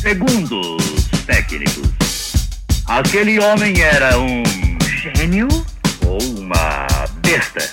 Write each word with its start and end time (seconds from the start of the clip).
Segundo 0.00 0.76
os 0.76 1.26
técnicos, 1.26 2.32
aquele 2.86 3.38
homem 3.38 3.82
era 3.82 4.18
um 4.18 4.42
gênio 4.88 5.46
ou 6.06 6.18
uma 6.38 6.86
besta? 7.20 7.68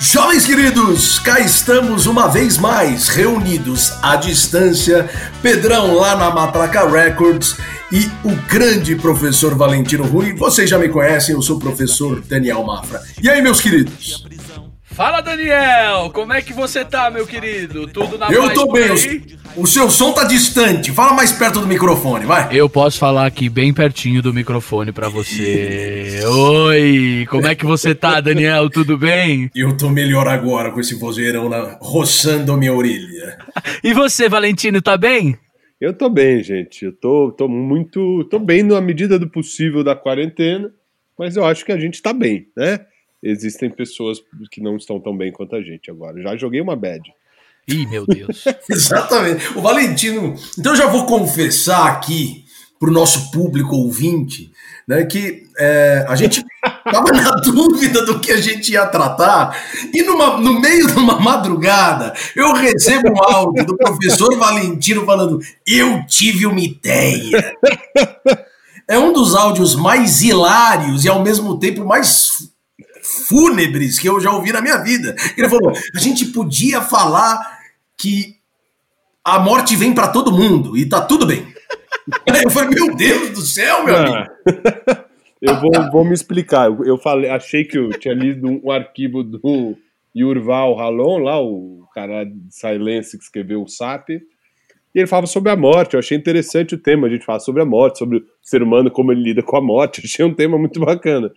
Jovens 0.00 0.46
queridos, 0.46 1.18
cá 1.18 1.38
estamos 1.38 2.06
uma 2.06 2.28
vez 2.28 2.56
mais 2.56 3.08
reunidos 3.08 3.92
à 4.02 4.16
distância, 4.16 5.06
Pedrão 5.42 5.94
lá 5.94 6.16
na 6.16 6.30
Matraca 6.30 6.88
Records 6.88 7.56
e 7.92 8.06
o 8.24 8.34
grande 8.48 8.96
professor 8.96 9.54
Valentino 9.54 10.04
Rui. 10.04 10.32
Vocês 10.32 10.70
já 10.70 10.78
me 10.78 10.88
conhecem, 10.88 11.34
eu 11.34 11.42
sou 11.42 11.58
o 11.58 11.60
professor 11.60 12.22
Daniel 12.22 12.64
Mafra. 12.64 13.02
E 13.22 13.28
aí, 13.28 13.42
meus 13.42 13.60
queridos? 13.60 14.24
Fala, 14.98 15.20
Daniel! 15.20 16.10
Como 16.12 16.32
é 16.32 16.42
que 16.42 16.52
você 16.52 16.84
tá, 16.84 17.08
meu 17.08 17.24
querido? 17.24 17.86
Tudo 17.86 18.18
na 18.18 18.32
Eu 18.32 18.42
paz 18.42 18.54
tô 18.54 18.72
bem, 18.72 18.82
aí? 18.82 19.22
o, 19.54 19.64
seu 19.64 19.88
som 19.88 20.12
tá 20.12 20.24
distante. 20.24 20.90
Fala 20.90 21.12
mais 21.12 21.30
perto 21.30 21.60
do 21.60 21.68
microfone, 21.68 22.26
vai. 22.26 22.48
Eu 22.50 22.68
posso 22.68 22.98
falar 22.98 23.24
aqui 23.24 23.48
bem 23.48 23.72
pertinho 23.72 24.20
do 24.20 24.34
microfone 24.34 24.90
pra 24.90 25.08
você. 25.08 26.18
Oi! 26.26 27.24
Como 27.30 27.46
é 27.46 27.54
que 27.54 27.64
você 27.64 27.94
tá, 27.94 28.20
Daniel? 28.20 28.68
Tudo 28.68 28.98
bem? 28.98 29.48
Eu 29.54 29.76
tô 29.76 29.88
melhor 29.88 30.26
agora 30.26 30.72
com 30.72 30.80
esse 30.80 30.96
vozeirão 30.96 31.48
na, 31.48 31.78
roçando 31.80 32.50
a 32.52 32.56
minha 32.56 32.74
orelha. 32.74 33.38
E 33.84 33.94
você, 33.94 34.28
Valentino, 34.28 34.82
tá 34.82 34.96
bem? 34.96 35.38
Eu 35.80 35.94
tô 35.94 36.10
bem, 36.10 36.42
gente. 36.42 36.86
Eu 36.86 36.92
tô, 36.92 37.30
tô 37.30 37.46
muito. 37.46 38.24
tô 38.24 38.40
bem 38.40 38.64
na 38.64 38.80
medida 38.80 39.16
do 39.16 39.30
possível 39.30 39.84
da 39.84 39.94
quarentena, 39.94 40.72
mas 41.16 41.36
eu 41.36 41.44
acho 41.44 41.64
que 41.64 41.70
a 41.70 41.78
gente 41.78 42.02
tá 42.02 42.12
bem, 42.12 42.48
né? 42.56 42.80
Existem 43.22 43.70
pessoas 43.70 44.18
que 44.50 44.60
não 44.60 44.76
estão 44.76 45.00
tão 45.00 45.16
bem 45.16 45.32
quanto 45.32 45.56
a 45.56 45.62
gente 45.62 45.90
agora. 45.90 46.22
Já 46.22 46.36
joguei 46.36 46.60
uma 46.60 46.76
bad. 46.76 47.02
Ih, 47.66 47.86
meu 47.86 48.06
Deus. 48.06 48.44
Exatamente. 48.70 49.58
O 49.58 49.60
Valentino. 49.60 50.34
Então 50.58 50.72
eu 50.72 50.76
já 50.76 50.86
vou 50.86 51.04
confessar 51.04 51.88
aqui 51.88 52.44
pro 52.78 52.92
nosso 52.92 53.32
público 53.32 53.74
ouvinte, 53.74 54.52
né, 54.86 55.04
que 55.04 55.42
é, 55.58 56.06
a 56.08 56.14
gente 56.14 56.44
tava 56.84 57.10
na 57.10 57.32
dúvida 57.32 58.06
do 58.06 58.20
que 58.20 58.30
a 58.30 58.40
gente 58.40 58.70
ia 58.70 58.86
tratar 58.86 59.60
e 59.92 60.02
numa, 60.04 60.38
no 60.38 60.60
meio 60.60 60.86
de 60.86 60.92
uma 60.92 61.18
madrugada 61.18 62.14
eu 62.36 62.52
recebo 62.52 63.08
um 63.10 63.22
áudio 63.24 63.66
do 63.66 63.76
professor 63.76 64.36
Valentino 64.38 65.04
falando: 65.04 65.40
eu 65.66 66.06
tive 66.06 66.46
uma 66.46 66.60
ideia. 66.60 67.56
É 68.86 68.98
um 68.98 69.12
dos 69.12 69.34
áudios 69.34 69.74
mais 69.74 70.22
hilários 70.22 71.04
e 71.04 71.08
ao 71.08 71.22
mesmo 71.22 71.58
tempo 71.58 71.84
mais 71.84 72.48
fúnebres 73.26 73.98
que 73.98 74.08
eu 74.08 74.20
já 74.20 74.30
ouvi 74.32 74.52
na 74.52 74.60
minha 74.60 74.78
vida. 74.78 75.14
Ele 75.36 75.48
falou: 75.48 75.72
a 75.94 75.98
gente 75.98 76.26
podia 76.26 76.80
falar 76.80 77.58
que 77.96 78.36
a 79.24 79.38
morte 79.38 79.76
vem 79.76 79.94
para 79.94 80.08
todo 80.08 80.32
mundo 80.32 80.76
e 80.76 80.86
tá 80.86 81.00
tudo 81.00 81.26
bem. 81.26 81.46
Eu 82.42 82.50
falei: 82.50 82.70
meu 82.70 82.94
Deus 82.94 83.30
do 83.30 83.42
céu, 83.42 83.84
meu 83.84 83.96
amigo. 83.96 84.16
Ah, 84.16 85.04
eu 85.40 85.60
vou, 85.60 85.90
vou 85.92 86.04
me 86.04 86.14
explicar. 86.14 86.68
Eu, 86.84 86.98
falei, 86.98 87.30
achei 87.30 87.64
que 87.64 87.78
eu 87.78 87.90
tinha 87.90 88.14
lido 88.14 88.48
um 88.48 88.70
arquivo 88.70 89.22
do 89.22 89.76
Yurval 90.14 90.80
Halon, 90.80 91.18
lá, 91.18 91.40
o 91.40 91.86
cara 91.94 92.24
de 92.24 92.40
Silence 92.50 93.16
que 93.16 93.22
escreveu 93.22 93.62
o 93.62 93.68
SAP. 93.68 94.08
Ele 94.98 95.06
falava 95.06 95.26
sobre 95.26 95.50
a 95.50 95.56
morte. 95.56 95.94
Eu 95.94 96.00
achei 96.00 96.16
interessante 96.16 96.74
o 96.74 96.78
tema. 96.78 97.06
A 97.06 97.10
gente 97.10 97.24
fala 97.24 97.40
sobre 97.40 97.62
a 97.62 97.64
morte, 97.64 97.98
sobre 97.98 98.18
o 98.18 98.22
ser 98.42 98.62
humano, 98.62 98.90
como 98.90 99.12
ele 99.12 99.22
lida 99.22 99.42
com 99.42 99.56
a 99.56 99.60
morte. 99.60 100.00
Achei 100.04 100.24
um 100.24 100.34
tema 100.34 100.58
muito 100.58 100.80
bacana. 100.80 101.30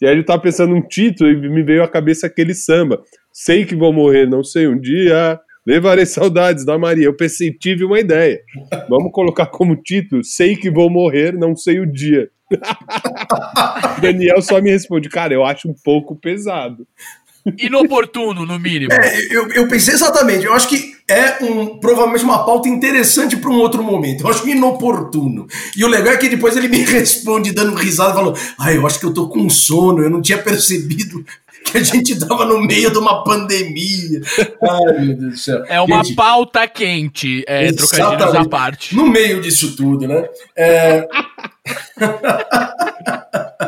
E 0.00 0.06
aí 0.06 0.12
ele 0.12 0.22
tava 0.22 0.42
pensando 0.42 0.74
num 0.74 0.82
título 0.82 1.30
e 1.30 1.36
me 1.36 1.62
veio 1.62 1.82
à 1.82 1.88
cabeça 1.88 2.26
aquele 2.26 2.54
samba. 2.54 3.02
Sei 3.32 3.64
que 3.64 3.74
vou 3.74 3.92
morrer, 3.92 4.26
não 4.26 4.44
sei 4.44 4.68
um 4.68 4.78
dia. 4.78 5.40
Levarei 5.66 6.06
saudades 6.06 6.64
da 6.64 6.78
Maria. 6.78 7.06
Eu 7.06 7.16
pensei, 7.16 7.52
tive 7.52 7.84
uma 7.84 8.00
ideia. 8.00 8.40
Vamos 8.88 9.12
colocar 9.12 9.46
como 9.46 9.76
título: 9.76 10.24
Sei 10.24 10.56
que 10.56 10.70
vou 10.70 10.88
morrer, 10.88 11.32
não 11.32 11.54
sei 11.54 11.80
o 11.80 11.86
dia. 11.86 12.30
Daniel 14.00 14.40
só 14.40 14.60
me 14.60 14.70
responde, 14.70 15.08
cara, 15.08 15.34
eu 15.34 15.44
acho 15.44 15.68
um 15.68 15.74
pouco 15.84 16.16
pesado. 16.16 16.86
Inoportuno, 17.58 18.44
no 18.44 18.58
mínimo. 18.58 18.92
É, 18.92 19.34
eu, 19.34 19.48
eu 19.52 19.68
pensei 19.68 19.94
exatamente. 19.94 20.44
Eu 20.44 20.52
acho 20.52 20.68
que 20.68 20.96
é 21.08 21.42
um, 21.42 21.78
provavelmente 21.78 22.24
uma 22.24 22.44
pauta 22.44 22.68
interessante 22.68 23.36
para 23.36 23.50
um 23.50 23.58
outro 23.58 23.82
momento. 23.82 24.22
Eu 24.22 24.28
acho 24.28 24.48
inoportuno. 24.48 25.46
E 25.76 25.84
o 25.84 25.88
legal 25.88 26.14
é 26.14 26.16
que 26.16 26.28
depois 26.28 26.56
ele 26.56 26.68
me 26.68 26.78
responde 26.84 27.52
dando 27.52 27.74
risada, 27.74 28.14
falando: 28.14 28.38
Ah, 28.58 28.72
eu 28.72 28.86
acho 28.86 29.00
que 29.00 29.06
eu 29.06 29.14
tô 29.14 29.28
com 29.28 29.48
sono, 29.48 30.02
eu 30.02 30.10
não 30.10 30.20
tinha 30.20 30.38
percebido 30.38 31.24
que 31.64 31.78
a 31.78 31.82
gente 31.82 32.18
tava 32.18 32.44
no 32.44 32.60
meio 32.60 32.90
de 32.90 32.98
uma 32.98 33.24
pandemia. 33.24 34.20
Ai, 34.62 35.04
meu 35.04 35.16
Deus 35.16 35.32
do 35.32 35.38
céu. 35.38 35.64
É 35.66 35.80
uma 35.80 36.02
Gente, 36.02 36.14
pauta 36.14 36.66
quente, 36.66 37.44
é, 37.46 37.72
trocadilhos 37.72 38.34
à 38.34 38.44
parte. 38.44 38.94
No 38.94 39.06
meio 39.06 39.40
disso 39.40 39.76
tudo, 39.76 40.06
né? 40.06 40.28
É... 40.56 41.06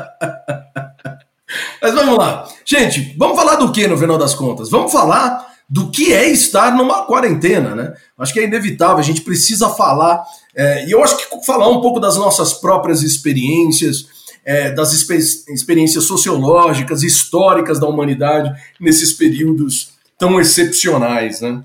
Mas 1.82 1.94
vamos 1.94 2.16
lá. 2.16 2.46
Gente, 2.64 3.14
vamos 3.18 3.36
falar 3.36 3.56
do 3.56 3.72
que 3.72 3.86
no 3.86 3.96
final 3.96 4.18
das 4.18 4.34
contas? 4.34 4.70
Vamos 4.70 4.92
falar 4.92 5.48
do 5.68 5.90
que 5.90 6.12
é 6.12 6.28
estar 6.28 6.74
numa 6.76 7.04
quarentena, 7.04 7.74
né? 7.74 7.94
Acho 8.18 8.32
que 8.32 8.40
é 8.40 8.44
inevitável, 8.44 8.98
a 8.98 9.02
gente 9.02 9.20
precisa 9.22 9.68
falar. 9.70 10.22
é, 10.54 10.86
e 10.86 10.90
eu 10.90 11.02
acho 11.02 11.16
que 11.16 11.46
falar 11.46 11.68
um 11.68 11.80
pouco 11.80 12.00
das 12.00 12.16
nossas 12.16 12.52
próprias 12.52 13.02
experiências, 13.02 14.06
é, 14.44 14.70
das 14.72 14.92
expe- 14.92 15.16
experiências 15.54 16.04
sociológicas, 16.04 17.02
históricas 17.02 17.78
da 17.78 17.86
humanidade 17.86 18.52
nesses 18.80 19.12
períodos 19.12 19.92
tão 20.18 20.40
excepcionais, 20.40 21.40
né? 21.40 21.62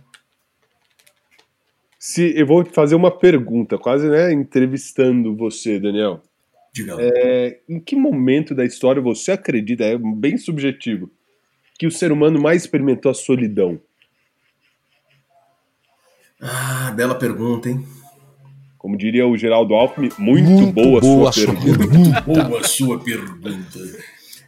Se 2.00 2.34
eu 2.38 2.46
vou 2.46 2.64
fazer 2.64 2.94
uma 2.94 3.10
pergunta, 3.10 3.80
quase 3.80 4.08
né, 4.08 4.32
entrevistando 4.32 5.36
você, 5.36 5.80
Daniel. 5.80 6.22
É, 7.00 7.60
em 7.70 7.80
que 7.80 7.96
momento 7.96 8.54
da 8.56 8.66
história 8.66 9.02
você 9.02 9.32
acredita, 9.32 9.84
é 9.84 9.98
bem 9.98 10.38
subjetivo, 10.38 11.10
que 11.80 11.88
o 11.88 11.92
ser 11.92 12.12
humano 12.12 12.42
mais 12.42 12.64
experimentou 12.64 13.12
a 13.12 13.16
solidão? 13.16 13.80
Ah, 16.42 16.92
bela 16.96 17.16
pergunta, 17.16 17.70
hein? 17.70 17.86
Como 18.78 18.98
diria 18.98 19.26
o 19.26 19.38
Geraldo 19.38 19.74
Alckmin, 19.74 20.10
muito, 20.18 20.72
boa, 20.72 21.00
boa 21.02 21.32
sua 21.32 21.46
sua 21.46 21.54
pergunta. 21.56 21.88
Muito 21.98 22.22
boa 22.24 22.60
a 22.60 22.64
sua 22.64 23.00
pergunta. 23.00 23.80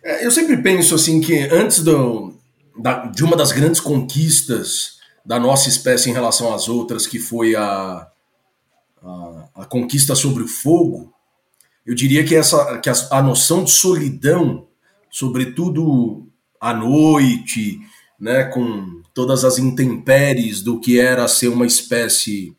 É, 0.04 0.26
eu 0.26 0.32
sempre 0.32 0.58
penso 0.58 0.94
assim 0.94 1.20
que 1.20 1.36
antes 1.52 1.84
do, 1.84 2.36
da- 2.78 3.06
de 3.08 3.24
uma 3.24 3.36
das 3.36 3.52
grandes 3.52 3.80
conquistas 3.80 4.98
da 5.26 5.40
nossa 5.40 5.70
espécie 5.70 6.10
em 6.10 6.14
relação 6.14 6.54
às 6.54 6.70
outras, 6.70 7.08
que 7.08 7.20
foi 7.20 7.56
a, 7.56 8.08
a, 9.02 9.50
a 9.56 9.66
conquista 9.66 10.14
sobre 10.14 10.44
o 10.44 10.48
fogo, 10.48 11.12
eu 11.88 11.96
diria 11.96 12.24
que, 12.24 12.36
essa, 12.36 12.78
que 12.80 12.90
a, 12.90 12.94
a 13.12 13.22
noção 13.24 13.64
de 13.64 13.72
solidão, 13.72 14.68
sobretudo 15.10 16.28
à 16.62 16.74
noite, 16.74 17.80
né, 18.20 18.44
com 18.44 19.02
todas 19.14 19.44
as 19.44 19.58
intempéries 19.58 20.62
do 20.62 20.80
que 20.80 21.00
era 21.00 21.28
ser 21.28 21.48
uma 21.48 21.66
espécie 21.66 22.56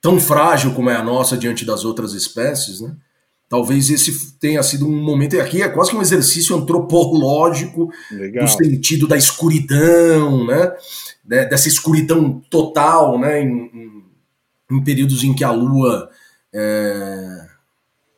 tão 0.00 0.18
frágil 0.18 0.72
como 0.74 0.88
é 0.88 0.96
a 0.96 1.02
nossa 1.04 1.36
diante 1.36 1.64
das 1.64 1.84
outras 1.84 2.14
espécies, 2.14 2.80
né? 2.80 2.94
Talvez 3.48 3.90
esse 3.90 4.32
tenha 4.38 4.62
sido 4.62 4.86
um 4.86 5.02
momento, 5.02 5.34
e 5.34 5.40
aqui 5.40 5.60
é 5.60 5.68
quase 5.68 5.90
que 5.90 5.96
um 5.96 6.00
exercício 6.00 6.54
antropológico 6.56 7.90
Legal. 8.12 8.44
no 8.44 8.48
sentido 8.48 9.08
da 9.08 9.16
escuridão, 9.16 10.46
né? 10.46 10.72
Né, 11.26 11.44
Dessa 11.46 11.66
escuridão 11.68 12.40
total, 12.48 13.18
né? 13.18 13.42
Em, 13.42 13.48
em- 13.74 14.04
em 14.70 14.84
períodos 14.84 15.24
em 15.24 15.34
que 15.34 15.42
a 15.42 15.50
lua 15.50 16.08
é, 16.54 17.39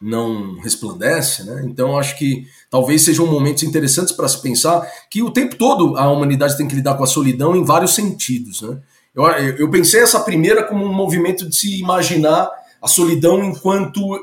não 0.03 0.59
resplandece, 0.59 1.45
né? 1.45 1.63
Então 1.65 1.97
acho 1.97 2.19
que 2.19 2.45
talvez 2.69 3.05
sejam 3.05 3.27
momentos 3.27 3.63
interessantes 3.63 4.13
para 4.13 4.29
se 4.29 4.43
pensar 4.43 4.87
que 5.09 5.23
o 5.23 5.31
tempo 5.31 5.57
todo 5.57 5.97
a 5.97 6.11
humanidade 6.11 6.57
tem 6.57 6.67
que 6.67 6.75
lidar 6.75 6.97
com 6.97 7.05
a 7.05 7.07
solidão 7.07 7.55
em 7.55 7.65
vários 7.65 7.95
sentidos, 7.95 8.63
né? 8.63 8.81
Eu, 9.15 9.25
eu 9.59 9.71
pensei 9.71 10.01
essa 10.01 10.21
primeira 10.21 10.65
como 10.65 10.85
um 10.85 10.93
movimento 10.93 11.49
de 11.49 11.55
se 11.55 11.79
imaginar 11.79 12.51
a 12.81 12.89
solidão 12.89 13.45
enquanto 13.45 14.21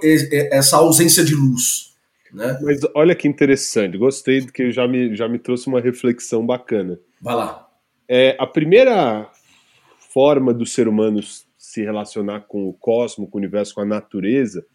essa 0.52 0.78
ausência 0.78 1.24
de 1.24 1.34
luz, 1.34 1.94
né? 2.34 2.60
Mas 2.62 2.82
olha 2.94 3.16
que 3.16 3.28
interessante, 3.28 3.98
gostei 3.98 4.46
que 4.46 4.72
já 4.72 4.88
me, 4.88 5.16
já 5.16 5.30
me 5.30 5.40
trouxe 5.40 5.68
uma 5.68 5.80
reflexão 5.80 6.46
bacana. 6.46 7.00
Vai 7.22 7.36
lá. 7.36 7.68
É, 8.08 8.36
a 8.40 8.46
primeira 8.46 9.30
forma 10.12 10.54
do 10.54 10.66
ser 10.66 10.88
humano 10.88 11.22
se 11.58 11.84
relacionar 11.84 12.42
com 12.42 12.68
o 12.68 12.74
cosmos, 12.74 13.30
com 13.30 13.38
o 13.38 13.40
universo, 13.40 13.76
com 13.76 13.82
a 13.82 13.86
natureza, 13.86 14.66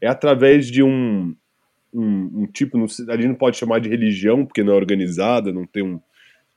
é 0.00 0.08
através 0.08 0.70
de 0.70 0.82
um, 0.82 1.34
um, 1.92 2.42
um 2.42 2.46
tipo, 2.46 2.78
não 2.78 2.84
a 2.84 3.16
gente 3.16 3.28
não 3.28 3.34
pode 3.34 3.56
chamar 3.56 3.80
de 3.80 3.88
religião, 3.88 4.44
porque 4.44 4.62
não 4.62 4.72
é 4.72 4.76
organizada, 4.76 5.52
não 5.52 5.66
tem 5.66 5.82
um. 5.82 6.00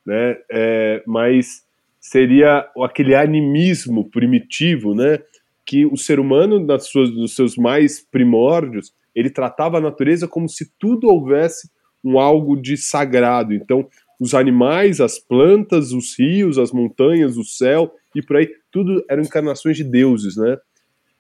Né, 0.06 0.38
é, 0.52 1.04
mas 1.08 1.64
seria 2.00 2.70
aquele 2.84 3.16
animismo 3.16 4.10
primitivo, 4.10 4.94
né? 4.94 5.20
Que 5.66 5.86
o 5.86 5.96
ser 5.96 6.20
humano, 6.20 6.60
nas 6.60 6.88
suas, 6.88 7.10
nos 7.10 7.34
seus 7.34 7.56
mais 7.56 8.02
primórdios, 8.02 8.94
ele 9.16 9.30
tratava 9.30 9.78
a 9.78 9.82
natureza 9.82 10.28
como 10.28 10.50
se 10.50 10.70
tudo 10.78 11.08
houvesse 11.08 11.70
um 12.04 12.20
algo 12.20 12.58
de 12.58 12.76
sagrado. 12.76 13.54
Então, 13.54 13.88
os 14.20 14.34
animais, 14.34 15.00
as 15.00 15.18
plantas, 15.18 15.94
os 15.94 16.18
rios, 16.20 16.58
as 16.58 16.74
montanhas, 16.74 17.38
o 17.38 17.44
céu 17.44 17.94
e 18.14 18.22
por 18.22 18.38
aí, 18.38 18.50
tudo 18.72 19.04
eram 19.10 19.24
encarnações 19.24 19.78
de 19.78 19.84
deuses, 19.84 20.36
né? 20.36 20.58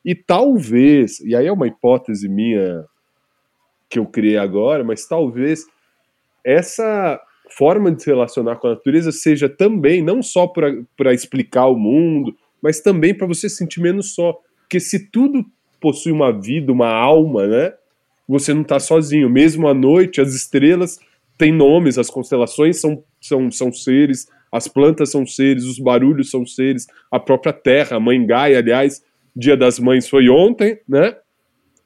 E 0.05 0.13
talvez, 0.13 1.19
e 1.21 1.35
aí 1.35 1.47
é 1.47 1.51
uma 1.51 1.67
hipótese 1.67 2.27
minha 2.27 2.85
que 3.89 3.99
eu 3.99 4.05
criei 4.05 4.37
agora, 4.37 4.83
mas 4.83 5.07
talvez 5.07 5.65
essa 6.43 7.21
forma 7.57 7.91
de 7.91 8.01
se 8.01 8.09
relacionar 8.09 8.55
com 8.55 8.67
a 8.67 8.71
natureza 8.71 9.11
seja 9.11 9.47
também, 9.47 10.01
não 10.01 10.21
só 10.21 10.47
para 10.47 11.13
explicar 11.13 11.67
o 11.67 11.77
mundo, 11.77 12.35
mas 12.61 12.81
também 12.81 13.15
para 13.15 13.27
você 13.27 13.47
sentir 13.47 13.81
menos 13.81 14.13
só. 14.13 14.37
Porque 14.61 14.79
se 14.79 15.11
tudo 15.11 15.45
possui 15.79 16.11
uma 16.11 16.31
vida, 16.31 16.71
uma 16.71 16.89
alma, 16.89 17.45
né? 17.45 17.73
Você 18.27 18.53
não 18.53 18.61
está 18.61 18.79
sozinho. 18.79 19.29
Mesmo 19.29 19.67
à 19.67 19.73
noite, 19.73 20.21
as 20.21 20.33
estrelas 20.33 20.99
têm 21.37 21.51
nomes, 21.51 21.97
as 21.97 22.09
constelações 22.09 22.79
são, 22.79 23.03
são, 23.19 23.51
são 23.51 23.71
seres, 23.71 24.27
as 24.51 24.67
plantas 24.67 25.11
são 25.11 25.25
seres, 25.25 25.65
os 25.65 25.77
barulhos 25.77 26.29
são 26.29 26.45
seres, 26.45 26.87
a 27.11 27.19
própria 27.19 27.51
Terra, 27.51 27.97
a 27.97 27.99
Mãe 27.99 28.25
Gaia, 28.25 28.59
aliás, 28.59 29.03
Dia 29.35 29.57
das 29.57 29.79
Mães 29.79 30.07
foi 30.07 30.29
ontem, 30.29 30.79
né? 30.87 31.15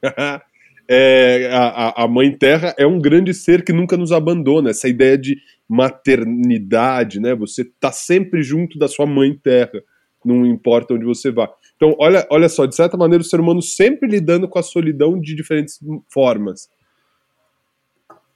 é, 0.88 1.50
a, 1.52 2.04
a 2.04 2.08
Mãe 2.08 2.32
Terra 2.32 2.76
é 2.78 2.86
um 2.86 3.00
grande 3.00 3.34
ser 3.34 3.64
que 3.64 3.74
nunca 3.74 3.98
nos 3.98 4.12
abandona. 4.12 4.70
Essa 4.70 4.88
ideia 4.88 5.18
de 5.18 5.38
maternidade, 5.68 7.20
né? 7.20 7.36
Você 7.36 7.64
está 7.64 7.92
sempre 7.92 8.42
junto 8.42 8.78
da 8.78 8.88
sua 8.88 9.06
Mãe 9.06 9.34
Terra, 9.36 9.82
não 10.24 10.46
importa 10.46 10.94
onde 10.94 11.06
você 11.06 11.32
vá. 11.32 11.50
Então, 11.76 11.96
olha, 12.00 12.26
olha 12.30 12.50
só, 12.50 12.66
de 12.66 12.76
certa 12.76 12.98
maneira, 12.98 13.22
o 13.22 13.26
ser 13.26 13.40
humano 13.40 13.62
sempre 13.62 14.10
lidando 14.10 14.48
com 14.48 14.58
a 14.58 14.64
solidão 14.64 15.20
de 15.20 15.36
diferentes 15.36 15.80
formas. 16.12 16.70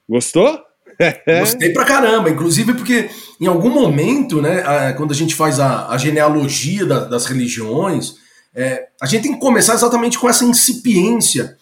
Gostou? 0.08 0.60
Gostei 1.40 1.72
pra 1.72 1.84
caramba, 1.84 2.30
inclusive 2.30 2.74
porque 2.74 3.08
em 3.40 3.46
algum 3.46 3.70
momento, 3.70 4.40
né, 4.40 4.92
quando 4.92 5.10
a 5.10 5.14
gente 5.14 5.34
faz 5.34 5.58
a, 5.58 5.88
a 5.88 5.98
genealogia 5.98 6.86
da, 6.86 7.04
das 7.04 7.26
religiões, 7.26 8.16
é, 8.54 8.88
a 9.00 9.06
gente 9.06 9.22
tem 9.22 9.34
que 9.34 9.40
começar 9.40 9.74
exatamente 9.74 10.18
com 10.18 10.28
essa 10.28 10.44
incipiência 10.44 11.56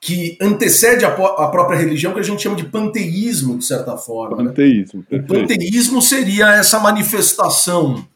que 0.00 0.38
antecede 0.40 1.04
a, 1.04 1.08
a, 1.08 1.48
própria 1.48 1.78
religião, 1.78 2.12
que 2.12 2.20
a 2.20 2.22
gente 2.22 2.42
chama 2.42 2.54
de 2.54 2.64
panteísmo, 2.64 3.58
de 3.58 3.64
certa 3.64 3.96
forma. 3.96 4.36
Né? 4.36 4.48
Panteísmo. 4.50 5.04
Né? 5.10 5.18
O 5.18 5.26
panteísmo 5.26 6.02
seria 6.02 6.54
essa 6.54 6.78
manifestação 6.78 8.06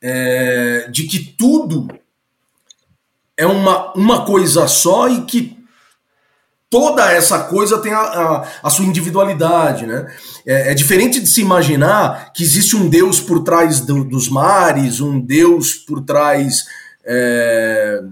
é, 0.00 0.88
de 0.90 1.04
que 1.04 1.18
tudo 1.18 1.88
é 3.36 3.46
uma, 3.46 3.92
uma 3.94 4.24
coisa 4.24 4.66
só 4.66 5.08
e 5.08 5.22
que 5.22 5.58
toda 6.70 7.10
essa 7.12 7.44
coisa 7.44 7.78
tem 7.78 7.92
a, 7.92 7.98
a, 7.98 8.48
a 8.62 8.70
sua 8.70 8.84
individualidade, 8.84 9.86
né? 9.86 10.06
É, 10.46 10.72
é, 10.72 10.74
diferente 10.74 11.20
de 11.20 11.26
se 11.26 11.40
imaginar 11.40 12.32
que 12.32 12.42
existe 12.42 12.76
um 12.76 12.88
Deus 12.88 13.20
por 13.20 13.42
trás 13.42 13.80
do, 13.80 14.04
dos 14.04 14.28
mares, 14.28 15.00
um 15.00 15.20
Deus 15.20 15.74
por 15.74 16.02
trás 16.04 16.66
é, 17.08 18.02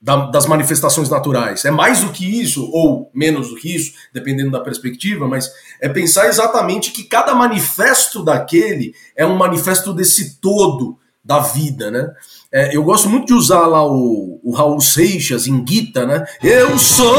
da, 0.00 0.26
das 0.26 0.46
manifestações 0.46 1.08
naturais. 1.08 1.64
É 1.64 1.70
mais 1.70 2.00
do 2.00 2.10
que 2.10 2.24
isso, 2.42 2.68
ou 2.72 3.10
menos 3.14 3.50
do 3.50 3.56
que 3.56 3.74
isso, 3.74 3.92
dependendo 4.12 4.50
da 4.50 4.60
perspectiva, 4.60 5.28
mas 5.28 5.50
é 5.80 5.88
pensar 5.88 6.28
exatamente 6.28 6.90
que 6.90 7.04
cada 7.04 7.34
manifesto 7.34 8.24
daquele 8.24 8.94
é 9.14 9.24
um 9.24 9.36
manifesto 9.36 9.92
desse 9.92 10.40
todo 10.40 10.98
da 11.22 11.38
vida, 11.38 11.90
né? 11.90 12.08
É, 12.50 12.74
eu 12.74 12.82
gosto 12.82 13.08
muito 13.08 13.26
de 13.26 13.34
usar 13.34 13.66
lá 13.66 13.86
o, 13.86 14.40
o, 14.42 14.52
Raul 14.52 14.80
Seixas 14.80 15.46
em 15.46 15.62
Guita, 15.62 16.06
né? 16.06 16.24
Eu 16.42 16.78
sou 16.78 17.14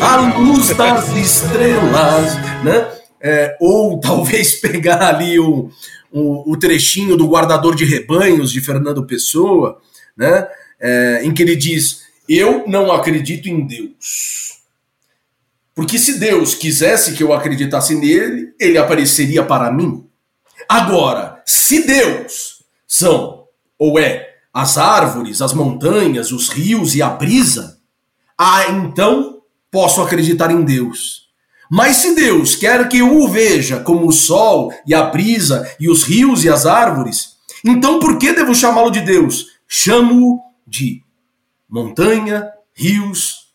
a 0.00 0.38
luz 0.38 0.74
das 0.74 1.08
estrelas, 1.16 2.36
né? 2.64 2.88
É, 3.20 3.56
ou 3.60 3.98
talvez 4.00 4.52
pegar 4.60 5.02
ali 5.02 5.38
o, 5.38 5.68
o, 6.12 6.52
o, 6.52 6.56
trechinho 6.56 7.16
do 7.16 7.26
Guardador 7.26 7.74
de 7.74 7.84
Rebanhos 7.84 8.52
de 8.52 8.60
Fernando 8.60 9.04
Pessoa, 9.04 9.78
né? 10.20 10.46
É, 10.78 11.22
em 11.24 11.32
que 11.32 11.42
ele 11.42 11.56
diz: 11.56 12.02
Eu 12.28 12.64
não 12.68 12.92
acredito 12.92 13.48
em 13.48 13.66
Deus. 13.66 14.60
Porque 15.74 15.98
se 15.98 16.18
Deus 16.18 16.54
quisesse 16.54 17.14
que 17.14 17.22
eu 17.22 17.32
acreditasse 17.32 17.94
nele, 17.94 18.52
ele 18.60 18.76
apareceria 18.76 19.42
para 19.42 19.72
mim. 19.72 20.06
Agora, 20.68 21.42
se 21.46 21.86
Deus 21.86 22.62
são 22.86 23.46
ou 23.78 23.98
é 23.98 24.28
as 24.52 24.76
árvores, 24.76 25.40
as 25.40 25.54
montanhas, 25.54 26.32
os 26.32 26.50
rios 26.50 26.94
e 26.94 27.00
a 27.00 27.08
brisa, 27.08 27.78
ah, 28.36 28.68
então 28.68 29.40
posso 29.70 30.02
acreditar 30.02 30.50
em 30.50 30.62
Deus. 30.62 31.30
Mas 31.70 31.96
se 31.96 32.14
Deus 32.14 32.56
quer 32.56 32.88
que 32.88 32.98
eu 32.98 33.16
o 33.16 33.28
veja 33.28 33.80
como 33.80 34.06
o 34.06 34.12
sol 34.12 34.72
e 34.86 34.92
a 34.92 35.04
brisa 35.04 35.66
e 35.78 35.88
os 35.88 36.02
rios 36.02 36.44
e 36.44 36.48
as 36.50 36.66
árvores, 36.66 37.36
então 37.64 37.98
por 37.98 38.18
que 38.18 38.32
devo 38.32 38.54
chamá-lo 38.54 38.90
de 38.90 39.00
Deus? 39.00 39.59
Chamo-o 39.72 40.40
de 40.66 41.02
montanha, 41.68 42.50
rios, 42.74 43.54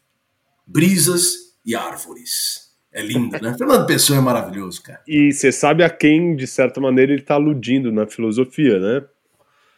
brisas 0.65 1.57
e 1.65 1.75
árvores. 1.75 2.73
É 2.91 3.01
lindo, 3.01 3.37
né? 3.41 3.53
Fernando 3.59 3.85
Pessoa 3.85 4.19
é 4.19 4.21
maravilhoso, 4.21 4.81
cara. 4.81 5.01
E 5.05 5.33
você 5.33 5.51
sabe 5.51 5.83
a 5.83 5.89
quem, 5.89 6.35
de 6.35 6.47
certa 6.47 6.79
maneira, 6.79 7.11
ele 7.11 7.21
está 7.21 7.33
aludindo 7.35 7.91
na 7.91 8.07
filosofia, 8.07 8.79
né? 8.79 9.05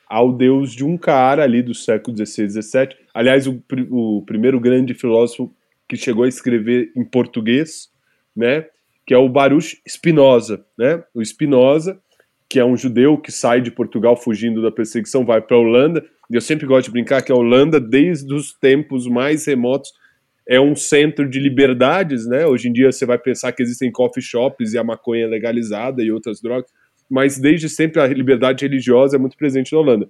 ao 0.08 0.32
Deus 0.32 0.72
de 0.72 0.86
um 0.86 0.98
cara 0.98 1.44
ali 1.44 1.62
do 1.62 1.74
século 1.74 2.16
XVI, 2.16 2.50
XVII. 2.50 2.90
Aliás, 3.14 3.46
o, 3.46 3.62
o 3.90 4.24
primeiro 4.26 4.60
grande 4.60 4.94
filósofo 4.94 5.54
que 5.88 5.98
chegou 5.98 6.24
a 6.24 6.30
escrever 6.30 6.92
em 6.96 7.04
português, 7.04 7.90
né? 8.36 8.66
Que 9.06 9.14
é 9.14 9.18
o 9.18 9.30
Baruch 9.30 9.82
Spinoza, 9.88 10.66
né? 10.78 11.04
O 11.14 11.24
Spinoza, 11.24 12.00
que 12.50 12.60
é 12.60 12.66
um 12.66 12.78
judeu 12.78 13.18
que 13.18 13.32
sai 13.32 13.62
de 13.62 13.72
Portugal 13.72 14.16
fugindo 14.16 14.62
da 14.62 14.72
perseguição, 14.72 15.26
vai 15.26 15.42
para 15.42 15.58
a 15.58 15.60
Holanda. 15.60 16.06
E 16.30 16.36
eu 16.36 16.42
sempre 16.42 16.66
gosto 16.66 16.86
de 16.86 16.92
brincar 16.92 17.22
que 17.22 17.32
a 17.32 17.36
Holanda, 17.36 17.80
desde 17.80 18.34
os 18.34 18.54
tempos 18.54 19.08
mais 19.08 19.46
remotos, 19.46 19.92
é 20.48 20.60
um 20.60 20.76
centro 20.76 21.30
de 21.30 21.40
liberdades, 21.40 22.26
né? 22.26 22.46
Hoje 22.46 22.70
em 22.70 22.74
dia 22.74 22.92
você 22.92 23.06
vai 23.06 23.18
pensar 23.18 23.52
que 23.52 23.62
existem 23.62 23.92
coffee 23.92 24.24
shops 24.24 24.74
e 24.74 24.78
a 24.78 24.84
maconha 24.84 25.26
é 25.26 25.28
legalizada 25.28 26.02
e 26.02 26.12
outras 26.12 26.42
drogas 26.42 26.72
mas 27.10 27.38
desde 27.38 27.70
sempre 27.70 28.02
a 28.02 28.08
liberdade 28.08 28.66
religiosa 28.66 29.16
é 29.16 29.20
muito 29.20 29.38
presente 29.38 29.74
na 29.74 29.80
Holanda. 29.80 30.10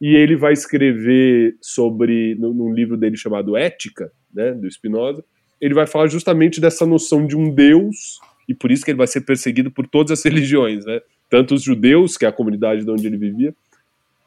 E 0.00 0.14
ele 0.14 0.36
vai 0.36 0.52
escrever 0.52 1.56
sobre, 1.60 2.36
num 2.36 2.72
livro 2.72 2.96
dele 2.96 3.16
chamado 3.16 3.56
Ética, 3.56 4.12
né, 4.32 4.52
do 4.52 4.70
Spinoza, 4.70 5.24
ele 5.60 5.74
vai 5.74 5.86
falar 5.86 6.06
justamente 6.06 6.60
dessa 6.60 6.86
noção 6.86 7.26
de 7.26 7.36
um 7.36 7.52
Deus, 7.52 8.20
e 8.48 8.54
por 8.54 8.70
isso 8.70 8.84
que 8.84 8.92
ele 8.92 8.98
vai 8.98 9.08
ser 9.08 9.22
perseguido 9.22 9.72
por 9.72 9.88
todas 9.88 10.12
as 10.12 10.22
religiões, 10.24 10.84
né? 10.84 11.00
Tanto 11.28 11.54
os 11.54 11.62
judeus, 11.62 12.16
que 12.16 12.24
é 12.24 12.28
a 12.28 12.32
comunidade 12.32 12.84
de 12.84 12.90
onde 12.90 13.06
ele 13.06 13.16
vivia, 13.16 13.54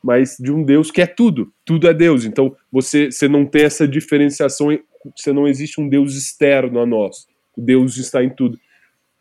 mas 0.04 0.38
de 0.40 0.52
um 0.52 0.64
Deus 0.64 0.90
que 0.90 1.02
é 1.02 1.08
tudo, 1.08 1.52
tudo 1.66 1.88
é 1.88 1.94
Deus. 1.94 2.26
Então 2.26 2.56
você, 2.72 3.12
você 3.12 3.28
não 3.28 3.46
tem 3.46 3.64
essa 3.64 3.88
diferenciação, 3.88 4.68
você 5.16 5.32
não 5.32 5.48
existe 5.48 5.80
um 5.80 5.88
Deus 5.88 6.16
externo 6.16 6.80
a 6.80 6.86
nós. 6.86 7.28
O 7.56 7.62
Deus 7.62 7.98
está 7.98 8.24
em 8.24 8.30
tudo 8.30 8.58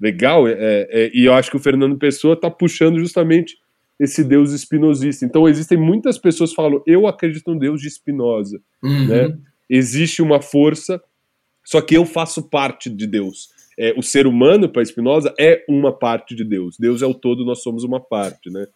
legal, 0.01 0.49
é, 0.49 0.55
é, 0.59 1.11
e 1.13 1.27
eu 1.27 1.35
acho 1.35 1.51
que 1.51 1.57
o 1.57 1.61
Fernando 1.61 1.99
Pessoa 1.99 2.33
está 2.33 2.51
puxando 2.51 2.99
justamente 2.99 3.59
esse 3.99 4.25
Deus 4.25 4.53
espinosista. 4.53 5.27
Então 5.27 5.47
existem 5.47 5.77
muitas 5.77 6.17
pessoas 6.17 6.51
que 6.51 6.57
falam, 6.57 6.83
eu 6.87 7.07
acredito 7.07 7.53
no 7.53 7.59
Deus 7.59 7.83
de 7.83 7.91
Spinoza, 7.91 8.59
uhum. 8.83 9.07
né? 9.07 9.37
Existe 9.69 10.23
uma 10.23 10.41
força, 10.41 11.01
só 11.63 11.81
que 11.81 11.97
eu 11.97 12.07
faço 12.07 12.49
parte 12.49 12.89
de 12.89 13.07
Deus. 13.07 13.51
É, 13.83 13.95
o 13.97 14.03
ser 14.03 14.27
humano, 14.27 14.69
para 14.69 14.85
Spinoza, 14.85 15.33
é 15.41 15.65
uma 15.67 15.91
parte 15.91 16.35
de 16.37 16.45
Deus. 16.45 16.77
Deus 16.79 17.01
é 17.01 17.07
o 17.07 17.15
todo, 17.15 17.47
nós 17.47 17.63
somos 17.63 17.83
uma 17.83 17.99
parte, 17.99 18.51
né? 18.51 18.67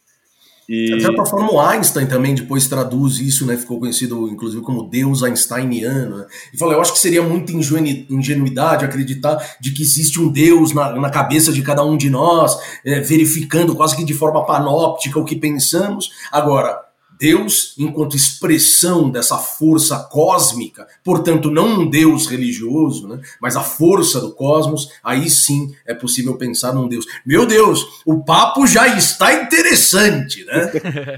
E... 0.66 0.86
De 0.94 1.02
certa 1.02 1.26
forma, 1.26 1.52
o 1.52 1.60
Einstein 1.60 2.06
também 2.06 2.34
depois 2.34 2.66
traduz 2.66 3.18
isso, 3.18 3.44
né? 3.46 3.54
Ficou 3.54 3.78
conhecido, 3.78 4.26
inclusive, 4.28 4.62
como 4.62 4.88
Deus 4.88 5.22
Einsteiniano. 5.22 6.16
Né? 6.16 6.26
E 6.54 6.56
falou: 6.56 6.72
eu 6.72 6.80
acho 6.80 6.94
que 6.94 6.98
seria 6.98 7.22
muita 7.22 7.52
ingenuidade 7.52 8.86
acreditar 8.86 9.56
de 9.60 9.72
que 9.72 9.82
existe 9.82 10.18
um 10.18 10.32
Deus 10.32 10.72
na, 10.72 10.98
na 10.98 11.10
cabeça 11.10 11.52
de 11.52 11.60
cada 11.60 11.84
um 11.84 11.98
de 11.98 12.08
nós, 12.08 12.56
é, 12.82 13.00
verificando 13.00 13.74
quase 13.74 13.94
que 13.94 14.04
de 14.06 14.14
forma 14.14 14.46
panóptica 14.46 15.18
o 15.18 15.24
que 15.26 15.36
pensamos. 15.36 16.08
Agora, 16.32 16.80
Deus, 17.24 17.74
enquanto 17.78 18.16
expressão 18.16 19.08
dessa 19.08 19.38
força 19.38 19.98
cósmica, 20.12 20.86
portanto, 21.02 21.50
não 21.50 21.80
um 21.80 21.88
Deus 21.88 22.26
religioso, 22.26 23.08
né, 23.08 23.18
mas 23.40 23.56
a 23.56 23.62
força 23.62 24.20
do 24.20 24.34
cosmos, 24.34 24.90
aí 25.02 25.30
sim 25.30 25.74
é 25.86 25.94
possível 25.94 26.36
pensar 26.36 26.74
num 26.74 26.86
Deus. 26.86 27.06
Meu 27.24 27.46
Deus, 27.46 28.02
o 28.04 28.22
papo 28.22 28.66
já 28.66 28.86
está 28.88 29.32
interessante, 29.32 30.44
né? 30.44 30.70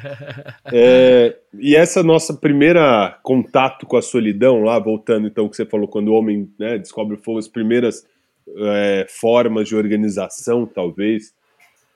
é, 0.73 1.37
e 1.59 1.75
essa 1.75 2.05
nossa 2.05 2.33
primeira 2.33 3.19
contato 3.25 3.85
com 3.85 3.97
a 3.97 4.03
solidão, 4.03 4.63
lá, 4.63 4.79
voltando 4.79 5.27
então 5.27 5.49
que 5.49 5.57
você 5.57 5.67
falou, 5.67 5.89
quando 5.89 6.09
o 6.09 6.15
homem 6.15 6.49
né, 6.57 6.79
descobre 6.79 7.17
o 7.17 7.21
fogo, 7.21 7.41
as 7.41 7.49
primeiras 7.49 8.07
é, 8.59 9.07
formas 9.09 9.67
de 9.67 9.75
organização, 9.75 10.67
talvez, 10.67 11.35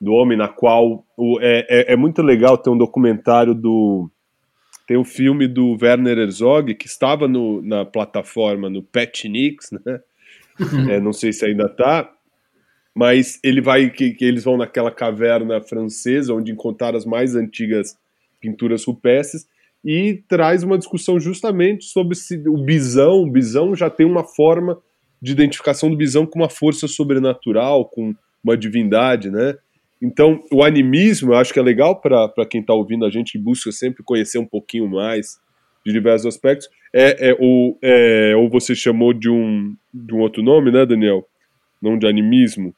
do 0.01 0.13
homem, 0.13 0.39
na 0.39 0.49
qual 0.49 1.05
o, 1.17 1.39
é, 1.41 1.67
é, 1.69 1.93
é, 1.93 1.97
muito 1.97 2.23
legal 2.23 2.57
ter 2.57 2.71
um 2.71 2.79
documentário 2.79 3.55
do. 3.55 4.11
Tem 4.87 4.97
um 4.97 5.05
filme 5.05 5.47
do 5.47 5.77
Werner 5.81 6.19
Herzog 6.19 6.75
que 6.75 6.87
estava 6.87 7.29
no, 7.29 7.63
na 7.63 7.85
plataforma 7.85 8.69
no 8.69 8.83
Petnix, 8.83 9.71
né? 9.71 10.01
é, 10.91 11.01
não 11.01 11.13
sei 11.13 11.33
se 11.33 11.45
ainda 11.45 11.67
está, 11.67 12.11
mas 12.95 13.39
ele 13.45 13.61
vai 13.61 13.89
que, 13.91 14.13
que, 14.13 14.25
eles 14.25 14.45
vão 14.45 14.57
naquela 14.57 14.91
caverna 14.91 15.61
francesa 15.61 16.35
onde 16.35 16.51
encontraram 16.51 16.99
as 16.99 17.07
mais 17.07 17.37
antigas 17.37 17.97
pinturas 18.41 18.85
rupestres 18.85 19.47
e 19.85 20.23
traz 20.29 20.63
uma 20.63 20.77
discussão 20.77 21.21
justamente 21.21 21.85
sobre 21.85 22.17
se 22.17 22.43
o 22.49 22.59
bisão, 22.65 23.23
o 23.23 23.31
bisão 23.31 23.75
já 23.77 23.89
tem 23.89 24.07
uma 24.07 24.25
forma 24.25 24.79
de 25.23 25.33
identificação 25.33 25.91
do 25.91 25.97
bisão 25.97 26.27
com 26.27 26.39
uma 26.39 26.49
força 26.49 26.89
sobrenatural, 26.89 27.85
com 27.85 28.15
uma 28.43 28.57
divindade, 28.57 29.31
né? 29.31 29.57
Então, 30.01 30.43
o 30.51 30.65
animismo, 30.65 31.33
eu 31.33 31.37
acho 31.37 31.53
que 31.53 31.59
é 31.59 31.63
legal 31.63 32.01
para 32.01 32.47
quem 32.49 32.61
está 32.61 32.73
ouvindo 32.73 33.05
a 33.05 33.11
gente 33.11 33.33
que 33.33 33.39
busca 33.39 33.71
sempre 33.71 34.03
conhecer 34.03 34.39
um 34.39 34.47
pouquinho 34.47 34.89
mais 34.89 35.39
de 35.85 35.93
diversos 35.93 36.27
aspectos. 36.27 36.69
É, 36.93 37.31
é, 37.31 37.37
ou, 37.39 37.79
é, 37.83 38.35
ou 38.37 38.49
você 38.49 38.75
chamou 38.75 39.13
de 39.13 39.29
um, 39.29 39.75
de 39.93 40.15
um 40.15 40.21
outro 40.21 40.43
nome, 40.43 40.71
né, 40.71 40.87
Daniel? 40.87 41.27
Não 41.81 41.99
de 41.99 42.07
animismo, 42.07 42.75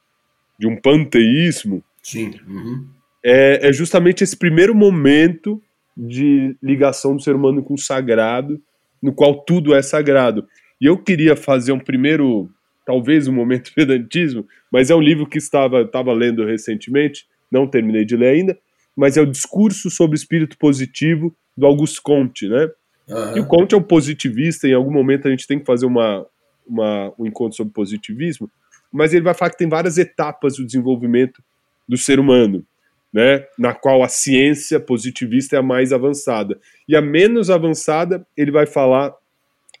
de 0.59 0.67
um 0.67 0.75
panteísmo. 0.75 1.83
Sim. 2.01 2.33
Uhum. 2.47 2.87
É, 3.23 3.69
é 3.69 3.73
justamente 3.73 4.23
esse 4.23 4.35
primeiro 4.35 4.75
momento 4.75 5.61
de 5.95 6.55
ligação 6.61 7.15
do 7.15 7.21
ser 7.21 7.35
humano 7.35 7.63
com 7.63 7.75
o 7.75 7.77
sagrado, 7.77 8.61
no 9.01 9.13
qual 9.13 9.41
tudo 9.41 9.73
é 9.73 9.81
sagrado. 9.81 10.47
E 10.79 10.85
eu 10.85 10.97
queria 10.97 11.35
fazer 11.35 11.71
um 11.71 11.79
primeiro, 11.79 12.49
talvez 12.85 13.27
um 13.27 13.33
momento 13.33 13.65
de 13.65 13.71
pedantismo, 13.73 14.47
mas 14.71 14.89
é 14.89 14.95
um 14.95 15.01
livro 15.01 15.27
que 15.27 15.37
estava, 15.37 15.81
estava 15.81 16.13
lendo 16.13 16.45
recentemente, 16.45 17.25
não 17.51 17.67
terminei 17.67 18.05
de 18.05 18.15
ler 18.15 18.35
ainda, 18.35 18.57
mas 18.95 19.17
é 19.17 19.21
o 19.21 19.25
Discurso 19.25 19.89
sobre 19.89 20.15
o 20.15 20.17
Espírito 20.19 20.57
Positivo 20.57 21.35
do 21.55 21.65
Auguste 21.65 22.01
Comte, 22.01 22.47
né? 22.47 22.69
Uhum. 23.07 23.37
E 23.37 23.39
o 23.39 23.45
Comte 23.45 23.75
é 23.75 23.77
um 23.77 23.83
positivista, 23.83 24.67
em 24.67 24.73
algum 24.73 24.91
momento 24.91 25.27
a 25.27 25.31
gente 25.31 25.47
tem 25.47 25.59
que 25.59 25.65
fazer 25.65 25.85
uma, 25.85 26.25
uma, 26.67 27.13
um 27.17 27.25
encontro 27.25 27.55
sobre 27.55 27.73
positivismo, 27.73 28.49
mas 28.91 29.13
ele 29.13 29.23
vai 29.23 29.33
falar 29.33 29.51
que 29.51 29.57
tem 29.57 29.69
várias 29.69 29.97
etapas 29.97 30.57
do 30.57 30.65
desenvolvimento 30.65 31.43
do 31.87 31.97
ser 31.97 32.19
humano 32.19 32.65
né, 33.13 33.45
na 33.57 33.73
qual 33.73 34.01
a 34.01 34.07
ciência 34.07 34.79
positivista 34.79 35.55
é 35.55 35.59
a 35.59 35.63
mais 35.63 35.93
avançada. 35.93 36.59
E 36.89 36.95
a 36.95 37.01
menos 37.01 37.51
avançada, 37.51 38.25
ele 38.35 38.49
vai 38.49 38.65
falar 38.65 39.13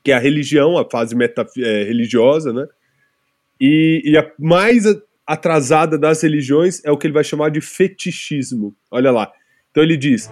que 0.03 0.11
é 0.11 0.15
a 0.15 0.19
religião, 0.19 0.77
a 0.77 0.87
fase 0.87 1.15
é, 1.57 1.83
religiosa, 1.83 2.53
né? 2.53 2.67
E, 3.59 4.01
e, 4.03 4.17
a 4.17 4.29
mais 4.39 4.83
atrasada 5.25 5.97
das 5.97 6.21
religiões 6.21 6.83
é 6.83 6.91
o 6.91 6.97
que 6.97 7.07
ele 7.07 7.13
vai 7.13 7.23
chamar 7.23 7.49
de 7.49 7.61
fetichismo. 7.61 8.75
Olha 8.91 9.11
lá. 9.11 9.31
Então 9.71 9.83
ele 9.83 9.97
diz: 9.97 10.29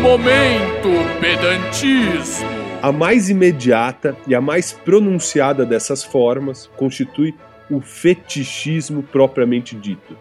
Momento 0.00 0.88
pedantismo. 1.20 2.60
A 2.82 2.90
mais 2.90 3.28
imediata 3.28 4.16
e 4.26 4.34
a 4.34 4.40
mais 4.40 4.72
pronunciada 4.72 5.66
dessas 5.66 6.02
formas 6.02 6.66
constitui 6.76 7.34
o 7.70 7.80
fetichismo 7.80 9.02
propriamente 9.02 9.76
dito 9.76 10.16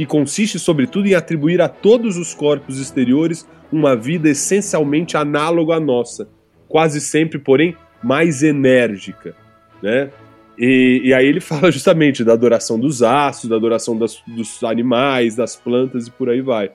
que 0.00 0.06
consiste 0.06 0.58
sobretudo 0.58 1.06
em 1.08 1.14
atribuir 1.14 1.60
a 1.60 1.68
todos 1.68 2.16
os 2.16 2.32
corpos 2.32 2.80
exteriores 2.80 3.46
uma 3.70 3.94
vida 3.94 4.30
essencialmente 4.30 5.14
análoga 5.14 5.74
à 5.74 5.80
nossa, 5.80 6.26
quase 6.66 7.02
sempre, 7.02 7.38
porém, 7.38 7.76
mais 8.02 8.42
enérgica, 8.42 9.34
né? 9.82 10.08
E, 10.60 11.00
e 11.04 11.14
aí 11.14 11.26
ele 11.26 11.40
fala 11.40 11.72
justamente 11.72 12.22
da 12.22 12.34
adoração 12.34 12.78
dos 12.78 13.02
astros, 13.02 13.48
da 13.48 13.56
adoração 13.56 13.96
das, 13.96 14.22
dos 14.26 14.62
animais, 14.62 15.34
das 15.34 15.56
plantas 15.56 16.06
e 16.06 16.10
por 16.10 16.28
aí 16.28 16.42
vai. 16.42 16.70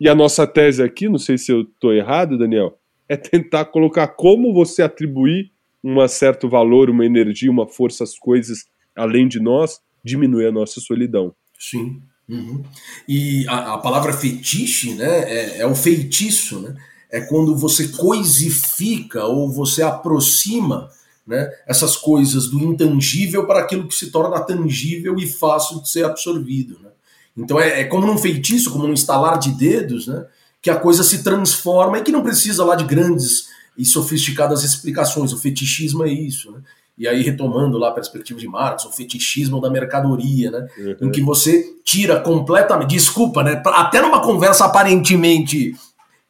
E 0.00 0.08
a 0.08 0.14
nossa 0.14 0.46
tese 0.46 0.82
aqui, 0.82 1.08
não 1.08 1.18
sei 1.18 1.36
se 1.36 1.50
eu 1.50 1.62
estou 1.62 1.92
errado, 1.92 2.38
Daniel, 2.38 2.78
é 3.08 3.16
tentar 3.16 3.64
colocar 3.64 4.06
como 4.06 4.54
você 4.54 4.82
atribuir 4.82 5.50
um 5.82 6.06
certo 6.06 6.48
valor, 6.48 6.88
uma 6.88 7.04
energia, 7.04 7.50
uma 7.50 7.66
força 7.66 8.04
às 8.04 8.16
coisas 8.16 8.66
além 8.94 9.26
de 9.26 9.40
nós, 9.40 9.80
diminui 10.04 10.46
a 10.46 10.52
nossa 10.52 10.80
solidão. 10.80 11.34
Sim. 11.58 12.00
Uhum. 12.28 12.62
E 13.08 13.44
a, 13.48 13.74
a, 13.74 13.78
palavra 13.78 14.12
fetiche 14.12 14.94
né, 14.94 15.24
é, 15.24 15.58
é 15.58 15.66
o 15.66 15.74
feitiço, 15.74 16.60
né? 16.60 16.76
é 17.10 17.20
quando 17.20 17.56
você 17.56 17.88
coisifica 17.88 19.24
ou 19.24 19.50
você 19.50 19.82
aproxima 19.82 20.88
né, 21.26 21.48
essas 21.66 21.96
coisas 21.96 22.48
do 22.48 22.58
intangível 22.58 23.46
para 23.46 23.60
aquilo 23.60 23.86
que 23.86 23.94
se 23.94 24.10
torna 24.10 24.40
tangível 24.40 25.16
e 25.16 25.26
fácil 25.26 25.80
de 25.80 25.88
ser 25.88 26.04
absorvido. 26.04 26.78
Né? 26.82 26.88
Então 27.36 27.60
é, 27.60 27.80
é 27.80 27.84
como 27.84 28.06
num 28.06 28.18
feitiço, 28.18 28.70
como 28.70 28.86
num 28.86 28.94
estalar 28.94 29.38
de 29.38 29.52
dedos, 29.52 30.06
né, 30.06 30.24
que 30.60 30.70
a 30.70 30.76
coisa 30.76 31.02
se 31.02 31.22
transforma 31.22 31.98
e 31.98 32.02
que 32.02 32.12
não 32.12 32.22
precisa 32.22 32.64
lá 32.64 32.74
de 32.74 32.84
grandes 32.84 33.48
e 33.76 33.84
sofisticadas 33.84 34.64
explicações. 34.64 35.32
O 35.32 35.38
fetichismo 35.38 36.04
é 36.04 36.10
isso. 36.10 36.50
Né? 36.52 36.60
e 36.96 37.08
aí 37.08 37.22
retomando 37.22 37.78
lá 37.78 37.88
a 37.88 37.92
perspectiva 37.92 38.38
de 38.38 38.46
Marx, 38.46 38.84
o 38.84 38.92
fetichismo 38.92 39.60
da 39.60 39.70
mercadoria, 39.70 40.50
né? 40.50 40.68
Uhum. 40.78 41.08
Em 41.08 41.10
que 41.10 41.22
você 41.22 41.74
tira 41.84 42.20
completamente, 42.20 42.90
desculpa, 42.90 43.42
né? 43.42 43.60
Até 43.66 44.00
numa 44.00 44.20
conversa 44.20 44.66
aparentemente 44.66 45.74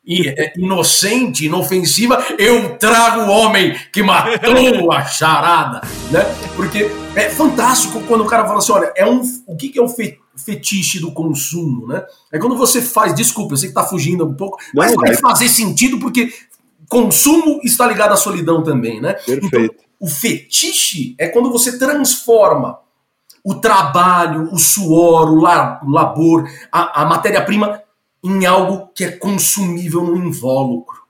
inocente, 0.04 1.46
inofensiva, 1.46 2.24
eu 2.38 2.76
trago 2.76 3.22
o 3.22 3.30
homem 3.30 3.76
que 3.92 4.02
matou 4.02 4.90
a 4.92 5.04
charada, 5.04 5.80
né? 6.10 6.24
Porque 6.56 6.90
é 7.14 7.30
fantástico 7.30 8.00
quando 8.08 8.22
o 8.22 8.26
cara 8.26 8.44
fala 8.46 8.58
assim, 8.58 8.72
olha, 8.72 8.92
é 8.96 9.06
um, 9.06 9.22
o 9.46 9.56
que, 9.56 9.68
que 9.68 9.78
é 9.78 9.82
o 9.82 9.88
fetiche 10.36 10.98
do 10.98 11.12
consumo, 11.12 11.86
né? 11.86 12.04
É 12.32 12.38
quando 12.38 12.56
você 12.56 12.82
faz, 12.82 13.14
desculpa, 13.14 13.54
eu 13.54 13.58
sei 13.58 13.68
que 13.68 13.74
tá 13.74 13.84
fugindo 13.84 14.26
um 14.26 14.34
pouco, 14.34 14.58
Não, 14.74 14.82
mas 14.82 14.94
vai 14.94 15.14
fazer 15.16 15.48
sentido 15.48 16.00
porque 16.00 16.32
consumo 16.88 17.60
está 17.62 17.86
ligado 17.86 18.12
à 18.12 18.16
solidão 18.16 18.62
também, 18.62 19.00
né? 19.00 19.14
Perfeito. 19.14 19.46
Então, 19.46 19.70
o 20.00 20.08
fetiche 20.08 21.14
é 21.16 21.28
quando 21.28 21.50
você 21.50 21.78
transforma 21.78 22.80
o 23.44 23.54
trabalho, 23.54 24.48
o 24.52 24.58
suor, 24.58 25.30
o 25.30 25.40
labor, 25.90 26.48
a, 26.70 27.02
a 27.02 27.04
matéria-prima 27.04 27.80
em 28.22 28.46
algo 28.46 28.88
que 28.94 29.04
é 29.04 29.12
consumível 29.12 30.04
no 30.04 30.16
invólucro. 30.16 31.02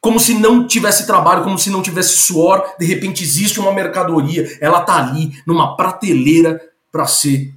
Como 0.00 0.20
se 0.20 0.34
não 0.34 0.66
tivesse 0.66 1.06
trabalho, 1.06 1.44
como 1.44 1.58
se 1.58 1.70
não 1.70 1.80
tivesse 1.80 2.18
suor, 2.18 2.74
de 2.78 2.84
repente 2.84 3.22
existe 3.22 3.58
uma 3.58 3.72
mercadoria, 3.72 4.58
ela 4.60 4.80
está 4.80 4.96
ali 4.96 5.32
numa 5.46 5.76
prateleira 5.76 6.60
para 6.92 7.06
ser 7.06 7.54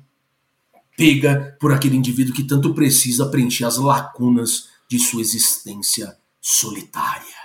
pega 0.98 1.56
por 1.60 1.72
aquele 1.72 1.96
indivíduo 1.96 2.34
que 2.34 2.44
tanto 2.44 2.74
precisa 2.74 3.29
preencher 3.29 3.65
as 3.65 3.77
lacunas 3.77 4.70
de 4.89 4.98
sua 4.98 5.22
existência 5.22 6.17
solitária. 6.41 7.38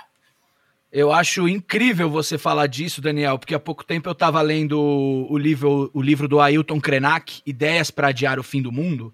Eu 0.91 1.11
acho 1.11 1.47
incrível 1.47 2.09
você 2.09 2.37
falar 2.37 2.67
disso, 2.67 3.01
Daniel, 3.01 3.37
porque 3.37 3.55
há 3.55 3.59
pouco 3.59 3.83
tempo 3.83 4.09
eu 4.09 4.13
estava 4.13 4.41
lendo 4.41 4.79
o 4.79 5.37
livro, 5.37 5.89
o 5.93 6.01
livro 6.01 6.27
do 6.27 6.39
Ailton 6.39 6.79
Krenak, 6.79 7.41
Ideias 7.45 7.91
para 7.91 8.09
Adiar 8.09 8.39
o 8.39 8.43
Fim 8.43 8.61
do 8.61 8.71
Mundo, 8.71 9.13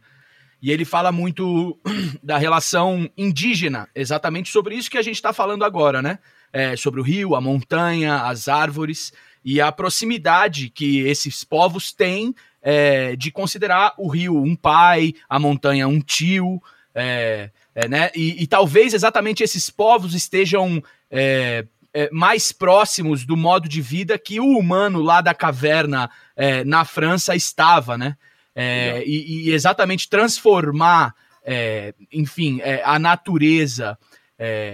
e 0.61 0.71
ele 0.71 0.85
fala 0.85 1.11
muito 1.11 1.77
da 2.21 2.37
relação 2.37 3.09
indígena, 3.17 3.87
exatamente 3.95 4.49
sobre 4.49 4.75
isso 4.75 4.91
que 4.91 4.97
a 4.97 5.01
gente 5.01 5.15
está 5.15 5.31
falando 5.31 5.63
agora, 5.63 6.01
né? 6.01 6.19
É, 6.51 6.75
sobre 6.75 6.99
o 6.99 7.03
rio, 7.03 7.35
a 7.35 7.41
montanha, 7.41 8.23
as 8.23 8.47
árvores 8.47 9.13
e 9.45 9.61
a 9.61 9.71
proximidade 9.71 10.69
que 10.69 10.99
esses 11.01 11.43
povos 11.43 11.93
têm 11.93 12.33
é, 12.61 13.15
de 13.15 13.31
considerar 13.31 13.93
o 13.97 14.07
rio 14.07 14.41
um 14.41 14.55
pai, 14.55 15.13
a 15.29 15.39
montanha 15.39 15.87
um 15.87 16.01
tio, 16.01 16.61
é, 16.93 17.51
é, 17.73 17.87
né? 17.87 18.11
E, 18.15 18.43
e, 18.43 18.47
talvez 18.47 18.93
exatamente 18.93 19.43
esses 19.43 19.69
povos 19.69 20.13
estejam 20.13 20.83
é, 21.09 21.65
é, 21.93 22.09
mais 22.11 22.51
próximos 22.51 23.25
do 23.25 23.37
modo 23.37 23.69
de 23.69 23.81
vida 23.81 24.17
que 24.17 24.39
o 24.39 24.57
humano 24.57 25.01
lá 25.01 25.21
da 25.21 25.33
caverna 25.33 26.09
na 26.65 26.85
França 26.85 27.35
estava, 27.35 27.97
né? 27.97 28.15
É, 28.55 29.03
e, 29.05 29.47
e, 29.47 29.51
exatamente 29.51 30.09
transformar, 30.09 31.13
é, 31.43 31.93
enfim, 32.11 32.59
é, 32.61 32.81
a 32.83 32.99
natureza. 32.99 33.97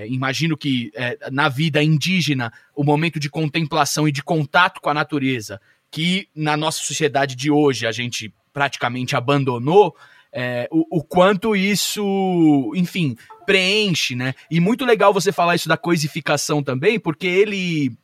imagino 0.07 0.55
que 0.55 0.91
na 1.31 1.49
vida 1.49 1.81
indígena, 1.81 2.51
o 2.75 2.83
momento 2.83 3.19
de 3.19 3.29
contemplação 3.29 4.07
e 4.07 4.11
de 4.11 4.21
contato 4.21 4.79
com 4.79 4.89
a 4.89 4.93
natureza, 4.93 5.59
que 5.89 6.27
na 6.35 6.55
nossa 6.55 6.79
sociedade 6.83 7.35
de 7.35 7.49
hoje 7.49 7.87
a 7.87 7.91
gente 7.91 8.33
praticamente 8.53 9.15
abandonou, 9.15 9.95
é, 10.37 10.67
o, 10.69 10.97
o, 10.97 11.01
quanto 11.01 11.55
isso, 11.55 12.71
enfim, 12.75 13.15
preenche, 13.45 14.15
né? 14.15 14.33
E 14.51 14.59
muito 14.59 14.83
legal 14.83 15.13
você 15.13 15.31
falar 15.31 15.55
isso 15.55 15.69
da 15.69 15.77
coisificação 15.77 16.61
também, 16.61 16.99
porque 16.99 17.25
ele, 17.25 17.97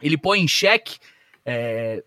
ele 0.00 0.16
põe 0.16 0.40
em 0.40 0.48
xeque 0.48 0.96
é, 1.44 2.02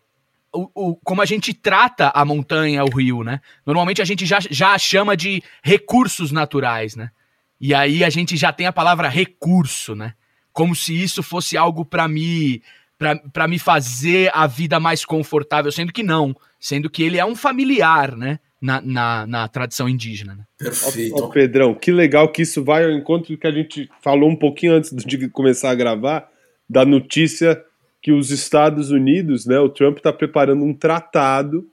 o, 0.53 0.69
o, 0.73 0.95
como 0.97 1.21
a 1.21 1.25
gente 1.25 1.53
trata 1.53 2.09
a 2.13 2.23
montanha, 2.23 2.83
o 2.83 2.89
rio, 2.89 3.23
né? 3.23 3.41
Normalmente 3.65 4.01
a 4.01 4.05
gente 4.05 4.25
já, 4.25 4.39
já 4.39 4.77
chama 4.77 5.15
de 5.15 5.43
recursos 5.63 6.31
naturais, 6.31 6.95
né? 6.95 7.11
E 7.59 7.73
aí 7.73 8.03
a 8.03 8.09
gente 8.09 8.37
já 8.37 8.51
tem 8.51 8.67
a 8.67 8.73
palavra 8.73 9.09
recurso, 9.09 9.95
né? 9.95 10.13
Como 10.53 10.75
se 10.75 11.01
isso 11.01 11.21
fosse 11.21 11.57
algo 11.57 11.85
para 11.85 12.07
me 12.07 12.61
para 13.31 13.47
me 13.47 13.59
fazer 13.59 14.31
a 14.33 14.47
vida 14.47 14.79
mais 14.79 15.05
confortável, 15.05 15.71
sendo 15.71 15.93
que 15.93 16.01
não, 16.01 16.35
sendo 16.59 16.89
que 16.89 17.03
ele 17.03 17.19
é 17.19 17.25
um 17.25 17.35
familiar, 17.35 18.17
né? 18.17 18.39
na, 18.61 18.81
na, 18.81 19.27
na 19.27 19.47
tradição 19.47 19.87
indígena. 19.87 20.35
Né? 20.35 20.43
Perfeito. 20.57 21.23
Ó, 21.23 21.27
Pedrão, 21.29 21.73
que 21.73 21.91
legal 21.91 22.31
que 22.31 22.41
isso 22.41 22.63
vai 22.63 22.85
ao 22.85 22.91
encontro 22.91 23.33
do 23.33 23.37
que 23.37 23.47
a 23.47 23.51
gente 23.51 23.89
falou 24.01 24.29
um 24.29 24.35
pouquinho 24.35 24.73
antes 24.73 24.91
de 24.91 25.29
começar 25.29 25.71
a 25.71 25.75
gravar, 25.75 26.29
da 26.69 26.85
notícia 26.85 27.63
que 28.07 28.11
os 28.13 28.31
Estados 28.31 28.89
Unidos, 28.89 29.45
né, 29.45 29.59
o 29.59 29.67
Trump 29.67 29.97
está 29.97 30.13
preparando 30.13 30.63
um 30.63 30.73
tratado 30.73 31.67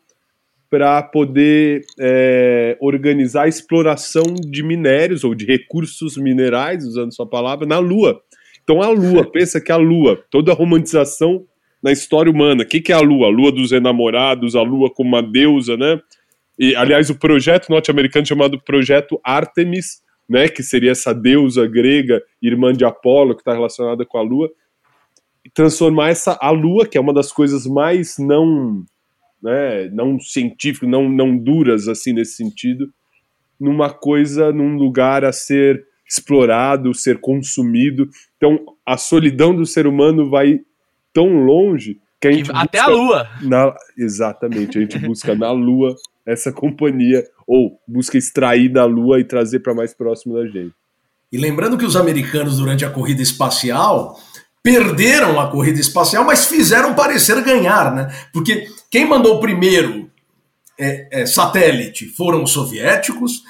para 0.68 1.00
poder 1.00 1.82
é, 2.00 2.76
organizar 2.80 3.44
a 3.44 3.48
exploração 3.48 4.24
de 4.34 4.60
minérios 4.64 5.22
ou 5.22 5.32
de 5.32 5.46
recursos 5.46 6.16
minerais, 6.16 6.84
usando 6.84 7.14
sua 7.14 7.24
palavra, 7.24 7.64
na 7.68 7.78
Lua. 7.78 8.20
Então 8.64 8.82
a 8.82 8.88
Lua, 8.88 9.24
pensa 9.30 9.60
que 9.60 9.70
a 9.70 9.76
Lua, 9.76 10.24
toda 10.28 10.50
a 10.50 10.56
romantização 10.56 11.44
na 11.80 11.92
história 11.92 12.32
humana, 12.32 12.64
o 12.64 12.66
que, 12.66 12.80
que 12.80 12.90
é 12.90 12.96
a 12.96 13.00
Lua? 13.00 13.28
A 13.28 13.30
Lua 13.30 13.52
dos 13.52 13.70
enamorados, 13.70 14.56
a 14.56 14.62
Lua 14.62 14.92
como 14.92 15.10
uma 15.10 15.22
deusa, 15.22 15.76
né? 15.76 16.00
E, 16.58 16.74
aliás, 16.74 17.10
o 17.10 17.14
projeto 17.14 17.70
norte-americano 17.70 18.26
chamado 18.26 18.60
Projeto 18.60 19.20
Artemis, 19.22 20.02
né, 20.28 20.48
que 20.48 20.64
seria 20.64 20.90
essa 20.90 21.14
deusa 21.14 21.64
grega, 21.68 22.20
irmã 22.42 22.72
de 22.72 22.84
Apolo, 22.84 23.36
que 23.36 23.40
está 23.42 23.52
relacionada 23.52 24.04
com 24.04 24.18
a 24.18 24.22
Lua, 24.22 24.50
transformar 25.52 26.10
essa 26.10 26.38
a 26.40 26.50
Lua, 26.50 26.86
que 26.86 26.96
é 26.96 27.00
uma 27.00 27.12
das 27.12 27.32
coisas 27.32 27.66
mais 27.66 28.16
não 28.18 28.84
né, 29.44 29.90
não 29.92 30.18
científico, 30.18 30.86
não, 30.86 31.06
não 31.06 31.36
duras 31.36 31.86
assim 31.86 32.14
nesse 32.14 32.36
sentido, 32.36 32.88
numa 33.60 33.90
coisa, 33.90 34.50
num 34.50 34.74
lugar 34.74 35.22
a 35.22 35.32
ser 35.32 35.84
explorado, 36.08 36.94
ser 36.94 37.20
consumido. 37.20 38.08
Então, 38.38 38.58
a 38.86 38.96
solidão 38.96 39.54
do 39.54 39.66
ser 39.66 39.86
humano 39.86 40.30
vai 40.30 40.60
tão 41.12 41.44
longe 41.44 41.98
que 42.18 42.28
a 42.28 42.32
gente 42.32 42.50
até 42.54 42.78
a 42.78 42.86
Lua. 42.86 43.28
Na, 43.42 43.74
exatamente, 43.98 44.78
a 44.78 44.80
gente 44.80 44.98
busca 44.98 45.34
na 45.34 45.52
Lua 45.52 45.94
essa 46.24 46.50
companhia 46.50 47.22
ou 47.46 47.78
busca 47.86 48.16
extrair 48.16 48.70
da 48.70 48.86
Lua 48.86 49.20
e 49.20 49.24
trazer 49.24 49.60
para 49.60 49.74
mais 49.74 49.92
próximo 49.92 50.34
da 50.34 50.46
gente. 50.46 50.72
E 51.30 51.36
lembrando 51.36 51.76
que 51.76 51.84
os 51.84 51.96
americanos 51.96 52.58
durante 52.58 52.84
a 52.84 52.90
corrida 52.90 53.20
espacial 53.20 54.18
perderam 54.64 55.38
a 55.38 55.50
corrida 55.50 55.78
espacial, 55.78 56.25
mas 56.25 56.47
fizeram 56.47 56.94
parecer 56.94 57.38
ganhar, 57.42 57.94
né? 57.94 58.11
Porque 58.33 58.66
quem 58.90 59.06
mandou 59.06 59.37
o 59.37 59.40
primeiro 59.40 60.11
é, 60.80 61.06
é, 61.12 61.26
satélite 61.26 62.06
foram 62.06 62.42
os 62.42 62.52
soviéticos. 62.52 63.42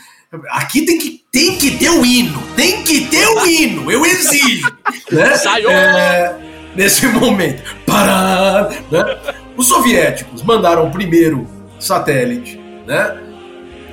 Aqui 0.51 0.85
tem 0.85 0.99
que, 0.99 1.23
tem 1.31 1.57
que 1.57 1.79
ter 1.79 1.91
o 1.91 2.05
hino, 2.05 2.43
tem 2.57 2.83
que 2.83 3.07
ter 3.07 3.29
o 3.29 3.47
hino, 3.47 3.93
eu 3.93 4.05
exijo. 4.05 4.77
né? 5.13 5.37
Saiu! 5.37 5.71
É, 5.71 6.37
nesse 6.75 7.07
momento. 7.07 7.63
Pará, 7.87 8.69
né? 8.91 9.17
Os 9.57 9.69
soviéticos 9.69 10.43
mandaram 10.43 10.89
o 10.89 10.91
primeiro 10.91 11.47
satélite, 11.79 12.59
né? 12.85 13.21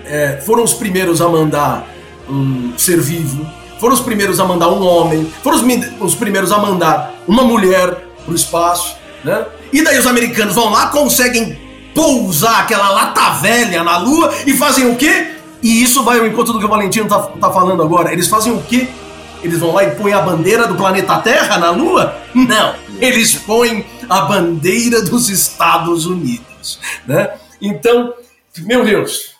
É, 0.05 0.41
foram 0.43 0.63
os 0.63 0.73
primeiros 0.73 1.21
a 1.21 1.29
mandar 1.29 1.87
um 2.27 2.75
ser 2.79 2.99
vivo, 2.99 3.45
foram 3.81 3.95
os 3.95 3.99
primeiros 3.99 4.39
a 4.39 4.45
mandar 4.45 4.69
um 4.69 4.85
homem, 4.85 5.33
foram 5.41 5.57
os, 5.57 5.63
os 5.99 6.13
primeiros 6.13 6.51
a 6.51 6.59
mandar 6.59 7.15
uma 7.27 7.43
mulher 7.43 8.05
para 8.23 8.31
o 8.31 8.35
espaço, 8.35 8.95
né? 9.23 9.43
E 9.73 9.81
daí 9.81 9.97
os 9.97 10.05
americanos 10.05 10.53
vão 10.53 10.69
lá, 10.69 10.89
conseguem 10.89 11.59
pousar 11.95 12.59
aquela 12.59 12.91
lata 12.91 13.31
velha 13.39 13.83
na 13.83 13.97
Lua 13.97 14.31
e 14.45 14.53
fazem 14.53 14.85
o 14.85 14.95
quê? 14.95 15.31
E 15.63 15.81
isso 15.81 16.03
vai 16.03 16.19
ao 16.19 16.27
encontro 16.27 16.53
do 16.53 16.59
que 16.59 16.65
o 16.65 16.69
Valentino 16.69 17.09
tá, 17.09 17.19
tá 17.23 17.51
falando 17.51 17.81
agora. 17.81 18.13
Eles 18.13 18.27
fazem 18.27 18.53
o 18.53 18.61
quê? 18.61 18.87
Eles 19.41 19.59
vão 19.59 19.73
lá 19.73 19.83
e 19.83 19.95
põem 19.95 20.13
a 20.13 20.21
bandeira 20.21 20.67
do 20.67 20.75
planeta 20.75 21.17
Terra 21.17 21.57
na 21.57 21.71
Lua? 21.71 22.15
Não, 22.35 22.75
eles 22.99 23.33
põem 23.33 23.83
a 24.07 24.21
bandeira 24.21 25.01
dos 25.01 25.27
Estados 25.27 26.05
Unidos, 26.05 26.79
né? 27.07 27.31
Então, 27.59 28.13
meu 28.59 28.85
Deus, 28.85 29.31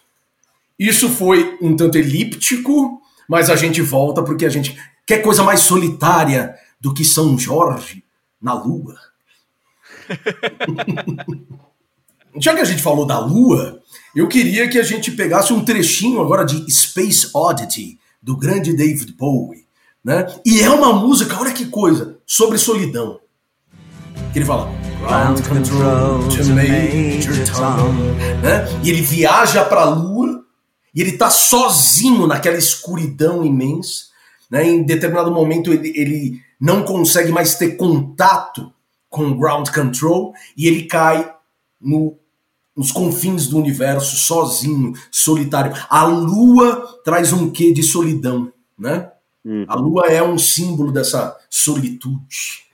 isso 0.80 1.10
foi 1.10 1.60
um 1.62 1.76
tanto 1.76 2.00
elíptico, 2.00 3.01
mas 3.28 3.50
a 3.50 3.56
gente 3.56 3.82
volta 3.82 4.22
porque 4.22 4.46
a 4.46 4.50
gente 4.50 4.78
quer 5.06 5.20
coisa 5.20 5.44
mais 5.44 5.62
solitária 5.62 6.56
do 6.80 6.94
que 6.94 7.04
São 7.06 7.38
Jorge 7.38 8.04
na 8.42 8.54
Lua. 8.54 8.96
Já 12.38 12.54
que 12.54 12.62
a 12.62 12.66
gente 12.66 12.82
falou 12.82 13.06
da 13.06 13.20
Lua, 13.20 13.82
eu 14.16 14.28
queria 14.28 14.70
que 14.70 14.80
a 14.80 14.84
gente 14.84 15.12
pegasse 15.12 15.52
um 15.54 15.64
trechinho 15.64 16.22
agora 16.22 16.46
de 16.46 16.70
Space 16.72 17.30
Oddity, 17.34 18.00
do 18.22 18.38
grande 18.38 18.74
David 18.74 19.14
Bowie. 19.14 19.66
Né? 20.04 20.26
E 20.46 20.62
é 20.62 20.70
uma 20.70 20.94
música, 20.94 21.38
olha 21.40 21.52
que 21.52 21.66
coisa, 21.66 22.18
sobre 22.26 22.58
solidão. 22.58 23.20
Que 24.34 24.40
ele 24.40 24.46
fala. 24.46 24.72
Ground 25.00 25.40
control 25.48 26.20
to 26.30 26.46
Major. 26.54 27.34
Né? 28.42 28.80
E 28.84 28.90
ele 28.90 29.02
viaja 29.02 29.64
para 29.66 29.82
a 29.82 29.90
Lua 29.90 30.41
e 30.94 31.02
ele 31.02 31.14
tá 31.14 31.30
sozinho 31.30 32.28
naquela 32.28 32.58
escuridão 32.58 33.46
imensa. 33.46 34.06
Né? 34.50 34.68
Em 34.68 34.84
determinado 34.84 35.32
momento 35.32 35.72
ele, 35.72 35.94
ele 35.96 36.42
não 36.60 36.84
consegue 36.84 37.32
mais 37.32 37.56
ter 37.56 37.78
contato 37.78 38.74
com 39.10 39.38
ground 39.38 39.70
control 39.70 40.34
e 40.56 40.68
ele 40.68 40.84
cai 40.84 41.34
no, 41.80 42.18
nos 42.76 42.92
confins 42.92 43.48
do 43.48 43.58
universo 43.58 44.16
sozinho, 44.18 44.94
solitário. 45.10 45.74
A 45.90 46.04
lua 46.04 47.00
traz 47.04 47.34
um 47.34 47.50
quê 47.50 47.72
de 47.74 47.84
solidão, 47.84 48.52
né? 48.78 49.12
Uhum. 49.44 49.66
A 49.68 49.76
lua 49.76 50.08
é 50.08 50.22
um 50.22 50.38
símbolo 50.38 50.92
dessa 50.92 51.38
solitude. 51.50 52.70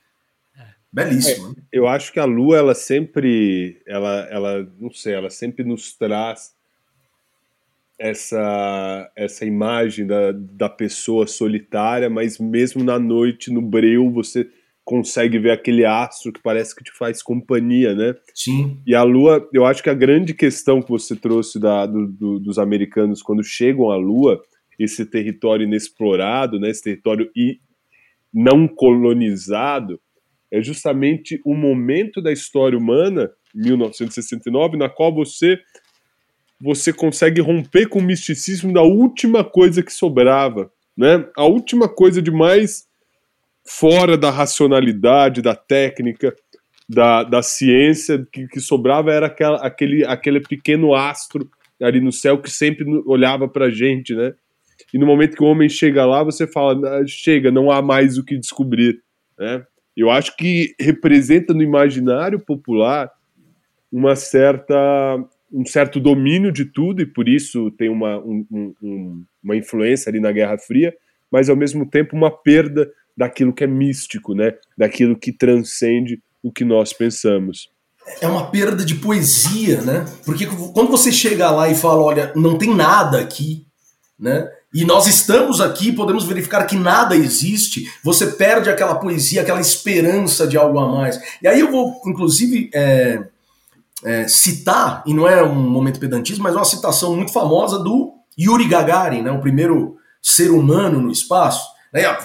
Belíssimo. 0.92 1.50
É, 1.50 1.78
eu 1.78 1.86
acho 1.86 2.12
que 2.12 2.20
a 2.20 2.24
lua 2.24 2.58
ela 2.58 2.74
sempre, 2.74 3.80
ela, 3.86 4.26
ela, 4.30 4.72
não 4.78 4.90
sei, 4.90 5.14
ela 5.14 5.30
sempre 5.30 5.64
nos 5.64 5.92
traz 5.92 6.52
essa 7.98 9.10
essa 9.16 9.44
imagem 9.44 10.06
da, 10.06 10.32
da 10.32 10.68
pessoa 10.68 11.26
solitária, 11.26 12.08
mas 12.08 12.38
mesmo 12.38 12.84
na 12.84 12.98
noite, 12.98 13.52
no 13.52 13.60
breu, 13.60 14.10
você 14.10 14.48
consegue 14.84 15.38
ver 15.38 15.50
aquele 15.50 15.84
astro 15.84 16.32
que 16.32 16.40
parece 16.40 16.74
que 16.74 16.82
te 16.82 16.92
faz 16.92 17.22
companhia, 17.22 17.94
né? 17.94 18.14
Sim. 18.34 18.80
E 18.86 18.94
a 18.94 19.02
Lua, 19.02 19.46
eu 19.52 19.66
acho 19.66 19.82
que 19.82 19.90
a 19.90 19.94
grande 19.94 20.32
questão 20.32 20.80
que 20.80 20.88
você 20.88 21.14
trouxe 21.14 21.60
da, 21.60 21.84
do, 21.84 22.06
do, 22.06 22.38
dos 22.38 22.58
americanos 22.58 23.20
quando 23.20 23.44
chegam 23.44 23.90
à 23.90 23.96
Lua, 23.96 24.40
esse 24.78 25.04
território 25.04 25.64
inexplorado, 25.64 26.58
né, 26.58 26.70
esse 26.70 26.82
território 26.82 27.30
não 28.32 28.66
colonizado, 28.66 30.00
é 30.50 30.62
justamente 30.62 31.38
o 31.44 31.54
momento 31.54 32.22
da 32.22 32.32
história 32.32 32.78
humana, 32.78 33.30
1969, 33.54 34.78
na 34.78 34.88
qual 34.88 35.14
você 35.14 35.58
você 36.60 36.92
consegue 36.92 37.40
romper 37.40 37.88
com 37.88 38.00
o 38.00 38.02
misticismo 38.02 38.72
da 38.72 38.82
última 38.82 39.44
coisa 39.44 39.82
que 39.82 39.92
sobrava, 39.92 40.70
né? 40.96 41.24
A 41.36 41.44
última 41.44 41.88
coisa 41.88 42.20
de 42.20 42.30
mais 42.30 42.86
fora 43.64 44.16
da 44.16 44.30
racionalidade, 44.30 45.42
da 45.42 45.54
técnica, 45.54 46.34
da, 46.88 47.22
da 47.22 47.42
ciência, 47.42 48.26
que, 48.32 48.48
que 48.48 48.60
sobrava 48.60 49.12
era 49.12 49.26
aquela, 49.26 49.58
aquele, 49.58 50.04
aquele 50.04 50.40
pequeno 50.40 50.94
astro 50.94 51.48
ali 51.80 52.00
no 52.00 52.10
céu 52.10 52.40
que 52.40 52.50
sempre 52.50 52.84
olhava 53.06 53.46
para 53.46 53.66
a 53.66 53.70
gente, 53.70 54.14
né? 54.14 54.34
E 54.92 54.98
no 54.98 55.06
momento 55.06 55.36
que 55.36 55.42
o 55.42 55.46
homem 55.46 55.68
chega 55.68 56.06
lá, 56.06 56.22
você 56.22 56.46
fala, 56.46 57.04
chega, 57.06 57.50
não 57.50 57.70
há 57.70 57.82
mais 57.82 58.16
o 58.16 58.24
que 58.24 58.38
descobrir, 58.38 59.00
né? 59.38 59.64
Eu 59.96 60.10
acho 60.10 60.36
que 60.36 60.74
representa 60.80 61.52
no 61.52 61.62
imaginário 61.62 62.38
popular 62.38 63.10
uma 63.90 64.14
certa 64.14 64.74
um 65.52 65.64
certo 65.64 65.98
domínio 65.98 66.52
de 66.52 66.64
tudo 66.64 67.02
e 67.02 67.06
por 67.06 67.28
isso 67.28 67.70
tem 67.72 67.88
uma, 67.88 68.18
um, 68.18 68.46
um, 68.82 69.24
uma 69.42 69.56
influência 69.56 70.10
ali 70.10 70.20
na 70.20 70.32
Guerra 70.32 70.58
Fria, 70.58 70.94
mas 71.30 71.48
ao 71.48 71.56
mesmo 71.56 71.88
tempo 71.88 72.16
uma 72.16 72.30
perda 72.30 72.90
daquilo 73.16 73.52
que 73.52 73.64
é 73.64 73.66
místico, 73.66 74.34
né? 74.34 74.52
Daquilo 74.76 75.18
que 75.18 75.32
transcende 75.32 76.22
o 76.42 76.52
que 76.52 76.64
nós 76.64 76.92
pensamos. 76.92 77.68
É 78.20 78.26
uma 78.26 78.50
perda 78.50 78.84
de 78.84 78.94
poesia, 78.94 79.82
né? 79.82 80.04
Porque 80.24 80.46
quando 80.46 80.90
você 80.90 81.10
chega 81.10 81.50
lá 81.50 81.68
e 81.68 81.74
fala, 81.74 82.02
olha, 82.02 82.32
não 82.34 82.56
tem 82.56 82.74
nada 82.74 83.20
aqui, 83.20 83.66
né? 84.18 84.48
E 84.72 84.84
nós 84.84 85.06
estamos 85.06 85.60
aqui, 85.60 85.92
podemos 85.92 86.24
verificar 86.24 86.64
que 86.64 86.76
nada 86.76 87.16
existe. 87.16 87.90
Você 88.04 88.26
perde 88.26 88.68
aquela 88.68 88.96
poesia, 88.96 89.40
aquela 89.40 89.60
esperança 89.60 90.46
de 90.46 90.58
algo 90.58 90.78
a 90.78 90.86
mais. 90.86 91.18
E 91.42 91.48
aí 91.48 91.60
eu 91.60 91.70
vou, 91.70 92.00
inclusive, 92.06 92.70
é, 92.74 93.22
é, 94.04 94.28
citar, 94.28 95.02
e 95.06 95.12
não 95.12 95.26
é 95.26 95.42
um 95.42 95.54
momento 95.54 96.00
pedantismo, 96.00 96.44
mas 96.44 96.54
é 96.54 96.58
uma 96.58 96.64
citação 96.64 97.16
muito 97.16 97.32
famosa 97.32 97.78
do 97.78 98.14
Yuri 98.38 98.68
Gagarin, 98.68 99.22
né? 99.22 99.30
O 99.30 99.40
primeiro 99.40 99.96
ser 100.22 100.50
humano 100.50 101.00
no 101.00 101.10
espaço 101.10 101.78
né? 101.92 102.04
A, 102.04 102.18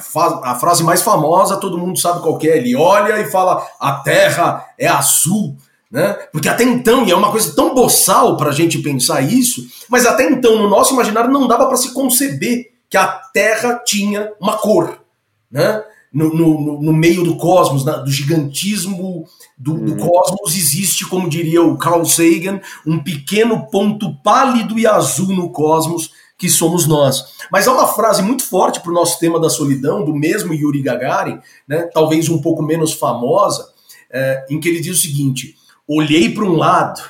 a, 0.51 0.55
frase 0.55 0.83
mais 0.83 1.01
famosa, 1.01 1.57
todo 1.57 1.77
mundo 1.77 1.99
sabe 1.99 2.21
qual 2.21 2.38
é. 2.43 2.57
Ele 2.57 2.75
olha 2.75 3.19
e 3.19 3.29
fala: 3.29 3.65
a 3.79 3.93
Terra 3.93 4.65
é 4.77 4.88
azul. 4.88 5.55
Né? 5.89 6.12
Porque 6.31 6.49
até 6.49 6.63
então, 6.63 7.05
e 7.05 7.12
é 7.12 7.15
uma 7.15 7.31
coisa 7.31 7.55
tão 7.55 7.75
boçal 7.75 8.36
para 8.36 8.49
a 8.49 8.53
gente 8.53 8.79
pensar 8.79 9.21
isso, 9.21 9.63
mas 9.88 10.07
até 10.07 10.27
então, 10.27 10.57
no 10.57 10.67
nosso 10.67 10.93
imaginário, 10.93 11.31
não 11.31 11.47
dava 11.47 11.67
para 11.67 11.77
se 11.77 11.93
conceber 11.93 12.71
que 12.89 12.97
a 12.97 13.07
Terra 13.07 13.79
tinha 13.86 14.31
uma 14.41 14.57
cor. 14.57 14.99
Né? 15.51 15.83
No, 16.12 16.33
no, 16.33 16.81
no 16.81 16.93
meio 16.93 17.23
do 17.23 17.38
cosmos, 17.38 17.83
do 17.83 18.12
gigantismo 18.12 19.25
do, 19.58 19.74
do, 19.78 19.92
uhum. 19.94 19.98
cosmos, 19.98 20.56
existe, 20.56 21.06
como 21.06 21.30
diria 21.30 21.62
o 21.62 21.78
Carl 21.78 22.06
Sagan, 22.06 22.60
um 22.86 23.02
pequeno 23.02 23.68
ponto 23.68 24.16
pálido 24.24 24.78
e 24.78 24.88
azul 24.88 25.28
no 25.28 25.52
cosmos 25.52 26.12
que 26.38 26.50
somos 26.50 26.88
nós. 26.88 27.24
Mas 27.52 27.68
há 27.68 27.74
uma 27.74 27.88
frase 27.88 28.22
muito 28.22 28.44
forte 28.44 28.82
para 28.82 28.92
o 28.92 28.94
nosso 28.94 29.20
tema 29.20 29.39
da 29.39 29.50
solidão, 29.50 30.04
do 30.04 30.13
mesmo 30.13 30.54
Yuri 30.54 30.82
Gagarin, 30.82 31.39
né, 31.68 31.84
talvez 31.94 32.28
um 32.30 32.42
pouco 32.42 32.62
menos 32.62 32.94
famosa, 32.94 33.72
é, 34.12 34.46
em 34.50 34.60
que 34.60 34.68
ele 34.68 34.82
diz 34.82 34.98
o 34.98 35.02
seguinte: 35.02 35.56
olhei 35.88 36.34
para 36.34 36.44
um 36.44 36.56
lado, 36.56 37.02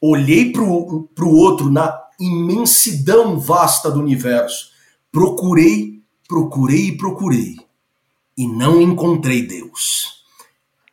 olhei 0.00 0.50
para 0.50 0.62
o 0.62 1.08
outro 1.20 1.70
na 1.70 1.96
imensidão 2.18 3.38
vasta 3.38 3.90
do 3.90 4.00
universo, 4.00 4.70
procurei, 5.12 6.00
procurei 6.26 6.88
e 6.88 6.96
procurei, 6.96 7.56
e 8.36 8.46
não 8.48 8.80
encontrei 8.80 9.46
Deus. 9.46 10.15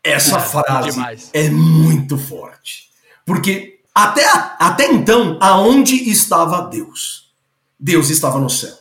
Essa 0.04 0.38
é, 0.38 0.42
frase 0.42 1.30
é 1.32 1.50
muito 1.50 2.18
forte. 2.18 2.90
Porque 3.26 3.80
até, 3.96 4.26
até 4.60 4.92
então, 4.92 5.38
aonde 5.40 6.10
estava 6.10 6.62
Deus? 6.64 7.32
Deus 7.80 8.10
estava 8.10 8.40
no 8.40 8.50
céu. 8.50 8.74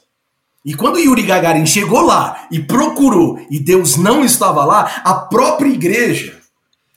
E 0.65 0.75
quando 0.75 0.99
Yuri 0.99 1.23
Gagarin 1.23 1.67
chegou 1.67 2.03
lá 2.03 2.47
e 2.51 2.61
procurou 2.61 3.39
e 3.51 3.59
Deus 3.59 3.97
não 3.97 4.25
estava 4.25 4.65
lá, 4.65 5.03
a 5.05 5.15
própria 5.15 5.69
igreja 5.69 6.41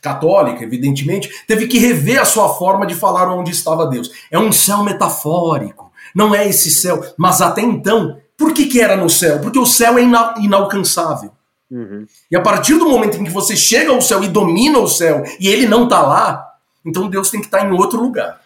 católica, 0.02 0.64
evidentemente, 0.64 1.30
teve 1.48 1.68
que 1.68 1.80
rever 1.80 2.22
a 2.22 2.26
sua 2.26 2.54
forma 2.54 2.86
de 2.86 2.94
falar 2.94 3.28
onde 3.32 3.50
estava 3.50 3.88
Deus. 3.88 4.12
É 4.30 4.38
um 4.38 4.52
céu 4.52 4.84
metafórico, 4.84 5.92
não 6.14 6.34
é 6.34 6.48
esse 6.48 6.70
céu. 6.70 7.04
Mas 7.18 7.42
até 7.42 7.62
então, 7.62 8.20
por 8.38 8.54
que, 8.54 8.68
que 8.68 8.80
era 8.80 8.96
no 8.96 9.10
céu? 9.10 9.40
Porque 9.40 9.58
o 9.58 9.66
céu 9.66 9.98
é 9.98 10.04
ina 10.04 10.36
inalcançável. 10.38 11.32
Uhum. 11.76 12.06
E 12.32 12.38
a 12.38 12.42
partir 12.42 12.76
do 12.76 12.88
momento 12.88 13.18
em 13.18 13.26
que 13.26 13.30
você 13.30 13.54
chega 13.54 13.92
ao 13.92 14.02
céu 14.02 14.24
e 14.24 14.30
domina 14.30 14.80
o 14.80 14.88
céu 14.88 15.24
e 15.42 15.50
ele 15.50 15.68
não 15.68 15.84
está 15.84 16.02
lá, 16.02 16.56
então 16.86 17.10
Deus 17.10 17.30
tem 17.30 17.42
que 17.42 17.48
estar 17.48 17.60
tá 17.60 17.68
em 17.68 17.72
outro 17.72 18.02
lugar. 18.02 18.42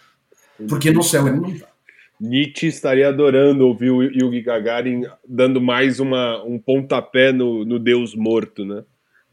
Porque 0.67 0.91
no 0.91 1.03
céu 1.03 1.27
ele 1.27 1.39
não 1.39 1.49
está. 1.49 1.67
Nietzsche 2.19 2.67
estaria 2.67 3.07
adorando 3.07 3.65
ouvir 3.67 3.91
o 3.91 4.01
Yugi 4.01 4.41
Gagarin 4.41 5.03
dando 5.25 5.61
mais 5.61 5.99
uma, 5.99 6.43
um 6.43 6.57
pontapé 6.57 7.31
no, 7.31 7.63
no 7.63 7.77
Deus 7.77 8.15
morto, 8.15 8.65
né? 8.65 8.83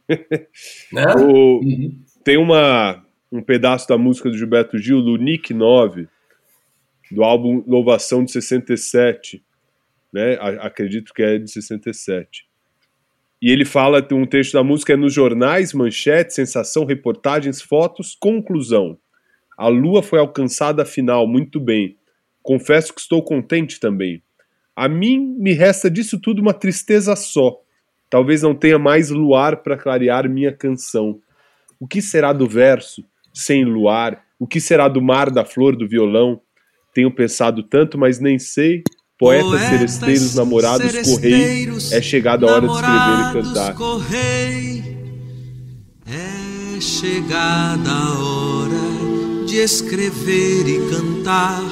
É? 0.95 1.17
o, 1.17 1.61
uhum. 1.61 1.99
Tem 2.23 2.37
uma, 2.37 3.03
um 3.33 3.43
pedaço 3.43 3.89
da 3.89 3.97
música 3.97 4.29
do 4.29 4.37
Gilberto 4.37 4.79
Gil, 4.79 5.03
do 5.03 5.17
Nick 5.17 5.55
9, 5.55 6.07
do 7.11 7.25
álbum 7.25 7.65
Louvação 7.67 8.25
de 8.25 8.31
67, 8.31 9.43
né? 10.13 10.39
acredito 10.61 11.13
que 11.13 11.23
é 11.23 11.39
de 11.39 11.51
67. 11.51 12.47
E 13.47 13.51
ele 13.53 13.65
fala, 13.65 14.05
um 14.11 14.27
texto 14.27 14.55
da 14.55 14.65
música 14.65 14.95
é 14.95 14.97
nos 14.97 15.15
jornais, 15.15 15.73
manchete, 15.73 16.35
sensação, 16.35 16.85
reportagens, 16.85 17.63
fotos, 17.63 18.17
conclusão. 18.19 18.99
A 19.57 19.69
lua 19.69 20.03
foi 20.03 20.19
alcançada 20.19 20.83
afinal, 20.83 21.29
muito 21.29 21.61
bem. 21.61 21.97
Confesso 22.43 22.93
que 22.93 23.01
estou 23.01 23.23
contente 23.23 23.79
também. 23.79 24.21
A 24.75 24.89
mim 24.89 25.37
me 25.39 25.53
resta 25.53 25.89
disso 25.89 26.19
tudo 26.21 26.43
uma 26.43 26.53
tristeza 26.53 27.15
só. 27.15 27.57
Talvez 28.11 28.43
não 28.43 28.53
tenha 28.53 28.81
mais 28.81 29.11
luar 29.11 29.59
para 29.59 29.77
clarear 29.77 30.29
minha 30.29 30.51
canção. 30.51 31.21
O 31.79 31.87
que 31.87 32.03
será 32.03 32.33
do 32.33 32.49
verso 32.49 33.05
sem 33.33 33.65
luar? 33.65 34.25
O 34.41 34.47
que 34.49 34.61
será 34.61 34.89
do 34.89 35.01
mar, 35.01 35.31
da 35.31 35.45
flor, 35.45 35.77
do 35.77 35.87
violão? 35.87 36.41
Tenho 36.93 37.15
pensado 37.15 37.63
tanto, 37.63 37.97
mas 37.97 38.19
nem 38.19 38.41
sei. 38.41 38.83
Poetas, 39.19 39.49
Poetas 39.49 39.69
seresteiros, 39.69 40.35
namorados, 40.35 40.91
seresteiros, 40.91 41.89
correi. 41.89 41.99
É 41.99 42.03
chegada 42.03 42.47
a 42.47 42.51
hora 42.51 42.67
de 42.67 42.75
escrever 42.75 43.31
e 43.31 43.43
cantar. 43.43 43.75
Correi. 43.75 44.97
É 46.07 46.81
chegada 46.81 47.91
a 47.91 48.19
hora 48.19 49.47
de 49.47 49.57
escrever 49.57 50.69
e 50.69 50.91
cantar 50.91 51.63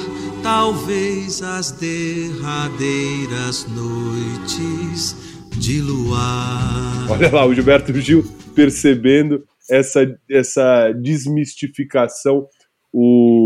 talvez 0.41 1.41
as 1.41 1.71
derradeiras 1.71 3.65
noites 3.67 5.15
de 5.57 5.81
luar. 5.81 7.09
Olha 7.09 7.31
lá, 7.31 7.45
o 7.45 7.53
Gilberto 7.53 7.93
Gil 7.99 8.23
percebendo 8.55 9.43
essa, 9.69 10.01
essa 10.29 10.91
desmistificação. 10.91 12.47
O, 12.91 13.44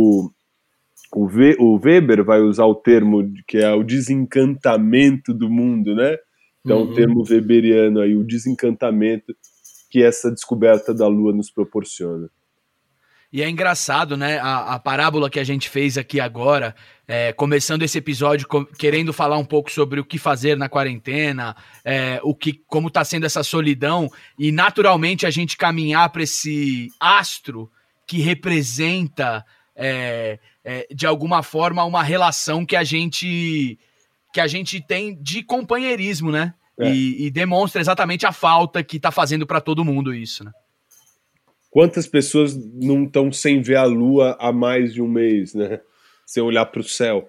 o, 1.14 1.28
v, 1.28 1.56
o 1.60 1.78
Weber 1.78 2.24
vai 2.24 2.42
usar 2.42 2.66
o 2.66 2.76
termo 2.76 3.32
que 3.48 3.58
é 3.58 3.72
o 3.74 3.84
desencantamento 3.84 5.34
do 5.34 5.50
mundo, 5.50 5.96
né? 5.96 6.18
Então, 6.64 6.84
uhum. 6.84 6.92
o 6.92 6.94
termo 6.94 7.24
weberiano 7.28 8.02
aí, 8.02 8.16
o 8.16 8.24
desencantamento 8.24 9.34
que 9.90 10.04
essa 10.04 10.30
descoberta 10.30 10.94
da 10.94 11.08
Lua 11.08 11.34
nos 11.34 11.50
proporciona. 11.50 12.30
E 13.32 13.44
é 13.44 13.50
engraçado, 13.50 14.18
né? 14.18 14.40
A, 14.40 14.76
a, 14.76 14.80
parábola 14.80 15.30
que 15.30 15.40
a 15.40 15.44
gente 15.44 15.70
fez 15.70 16.00
aqui 16.00 16.20
agora, 16.20 16.76
é, 17.08 17.32
começando 17.32 17.84
esse 17.84 17.98
episódio 17.98 18.48
com, 18.48 18.66
querendo 18.66 19.14
falar 19.14 19.38
um 19.38 19.46
pouco 19.46 19.72
sobre 19.72 20.00
o 20.00 20.06
que 20.06 20.18
fazer 20.18 20.58
na 20.58 20.68
quarentena, 20.68 21.56
é, 21.86 22.20
o 22.24 22.34
que, 22.34 22.54
como 22.68 22.88
está 22.88 23.06
sendo 23.06 23.28
essa 23.28 23.44
solidão, 23.44 24.10
e 24.38 24.52
naturalmente 24.52 25.28
a 25.28 25.30
gente 25.30 25.58
caminhar 25.58 26.10
para 26.10 26.24
esse 26.24 26.88
astro 27.00 27.70
que 28.08 28.20
representa 28.20 29.46
é, 29.76 30.40
é, 30.70 30.86
de 30.94 31.08
alguma 31.08 31.42
forma 31.42 31.84
uma 31.84 32.04
relação 32.04 32.64
que 32.64 32.76
a 32.76 32.84
gente 32.84 33.80
que 34.32 34.40
a 34.40 34.46
gente 34.46 34.80
tem 34.80 35.20
de 35.20 35.42
companheirismo, 35.42 36.32
né? 36.32 36.54
É. 36.80 36.94
E, 36.94 37.26
e 37.26 37.32
demonstra 37.32 37.82
exatamente 37.82 38.28
a 38.28 38.32
falta 38.32 38.84
que 38.84 38.98
está 38.98 39.10
fazendo 39.10 39.48
para 39.48 39.60
todo 39.60 39.84
mundo 39.84 40.14
isso, 40.14 40.44
né? 40.44 40.52
Quantas 41.72 42.06
pessoas 42.08 42.56
não 42.56 43.06
estão 43.06 43.32
sem 43.32 43.64
ver 43.64 43.78
a 43.78 43.86
lua 43.86 44.38
há 44.40 44.52
mais 44.52 44.94
de 44.94 45.02
um 45.02 45.08
mês, 45.08 45.56
né? 45.56 45.82
Sem 46.24 46.44
olhar 46.44 46.68
para 46.68 46.82
o 46.82 46.84
céu, 46.84 47.28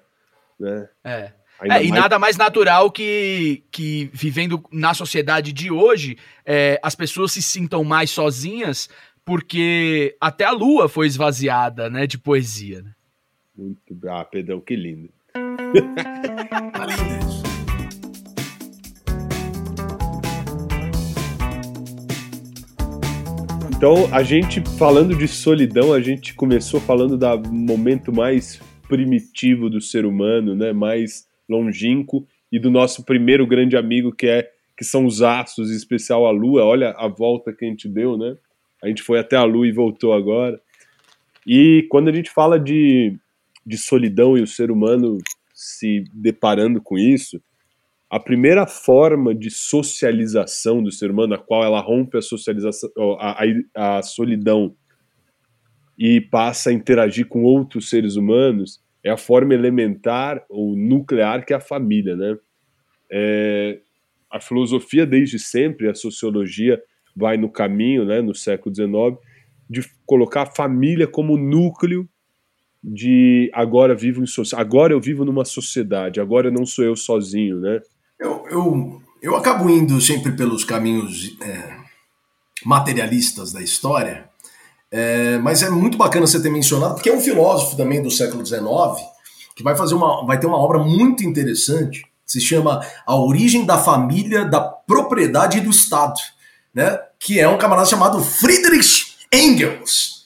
né? 0.59 0.89
É. 1.03 1.33
É, 1.63 1.85
e 1.85 1.89
mais... 1.89 1.91
nada 1.91 2.19
mais 2.19 2.37
natural 2.37 2.91
que, 2.91 3.65
que 3.71 4.11
vivendo 4.13 4.63
na 4.73 4.95
sociedade 4.95 5.53
de 5.53 5.71
hoje, 5.71 6.17
é, 6.45 6.79
as 6.83 6.95
pessoas 6.95 7.33
se 7.33 7.43
sintam 7.43 7.85
mais 7.85 8.11
sozinhas, 8.11 8.89
porque 9.25 10.17
até 10.21 10.45
a 10.45 10.51
lua 10.53 10.89
foi 10.89 11.07
esvaziada, 11.07 11.91
né, 11.91 12.07
de 12.07 12.17
poesia. 12.17 12.83
Né? 12.83 12.93
Muito. 13.61 14.09
Ah, 14.09 14.25
Pedrão, 14.25 14.59
que 14.59 14.75
lindo. 14.75 15.11
Então, 23.77 24.15
a 24.15 24.23
gente 24.23 24.61
falando 24.77 25.17
de 25.17 25.27
solidão, 25.27 25.95
a 25.95 26.03
gente 26.03 26.35
começou 26.35 26.79
falando 26.79 27.17
do 27.17 27.51
momento 27.51 28.13
mais 28.13 28.61
primitivo 28.87 29.71
do 29.71 29.81
ser 29.81 30.05
humano, 30.05 30.55
né, 30.55 30.71
mais 30.71 31.27
longínquo 31.49 32.27
e 32.53 32.59
do 32.59 32.71
nosso 32.71 33.07
primeiro 33.07 33.47
grande 33.47 33.79
amigo 33.79 34.13
que 34.13 34.27
é 34.27 34.51
que 34.77 34.85
são 34.85 35.07
os 35.07 35.23
astros, 35.23 35.71
em 35.71 35.77
especial 35.77 36.27
a 36.27 36.31
lua. 36.31 36.63
Olha 36.63 36.91
a 36.91 37.09
volta 37.09 37.55
que 37.55 37.65
a 37.65 37.69
gente 37.69 37.89
deu, 37.89 38.19
né? 38.19 38.37
A 38.85 38.89
gente 38.89 39.03
foi 39.03 39.19
até 39.19 39.37
a 39.37 39.45
lua 39.45 39.67
e 39.67 39.73
voltou 39.73 40.13
agora. 40.13 40.61
E 41.47 41.87
quando 41.89 42.09
a 42.09 42.13
gente 42.13 42.31
fala 42.31 42.61
de, 42.61 43.17
de 43.67 43.77
solidão 43.77 44.37
e 44.37 44.43
o 44.43 44.47
ser 44.47 44.71
humano 44.71 45.19
se 45.53 46.05
deparando 46.13 46.81
com 46.81 46.99
isso, 46.99 47.41
a 48.09 48.19
primeira 48.19 48.67
forma 48.67 49.35
de 49.35 49.51
socialização 49.51 50.83
do 50.83 50.91
ser 50.91 51.11
humano, 51.11 51.35
a 51.35 51.39
qual 51.39 51.63
ela 51.63 51.81
rompe 51.81 52.19
a 52.19 52.23
socialização, 52.23 52.91
a, 53.21 53.45
a, 53.75 53.99
a 53.99 54.03
solidão 54.03 54.75
e 55.97 56.21
passa 56.21 56.71
a 56.71 56.73
interagir 56.73 57.29
com 57.29 57.43
outros 57.43 57.89
seres 57.91 58.17
humanos, 58.17 58.83
é 59.05 59.11
a 59.11 59.17
forma 59.17 59.55
elementar 59.55 60.45
ou 60.49 60.75
nuclear 60.75 61.45
que 61.45 61.53
é 61.53 61.57
a 61.57 61.61
família, 61.61 62.17
né? 62.17 62.37
É, 63.13 63.81
a 64.31 64.41
filosofia 64.41 65.07
desde 65.07 65.39
sempre, 65.39 65.89
a 65.89 65.95
sociologia 65.95 66.81
vai 67.15 67.37
no 67.37 67.51
caminho, 67.51 68.05
né, 68.05 68.21
no 68.21 68.35
século 68.35 68.75
XIX, 68.75 69.19
de 69.69 69.83
colocar 70.07 70.43
a 70.43 70.55
família 70.55 71.07
como 71.07 71.37
núcleo 71.37 72.09
de 72.83 73.51
agora 73.55 73.95
vivo 73.95 74.23
em 74.23 74.27
agora 74.57 74.93
eu 74.93 75.01
vivo 75.01 75.25
numa 75.25 75.45
sociedade, 75.45 76.21
agora 76.21 76.51
não 76.51 76.65
sou 76.65 76.85
eu 76.85 76.97
sozinho, 76.97 77.61
né? 77.61 77.81
Eu, 78.19 78.45
eu, 78.51 79.03
eu 79.23 79.37
acabo 79.37 79.69
indo 79.69 80.01
sempre 80.01 80.33
pelos 80.33 80.65
caminhos 80.65 81.37
é, 81.43 81.77
materialistas 82.65 83.53
da 83.53 83.61
história, 83.61 84.29
é, 84.91 85.39
mas 85.39 85.63
é 85.63 85.71
muito 85.71 85.99
bacana 85.99 86.27
você 86.27 86.41
ter 86.41 86.51
mencionado, 86.51 86.95
porque 86.95 87.11
é 87.11 87.15
um 87.15 87.21
filósofo 87.21 87.77
também 87.77 88.03
do 88.03 88.11
século 88.11 88.45
XIX 88.45 88.61
que 89.55 89.63
vai 89.63 89.77
fazer 89.77 89.95
uma, 89.95 90.25
vai 90.25 90.41
ter 90.41 90.47
uma 90.47 90.57
obra 90.57 90.79
muito 90.79 91.23
interessante, 91.23 92.03
se 92.25 92.41
chama 92.41 92.81
A 93.07 93.15
Origem 93.15 93.67
da 93.67 93.77
Família, 93.77 94.45
da 94.45 94.61
Propriedade 94.61 95.59
e 95.59 95.61
do 95.61 95.71
Estado, 95.71 96.19
né? 96.75 96.99
Que 97.19 97.39
é 97.39 97.49
um 97.49 97.59
camarada 97.59 97.87
chamado 97.87 98.23
Friedrich 98.23 99.17
Engels 99.33 100.20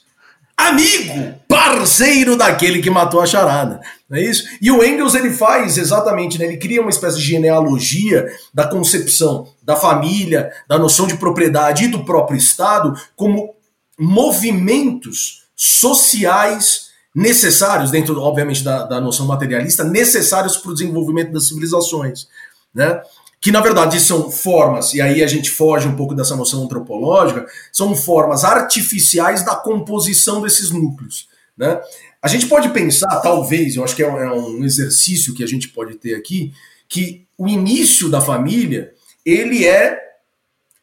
amigo, 0.57 1.35
parceiro 1.47 2.37
daquele 2.37 2.81
que 2.81 2.89
matou 2.89 3.21
a 3.21 3.25
charada. 3.25 3.79
Não 4.09 4.17
é 4.17 4.21
isso? 4.21 4.47
E 4.61 4.71
o 4.71 4.83
Engels 4.83 5.15
ele 5.15 5.31
faz 5.31 5.77
exatamente, 5.77 6.37
né? 6.37 6.45
ele 6.45 6.57
cria 6.57 6.81
uma 6.81 6.89
espécie 6.89 7.17
de 7.17 7.23
genealogia 7.23 8.27
da 8.53 8.67
concepção 8.67 9.47
da 9.63 9.75
família, 9.75 10.51
da 10.67 10.77
noção 10.77 11.07
de 11.07 11.17
propriedade 11.17 11.85
e 11.85 11.87
do 11.87 12.05
próprio 12.05 12.37
Estado 12.37 12.93
como 13.15 13.53
movimentos 13.97 15.45
sociais 15.55 16.85
necessários, 17.15 17.91
dentro, 17.91 18.19
obviamente, 18.19 18.63
da, 18.63 18.83
da 18.83 18.99
noção 18.99 19.25
materialista, 19.25 19.83
necessários 19.83 20.57
para 20.57 20.71
o 20.71 20.73
desenvolvimento 20.73 21.31
das 21.31 21.47
civilizações. 21.47 22.27
Né? 22.73 23.01
Que 23.39 23.51
na 23.51 23.61
verdade 23.61 23.99
são 23.99 24.31
formas, 24.31 24.93
e 24.93 25.01
aí 25.01 25.23
a 25.23 25.27
gente 25.27 25.49
foge 25.49 25.87
um 25.87 25.95
pouco 25.95 26.15
dessa 26.15 26.35
noção 26.35 26.63
antropológica, 26.63 27.45
são 27.71 27.95
formas 27.95 28.43
artificiais 28.43 29.43
da 29.45 29.55
composição 29.55 30.41
desses 30.41 30.71
núcleos. 30.71 31.27
Né? 31.57 31.79
a 32.25 32.27
gente 32.27 32.47
pode 32.47 32.69
pensar, 32.69 33.19
talvez, 33.21 33.75
eu 33.75 33.83
acho 33.83 33.95
que 33.95 34.01
é 34.01 34.11
um, 34.11 34.17
é 34.17 34.33
um 34.33 34.65
exercício 34.65 35.31
que 35.35 35.43
a 35.43 35.47
gente 35.47 35.67
pode 35.67 35.93
ter 35.93 36.15
aqui, 36.15 36.51
que 36.89 37.23
o 37.37 37.47
início 37.47 38.09
da 38.09 38.19
família, 38.19 38.91
ele 39.23 39.63
é, 39.63 39.95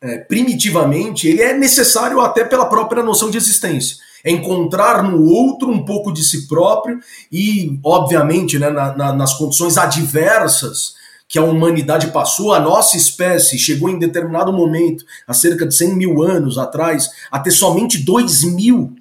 é, 0.01 0.19
primitivamente, 0.19 1.27
ele 1.27 1.43
é 1.43 1.53
necessário 1.53 2.21
até 2.21 2.45
pela 2.45 2.67
própria 2.67 3.03
noção 3.03 3.29
de 3.29 3.38
existência. 3.38 3.97
É 4.23 4.31
encontrar 4.31 5.03
no 5.03 5.25
outro 5.25 5.69
um 5.69 5.85
pouco 5.85 6.12
de 6.12 6.23
si 6.23 6.47
próprio 6.47 7.01
e, 7.33 7.77
obviamente, 7.83 8.57
né, 8.57 8.71
na, 8.71 8.97
na, 8.97 9.12
nas 9.12 9.35
condições 9.35 9.77
adversas 9.77 10.95
que 11.33 11.38
a 11.38 11.42
humanidade 11.42 12.09
passou, 12.09 12.53
a 12.53 12.61
nossa 12.61 12.95
espécie 12.95 13.59
chegou 13.59 13.88
em 13.88 13.99
determinado 13.99 14.53
momento, 14.53 15.03
há 15.27 15.33
cerca 15.33 15.66
de 15.66 15.75
100 15.75 15.97
mil 15.97 16.23
anos 16.23 16.59
atrás, 16.59 17.09
a 17.31 17.38
ter 17.38 17.51
somente 17.51 17.97
2 18.05 18.45
mil 18.53 18.95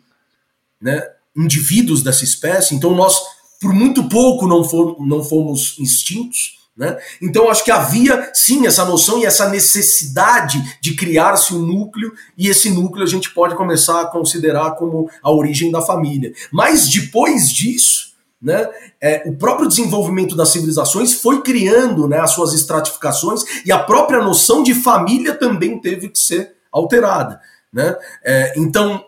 né, 0.81 1.05
indivíduos 1.35 2.01
dessa 2.01 2.23
espécie. 2.23 2.73
Então 2.73 2.95
nós, 2.95 3.19
por 3.59 3.73
muito 3.73 4.07
pouco, 4.07 4.47
não, 4.47 4.63
for, 4.63 4.95
não 5.05 5.21
fomos 5.21 5.75
extintos. 5.77 6.57
Né? 6.77 6.97
Então 7.21 7.51
acho 7.51 7.65
que 7.65 7.71
havia 7.71 8.31
sim 8.33 8.65
essa 8.65 8.85
noção 8.85 9.19
e 9.19 9.25
essa 9.25 9.49
necessidade 9.49 10.77
de 10.79 10.95
criar-se 10.95 11.53
um 11.53 11.59
núcleo, 11.59 12.13
e 12.37 12.47
esse 12.47 12.69
núcleo 12.69 13.03
a 13.03 13.09
gente 13.09 13.29
pode 13.33 13.55
começar 13.55 13.99
a 13.99 14.07
considerar 14.07 14.71
como 14.75 15.11
a 15.21 15.29
origem 15.29 15.69
da 15.69 15.81
família. 15.81 16.31
Mas 16.49 16.87
depois 16.87 17.49
disso, 17.49 18.10
né, 18.41 18.67
é, 18.99 19.23
o 19.27 19.35
próprio 19.35 19.67
desenvolvimento 19.67 20.35
das 20.35 20.49
civilizações 20.49 21.13
foi 21.13 21.41
criando 21.41 22.07
né, 22.07 22.19
as 22.19 22.31
suas 22.31 22.53
estratificações 22.53 23.43
e 23.63 23.71
a 23.71 23.79
própria 23.79 24.21
noção 24.23 24.63
de 24.63 24.73
família 24.73 25.35
também 25.35 25.79
teve 25.79 26.09
que 26.09 26.17
ser 26.17 26.55
alterada. 26.71 27.39
Né? 27.71 27.95
É, 28.23 28.53
então, 28.57 29.05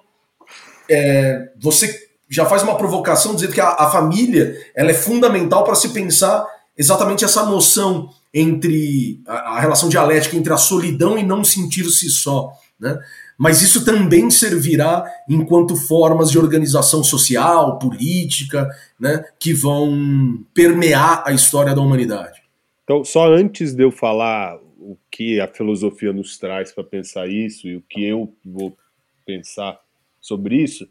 é, 0.89 1.49
você 1.59 2.07
já 2.29 2.45
faz 2.45 2.61
uma 2.61 2.77
provocação 2.77 3.33
dizendo 3.33 3.53
que 3.53 3.61
a, 3.61 3.69
a 3.69 3.91
família 3.91 4.55
ela 4.75 4.91
é 4.91 4.93
fundamental 4.93 5.63
para 5.63 5.75
se 5.75 5.89
pensar 5.89 6.45
exatamente 6.77 7.25
essa 7.25 7.43
noção 7.45 8.09
entre 8.33 9.21
a, 9.27 9.55
a, 9.55 9.59
relação 9.59 9.89
dialética 9.89 10.35
entre 10.35 10.51
a 10.53 10.57
solidão 10.57 11.17
e 11.17 11.23
não 11.23 11.43
sentir-se 11.43 12.09
só. 12.09 12.51
Né? 12.79 12.97
Mas 13.43 13.61
isso 13.61 13.83
também 13.83 14.31
servirá 14.31 15.03
enquanto 15.27 15.75
formas 15.75 16.31
de 16.31 16.39
organização 16.39 17.03
social, 17.03 17.77
política, 17.77 18.69
né, 18.97 19.21
que 19.37 19.53
vão 19.53 20.41
permear 20.53 21.23
a 21.27 21.33
história 21.33 21.75
da 21.75 21.81
humanidade. 21.81 22.41
Então, 22.85 23.03
só 23.03 23.27
antes 23.27 23.75
de 23.75 23.83
eu 23.83 23.91
falar 23.91 24.57
o 24.79 24.97
que 25.11 25.41
a 25.41 25.47
filosofia 25.49 26.13
nos 26.13 26.37
traz 26.37 26.71
para 26.71 26.85
pensar 26.85 27.27
isso 27.27 27.67
e 27.67 27.75
o 27.75 27.83
que 27.89 28.05
eu 28.05 28.33
vou 28.45 28.77
pensar 29.25 29.77
sobre 30.21 30.63
isso, 30.63 30.87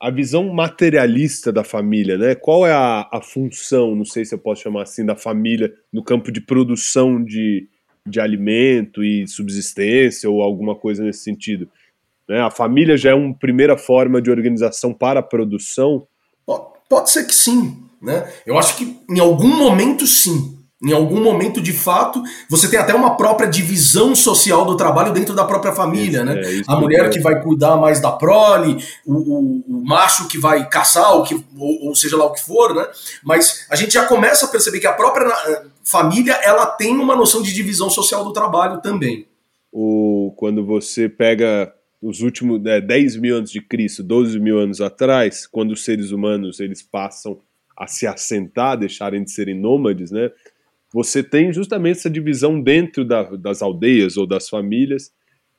a 0.00 0.10
visão 0.10 0.52
materialista 0.52 1.52
da 1.52 1.62
família, 1.62 2.18
né? 2.18 2.34
Qual 2.34 2.66
é 2.66 2.72
a, 2.72 3.08
a 3.12 3.22
função, 3.22 3.94
não 3.94 4.04
sei 4.04 4.24
se 4.24 4.34
eu 4.34 4.40
posso 4.40 4.62
chamar 4.62 4.82
assim, 4.82 5.06
da 5.06 5.14
família 5.14 5.72
no 5.92 6.02
campo 6.02 6.32
de 6.32 6.40
produção 6.40 7.22
de, 7.22 7.68
de 8.06 8.20
alimento 8.20 9.02
e 9.02 9.26
subsistência 9.26 10.30
ou 10.30 10.42
alguma 10.42 10.74
coisa 10.74 11.02
nesse 11.02 11.20
sentido. 11.20 11.68
Né? 12.28 12.40
A 12.40 12.50
família 12.50 12.96
já 12.96 13.10
é 13.10 13.14
uma 13.14 13.34
primeira 13.34 13.76
forma 13.76 14.20
de 14.20 14.30
organização 14.30 14.92
para 14.92 15.20
a 15.20 15.22
produção? 15.22 16.06
Pode 16.88 17.10
ser 17.10 17.26
que 17.26 17.34
sim. 17.34 17.82
Né? 18.00 18.30
Eu 18.46 18.58
acho 18.58 18.76
que 18.76 18.96
em 19.10 19.18
algum 19.18 19.56
momento 19.56 20.06
sim. 20.06 20.55
Em 20.82 20.92
algum 20.92 21.22
momento, 21.22 21.58
de 21.58 21.72
fato, 21.72 22.22
você 22.50 22.68
tem 22.68 22.78
até 22.78 22.94
uma 22.94 23.16
própria 23.16 23.48
divisão 23.48 24.14
social 24.14 24.66
do 24.66 24.76
trabalho 24.76 25.10
dentro 25.10 25.34
da 25.34 25.42
própria 25.42 25.72
família, 25.72 26.18
isso, 26.18 26.24
né? 26.24 26.40
É, 26.42 26.62
a 26.68 26.78
mulher 26.78 27.08
que 27.08 27.18
vai 27.18 27.42
cuidar 27.42 27.76
mais 27.76 27.98
da 27.98 28.12
prole, 28.12 28.76
o, 29.06 29.14
o, 29.14 29.64
o 29.66 29.86
macho 29.86 30.28
que 30.28 30.36
vai 30.36 30.68
caçar, 30.68 31.16
o 31.16 31.24
que, 31.24 31.34
ou, 31.56 31.88
ou, 31.88 31.94
seja 31.94 32.18
lá 32.18 32.26
o 32.26 32.32
que 32.32 32.44
for, 32.44 32.74
né? 32.74 32.86
Mas 33.24 33.66
a 33.70 33.76
gente 33.76 33.94
já 33.94 34.04
começa 34.04 34.44
a 34.44 34.48
perceber 34.50 34.78
que 34.78 34.86
a 34.86 34.92
própria 34.92 35.26
eh, 35.26 35.62
família 35.82 36.34
ela 36.42 36.66
tem 36.66 36.94
uma 36.94 37.16
noção 37.16 37.40
de 37.40 37.54
divisão 37.54 37.88
social 37.88 38.22
do 38.22 38.34
trabalho 38.34 38.82
também. 38.82 39.26
O, 39.72 40.34
quando 40.36 40.62
você 40.62 41.08
pega 41.08 41.72
os 42.02 42.20
últimos 42.20 42.64
é, 42.66 42.82
10 42.82 43.16
mil 43.16 43.36
anos 43.36 43.50
de 43.50 43.62
Cristo, 43.62 44.02
12 44.02 44.38
mil 44.38 44.58
anos 44.58 44.82
atrás, 44.82 45.46
quando 45.46 45.72
os 45.72 45.84
seres 45.84 46.10
humanos 46.10 46.60
eles 46.60 46.82
passam 46.82 47.40
a 47.76 47.86
se 47.86 48.06
assentar, 48.06 48.76
deixarem 48.76 49.24
de 49.24 49.30
serem 49.30 49.58
nômades, 49.58 50.10
né? 50.10 50.30
Você 50.92 51.22
tem 51.22 51.52
justamente 51.52 51.98
essa 51.98 52.10
divisão 52.10 52.60
dentro 52.60 53.04
da, 53.04 53.22
das 53.36 53.62
aldeias 53.62 54.16
ou 54.16 54.26
das 54.26 54.48
famílias, 54.48 55.10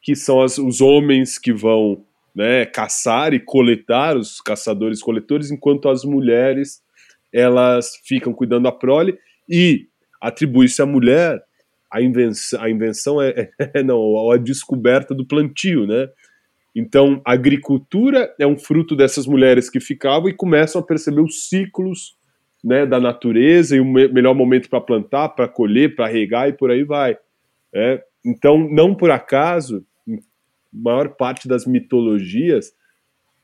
que 0.01 0.15
são 0.15 0.41
as, 0.41 0.57
os 0.57 0.81
homens 0.81 1.37
que 1.37 1.51
vão 1.51 2.05
né, 2.35 2.65
caçar 2.65 3.33
e 3.33 3.39
coletar, 3.39 4.15
os 4.15 4.39
caçadores-coletores, 4.41 5.51
enquanto 5.51 5.89
as 5.89 6.03
mulheres 6.03 6.81
elas 7.33 7.99
ficam 8.05 8.33
cuidando 8.33 8.63
da 8.63 8.71
prole 8.71 9.17
e 9.49 9.87
atribui-se 10.21 10.81
à 10.81 10.85
mulher 10.85 11.41
a 11.91 12.01
invenção, 12.01 12.61
a 12.61 12.69
invenção 12.69 13.21
é, 13.21 13.49
é, 13.59 13.81
não, 13.83 14.31
a 14.31 14.37
descoberta 14.37 15.13
do 15.13 15.25
plantio, 15.25 15.85
né? 15.85 16.07
Então, 16.75 17.21
a 17.25 17.33
agricultura 17.33 18.33
é 18.39 18.45
um 18.45 18.57
fruto 18.57 18.95
dessas 18.95 19.25
mulheres 19.25 19.69
que 19.69 19.79
ficavam 19.79 20.29
e 20.29 20.33
começam 20.33 20.79
a 20.79 20.85
perceber 20.85 21.21
os 21.21 21.49
ciclos 21.49 22.15
né, 22.63 22.85
da 22.85 22.99
natureza 22.99 23.75
e 23.75 23.79
o 23.79 23.85
me 23.85 24.07
melhor 24.07 24.33
momento 24.33 24.69
para 24.69 24.81
plantar, 24.81 25.29
para 25.29 25.47
colher, 25.47 25.95
para 25.95 26.07
regar 26.07 26.49
e 26.49 26.53
por 26.53 26.71
aí 26.71 26.83
vai. 26.83 27.17
É, 27.73 28.01
então, 28.25 28.57
não 28.57 28.93
por 28.93 29.11
acaso, 29.11 29.85
maior 30.71 31.09
parte 31.09 31.47
das 31.47 31.65
mitologias, 31.65 32.73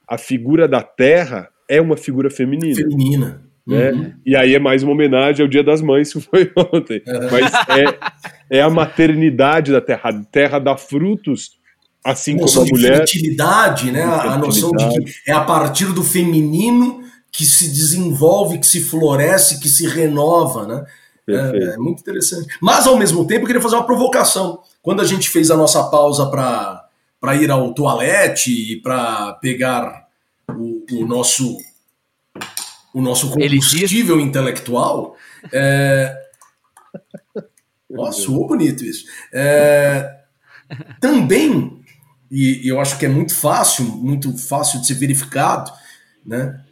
a 0.07 0.17
figura 0.17 0.67
da 0.67 0.81
terra 0.81 1.49
é 1.69 1.81
uma 1.81 1.97
figura 1.97 2.29
feminina. 2.29 2.75
Feminina. 2.75 3.41
Né? 3.65 3.91
Uhum. 3.91 4.13
E 4.25 4.35
aí 4.35 4.55
é 4.55 4.59
mais 4.59 4.83
uma 4.83 4.91
homenagem 4.91 5.41
ao 5.41 5.49
Dia 5.49 5.63
das 5.63 5.81
Mães 5.81 6.11
que 6.11 6.19
foi 6.19 6.51
ontem. 6.73 7.01
Uhum. 7.07 7.29
Mas 7.31 7.53
é, 7.69 8.57
é 8.57 8.61
a 8.61 8.69
maternidade 8.69 9.71
da 9.71 9.79
terra. 9.79 10.09
A 10.09 10.23
terra 10.25 10.59
dá 10.59 10.75
frutos 10.75 11.57
assim 12.03 12.37
como 12.37 12.61
a 12.61 12.65
mulher. 12.65 12.97
Fertilidade, 12.97 13.91
né? 13.91 14.03
A 14.03 14.37
noção 14.37 14.71
de 14.71 14.89
que 14.89 15.31
é 15.31 15.33
a 15.33 15.41
partir 15.41 15.93
do 15.93 16.03
feminino 16.03 17.02
que 17.33 17.45
se 17.45 17.67
desenvolve, 17.69 18.59
que 18.59 18.67
se 18.67 18.79
floresce, 18.79 19.59
que 19.59 19.67
se 19.67 19.87
renova, 19.87 20.67
né? 20.67 20.85
É, 21.27 21.73
é, 21.73 21.77
muito 21.77 22.01
interessante. 22.01 22.55
Mas 22.61 22.85
ao 22.85 22.95
mesmo 22.95 23.25
tempo 23.25 23.41
eu 23.41 23.47
queria 23.47 23.61
fazer 23.61 23.75
uma 23.75 23.85
provocação. 23.85 24.61
Quando 24.83 25.01
a 25.01 25.05
gente 25.05 25.29
fez 25.29 25.49
a 25.49 25.57
nossa 25.57 25.83
pausa 25.85 26.29
para 26.29 27.35
ir 27.35 27.49
ao 27.49 27.73
toalete 27.73 28.51
e 28.51 28.81
para 28.81 29.33
pegar 29.41 30.07
o, 30.49 30.85
o, 30.91 31.07
nosso 31.07 31.57
o 32.93 33.01
nosso 33.01 33.31
combustível 33.31 34.19
intelectual, 34.19 35.15
é... 35.51 36.15
Nossa, 37.89 38.21
soou 38.21 38.47
bonito 38.47 38.83
isso. 38.83 39.05
É... 39.31 40.21
Também 40.99 41.83
e, 42.35 42.67
eu 42.67 42.81
acho 42.81 42.97
que 42.97 43.05
é 43.05 43.09
muito 43.09 43.35
fácil, 43.35 43.85
muito 43.85 44.35
fácil 44.35 44.81
de 44.81 44.87
ser 44.87 44.95
verificado, 44.95 45.71
né? 46.25 46.62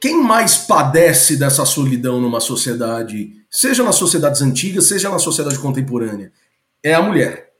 Quem 0.00 0.22
mais 0.22 0.56
padece 0.56 1.36
dessa 1.36 1.64
solidão 1.64 2.20
numa 2.20 2.40
sociedade, 2.40 3.32
seja 3.50 3.82
nas 3.82 3.96
sociedades 3.96 4.40
antigas, 4.42 4.86
seja 4.86 5.10
na 5.10 5.18
sociedade 5.18 5.58
contemporânea, 5.58 6.32
é 6.82 6.94
a 6.94 7.02
mulher. 7.02 7.52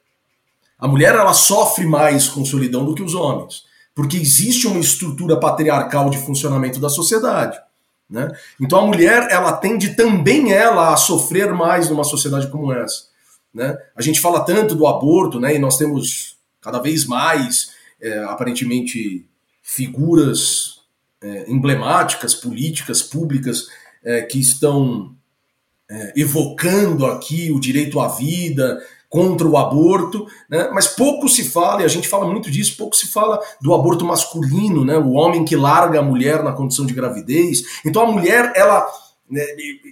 A 0.79 0.87
mulher 0.87 1.15
ela 1.15 1.35
sofre 1.35 1.85
mais 1.85 2.29
com 2.29 2.45
solidão 2.45 2.85
do 2.85 2.95
que 2.95 3.03
os 3.03 3.15
homens, 3.15 3.65
porque 3.95 4.17
existe 4.17 4.69
uma 4.69 4.79
estrutura 4.79 5.39
patriarcal 5.39 6.09
de 6.09 6.19
funcionamento 6.19 6.79
da 6.79 6.89
sociedade. 6.89 7.59
Né? 8.09 8.31
Então 8.61 8.79
a 8.79 8.87
mulher 8.87 9.27
ela 9.31 9.53
tende 9.53 9.95
também 9.95 10.53
ela 10.53 10.95
a 10.95 10.97
sofrer 10.97 11.53
mais 11.53 11.91
numa 11.91 12.05
sociedade 12.05 12.47
como 12.49 12.73
essa. 12.73 13.09
Né? 13.53 13.77
A 13.97 14.01
gente 14.01 14.21
fala 14.21 14.45
tanto 14.45 14.75
do 14.77 14.87
aborto, 14.87 15.41
né? 15.41 15.55
E 15.55 15.59
nós 15.59 15.77
temos 15.77 16.37
cada 16.61 16.79
vez 16.79 17.05
mais, 17.05 17.73
é, 18.01 18.19
aparentemente, 18.25 19.27
figuras 19.63 20.78
é, 21.23 21.51
emblemáticas, 21.51 22.35
políticas, 22.35 23.03
públicas, 23.03 23.69
é, 24.05 24.23
que 24.23 24.39
estão 24.39 25.15
é, 25.91 26.13
evocando 26.17 27.07
aqui 27.07 27.51
o 27.51 27.61
direito 27.61 28.01
à 28.01 28.09
vida, 28.09 28.81
contra 29.09 29.47
o 29.47 29.57
aborto, 29.57 30.27
né? 30.51 30.69
mas 30.73 30.87
pouco 30.87 31.29
se 31.29 31.45
fala, 31.49 31.83
e 31.83 31.85
a 31.85 31.89
gente 31.89 32.09
fala 32.09 32.31
muito 32.31 32.51
disso, 32.51 32.77
pouco 32.77 32.95
se 32.95 33.07
fala 33.07 33.41
do 33.61 33.73
aborto 33.73 34.05
masculino, 34.05 34.85
né? 34.85 34.99
o 34.99 35.13
homem 35.13 35.45
que 35.45 35.57
larga 35.57 36.01
a 36.01 36.03
mulher 36.03 36.43
na 36.43 36.53
condição 36.53 36.85
de 36.85 36.93
gravidez. 36.93 37.63
Então 37.85 38.03
a 38.03 38.13
mulher, 38.13 38.53
ela. 38.55 38.87
Né, 39.31 39.45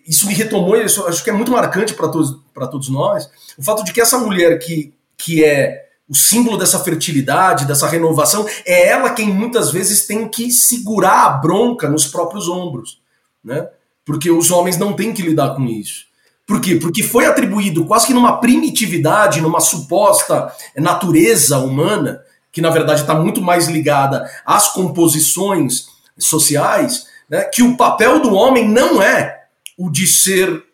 isso 0.06 0.26
me 0.26 0.32
retomou, 0.32 0.76
isso 0.76 1.06
acho 1.06 1.22
que 1.22 1.28
é 1.28 1.32
muito 1.32 1.52
marcante 1.52 1.92
para 1.92 2.08
todos, 2.08 2.38
todos 2.70 2.88
nós, 2.88 3.28
o 3.58 3.62
fato 3.62 3.84
de 3.84 3.92
que 3.92 4.00
essa 4.00 4.16
mulher 4.16 4.58
que, 4.58 4.94
que 5.14 5.44
é 5.44 5.85
o 6.08 6.14
símbolo 6.14 6.56
dessa 6.56 6.78
fertilidade, 6.78 7.66
dessa 7.66 7.88
renovação, 7.88 8.46
é 8.64 8.88
ela 8.88 9.10
quem 9.10 9.28
muitas 9.28 9.72
vezes 9.72 10.06
tem 10.06 10.28
que 10.28 10.50
segurar 10.50 11.26
a 11.26 11.30
bronca 11.30 11.88
nos 11.88 12.06
próprios 12.06 12.48
ombros, 12.48 13.00
né? 13.44 13.68
Porque 14.04 14.30
os 14.30 14.50
homens 14.50 14.76
não 14.76 14.92
têm 14.92 15.12
que 15.12 15.22
lidar 15.22 15.54
com 15.56 15.64
isso. 15.64 16.06
Por 16.46 16.60
quê? 16.60 16.76
Porque 16.76 17.02
foi 17.02 17.26
atribuído 17.26 17.84
quase 17.84 18.06
que 18.06 18.14
numa 18.14 18.38
primitividade, 18.38 19.40
numa 19.40 19.58
suposta 19.58 20.52
natureza 20.76 21.58
humana, 21.58 22.20
que 22.52 22.60
na 22.60 22.70
verdade 22.70 23.00
está 23.00 23.14
muito 23.14 23.42
mais 23.42 23.66
ligada 23.66 24.30
às 24.46 24.72
composições 24.72 25.88
sociais, 26.16 27.06
né, 27.28 27.42
que 27.42 27.62
o 27.62 27.76
papel 27.76 28.20
do 28.20 28.32
homem 28.32 28.68
não 28.68 29.02
é 29.02 29.40
o 29.76 29.90
de 29.90 30.06
ser 30.06 30.64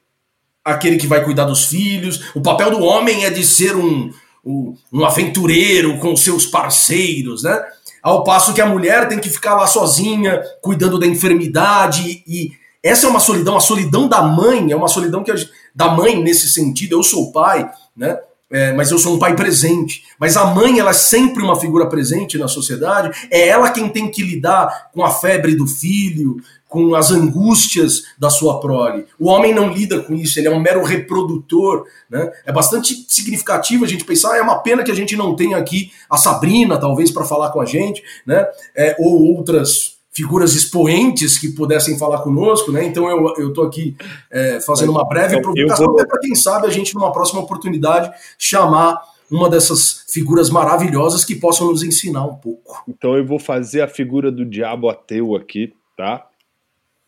aquele 0.64 0.96
que 0.96 1.06
vai 1.06 1.24
cuidar 1.24 1.44
dos 1.44 1.64
filhos, 1.64 2.30
o 2.34 2.40
papel 2.40 2.70
do 2.70 2.84
homem 2.84 3.24
é 3.24 3.30
de 3.30 3.44
ser 3.44 3.74
um, 3.74 4.12
um, 4.44 4.76
um 4.92 5.04
aventureiro 5.04 5.98
com 5.98 6.16
seus 6.16 6.46
parceiros, 6.46 7.42
né? 7.42 7.62
Ao 8.02 8.24
passo 8.24 8.52
que 8.52 8.60
a 8.60 8.66
mulher 8.66 9.08
tem 9.08 9.20
que 9.20 9.30
ficar 9.30 9.54
lá 9.54 9.66
sozinha, 9.66 10.42
cuidando 10.60 10.98
da 10.98 11.06
enfermidade 11.06 12.22
e 12.26 12.52
essa 12.82 13.06
é 13.06 13.10
uma 13.10 13.20
solidão, 13.20 13.56
a 13.56 13.60
solidão 13.60 14.08
da 14.08 14.20
mãe 14.22 14.72
é 14.72 14.76
uma 14.76 14.88
solidão 14.88 15.22
que 15.22 15.30
a, 15.30 15.36
da 15.72 15.88
mãe 15.88 16.20
nesse 16.20 16.48
sentido. 16.48 16.96
Eu 16.96 17.02
sou 17.02 17.30
pai, 17.30 17.70
né? 17.96 18.18
É, 18.50 18.70
mas 18.72 18.90
eu 18.90 18.98
sou 18.98 19.14
um 19.14 19.18
pai 19.18 19.34
presente. 19.34 20.02
Mas 20.18 20.36
a 20.36 20.44
mãe, 20.44 20.78
ela 20.78 20.90
é 20.90 20.94
sempre 20.94 21.42
uma 21.42 21.58
figura 21.58 21.86
presente 21.86 22.36
na 22.36 22.48
sociedade. 22.48 23.28
É 23.30 23.48
ela 23.48 23.70
quem 23.70 23.88
tem 23.88 24.10
que 24.10 24.22
lidar 24.22 24.90
com 24.92 25.02
a 25.02 25.10
febre 25.10 25.54
do 25.54 25.66
filho, 25.66 26.36
com 26.72 26.94
as 26.94 27.10
angústias 27.10 28.04
da 28.18 28.30
sua 28.30 28.58
prole. 28.58 29.04
O 29.20 29.28
homem 29.28 29.54
não 29.54 29.68
lida 29.68 30.00
com 30.00 30.14
isso, 30.14 30.40
ele 30.40 30.48
é 30.48 30.50
um 30.50 30.58
mero 30.58 30.82
reprodutor. 30.82 31.84
Né? 32.08 32.32
É 32.46 32.50
bastante 32.50 33.04
significativo 33.06 33.84
a 33.84 33.88
gente 33.88 34.06
pensar, 34.06 34.38
é 34.38 34.40
uma 34.40 34.60
pena 34.60 34.82
que 34.82 34.90
a 34.90 34.94
gente 34.94 35.14
não 35.14 35.36
tenha 35.36 35.58
aqui 35.58 35.92
a 36.08 36.16
Sabrina, 36.16 36.78
talvez, 36.78 37.10
para 37.10 37.26
falar 37.26 37.50
com 37.50 37.60
a 37.60 37.66
gente, 37.66 38.02
né? 38.26 38.46
É, 38.74 38.96
ou 38.98 39.36
outras 39.36 39.98
figuras 40.10 40.54
expoentes 40.54 41.38
que 41.38 41.48
pudessem 41.48 41.98
falar 41.98 42.22
conosco, 42.22 42.72
né? 42.72 42.86
Então 42.86 43.06
eu 43.36 43.48
estou 43.48 43.64
aqui 43.64 43.94
é, 44.30 44.58
fazendo 44.60 44.92
uma 44.92 45.06
breve 45.06 45.42
provocação 45.42 45.86
vou... 45.86 46.06
para 46.06 46.20
quem 46.20 46.34
sabe 46.34 46.66
a 46.66 46.70
gente 46.70 46.94
numa 46.94 47.12
próxima 47.12 47.42
oportunidade 47.42 48.10
chamar 48.38 48.98
uma 49.30 49.50
dessas 49.50 50.06
figuras 50.08 50.48
maravilhosas 50.48 51.22
que 51.22 51.34
possam 51.34 51.68
nos 51.68 51.82
ensinar 51.82 52.24
um 52.24 52.34
pouco. 52.34 52.82
Então 52.88 53.14
eu 53.14 53.26
vou 53.26 53.38
fazer 53.38 53.82
a 53.82 53.88
figura 53.88 54.32
do 54.32 54.44
diabo 54.44 54.88
ateu 54.88 55.36
aqui, 55.36 55.74
tá? 55.96 56.26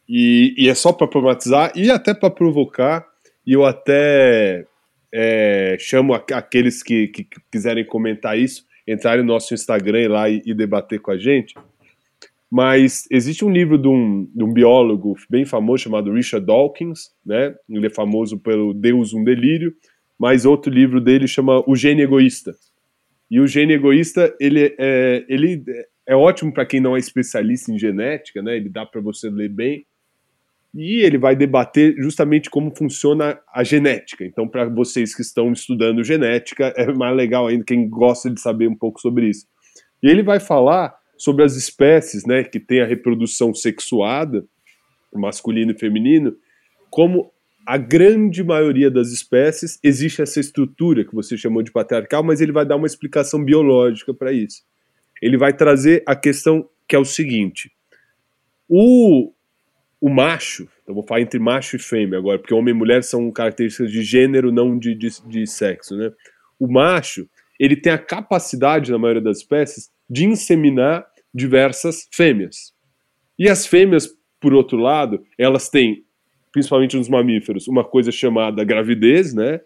E, 0.08 0.54
e 0.56 0.68
é 0.68 0.74
só 0.74 0.92
para 0.92 1.06
problematizar 1.06 1.72
e 1.74 1.90
até 1.90 2.12
para 2.14 2.30
provocar. 2.30 3.06
E 3.46 3.52
eu 3.52 3.64
até 3.64 4.66
é, 5.12 5.76
chamo 5.78 6.14
aqueles 6.14 6.82
que, 6.82 7.08
que, 7.08 7.26
quiserem 7.50 7.84
comentar 7.84 8.38
isso, 8.38 8.64
entrarem 8.86 9.22
no 9.22 9.32
nosso 9.32 9.54
Instagram 9.54 10.10
lá 10.10 10.28
e, 10.28 10.42
e 10.44 10.54
debater 10.54 11.00
com 11.00 11.10
a 11.10 11.18
gente 11.18 11.54
mas 12.56 13.04
existe 13.10 13.44
um 13.44 13.50
livro 13.50 13.76
de 13.76 13.88
um, 13.88 14.30
de 14.32 14.44
um, 14.44 14.52
biólogo 14.52 15.16
bem 15.28 15.44
famoso 15.44 15.82
chamado 15.82 16.12
Richard 16.12 16.46
Dawkins, 16.46 17.10
né? 17.26 17.52
Ele 17.68 17.88
é 17.88 17.90
famoso 17.90 18.38
pelo 18.38 18.72
Deus 18.72 19.12
um 19.12 19.24
Delírio, 19.24 19.74
mas 20.16 20.44
outro 20.44 20.72
livro 20.72 21.00
dele 21.00 21.26
chama 21.26 21.64
O 21.68 21.74
Gênio 21.74 22.04
Egoísta. 22.04 22.54
E 23.28 23.40
o 23.40 23.46
gênio 23.48 23.74
egoísta, 23.74 24.32
ele 24.38 24.72
é, 24.78 25.24
ele 25.28 25.64
é 26.06 26.14
ótimo 26.14 26.52
para 26.52 26.64
quem 26.64 26.78
não 26.78 26.94
é 26.94 27.00
especialista 27.00 27.72
em 27.72 27.78
genética, 27.78 28.40
né? 28.40 28.56
Ele 28.56 28.68
dá 28.68 28.86
para 28.86 29.00
você 29.00 29.28
ler 29.28 29.48
bem. 29.48 29.84
E 30.74 31.04
ele 31.04 31.16
vai 31.16 31.36
debater 31.36 31.94
justamente 31.96 32.50
como 32.50 32.74
funciona 32.76 33.38
a 33.52 33.62
genética. 33.62 34.24
Então, 34.24 34.48
para 34.48 34.68
vocês 34.68 35.14
que 35.14 35.22
estão 35.22 35.52
estudando 35.52 36.02
genética, 36.02 36.74
é 36.76 36.92
mais 36.92 37.16
legal 37.16 37.46
ainda 37.46 37.64
quem 37.64 37.88
gosta 37.88 38.28
de 38.28 38.40
saber 38.40 38.68
um 38.68 38.76
pouco 38.76 39.00
sobre 39.00 39.28
isso. 39.28 39.46
E 40.02 40.08
ele 40.08 40.22
vai 40.22 40.40
falar 40.40 40.94
sobre 41.16 41.44
as 41.44 41.54
espécies 41.54 42.26
né, 42.26 42.42
que 42.42 42.58
têm 42.58 42.80
a 42.80 42.86
reprodução 42.86 43.54
sexuada, 43.54 44.44
masculino 45.14 45.72
e 45.72 45.78
feminino, 45.78 46.36
como 46.90 47.32
a 47.66 47.78
grande 47.78 48.42
maioria 48.42 48.90
das 48.90 49.08
espécies 49.08 49.78
existe 49.82 50.20
essa 50.20 50.38
estrutura 50.38 51.04
que 51.04 51.14
você 51.14 51.36
chamou 51.36 51.62
de 51.62 51.72
patriarcal, 51.72 52.22
mas 52.22 52.40
ele 52.40 52.52
vai 52.52 52.66
dar 52.66 52.76
uma 52.76 52.86
explicação 52.86 53.42
biológica 53.42 54.12
para 54.12 54.32
isso. 54.32 54.62
Ele 55.22 55.38
vai 55.38 55.52
trazer 55.52 56.02
a 56.06 56.14
questão 56.14 56.68
que 56.86 56.94
é 56.94 56.98
o 56.98 57.04
seguinte: 57.04 57.70
o, 58.68 59.32
o 60.04 60.10
macho, 60.10 60.68
então 60.82 60.94
vou 60.94 61.02
falar 61.02 61.22
entre 61.22 61.40
macho 61.40 61.76
e 61.76 61.78
fêmea 61.78 62.18
agora, 62.18 62.38
porque 62.38 62.52
homem 62.52 62.74
e 62.74 62.76
mulher 62.76 63.02
são 63.02 63.32
características 63.32 63.90
de 63.90 64.02
gênero, 64.02 64.52
não 64.52 64.78
de, 64.78 64.94
de, 64.94 65.08
de 65.26 65.46
sexo, 65.46 65.96
né? 65.96 66.12
O 66.60 66.70
macho, 66.70 67.26
ele 67.58 67.74
tem 67.74 67.90
a 67.90 67.96
capacidade, 67.96 68.92
na 68.92 68.98
maioria 68.98 69.22
das 69.22 69.38
espécies, 69.38 69.90
de 70.08 70.26
inseminar 70.26 71.06
diversas 71.32 72.06
fêmeas. 72.12 72.74
E 73.38 73.48
as 73.48 73.66
fêmeas, 73.66 74.06
por 74.38 74.52
outro 74.52 74.76
lado, 74.76 75.24
elas 75.38 75.70
têm, 75.70 76.04
principalmente 76.52 76.98
nos 76.98 77.08
mamíferos, 77.08 77.66
uma 77.66 77.82
coisa 77.82 78.12
chamada 78.12 78.62
gravidez, 78.62 79.32
né? 79.32 79.62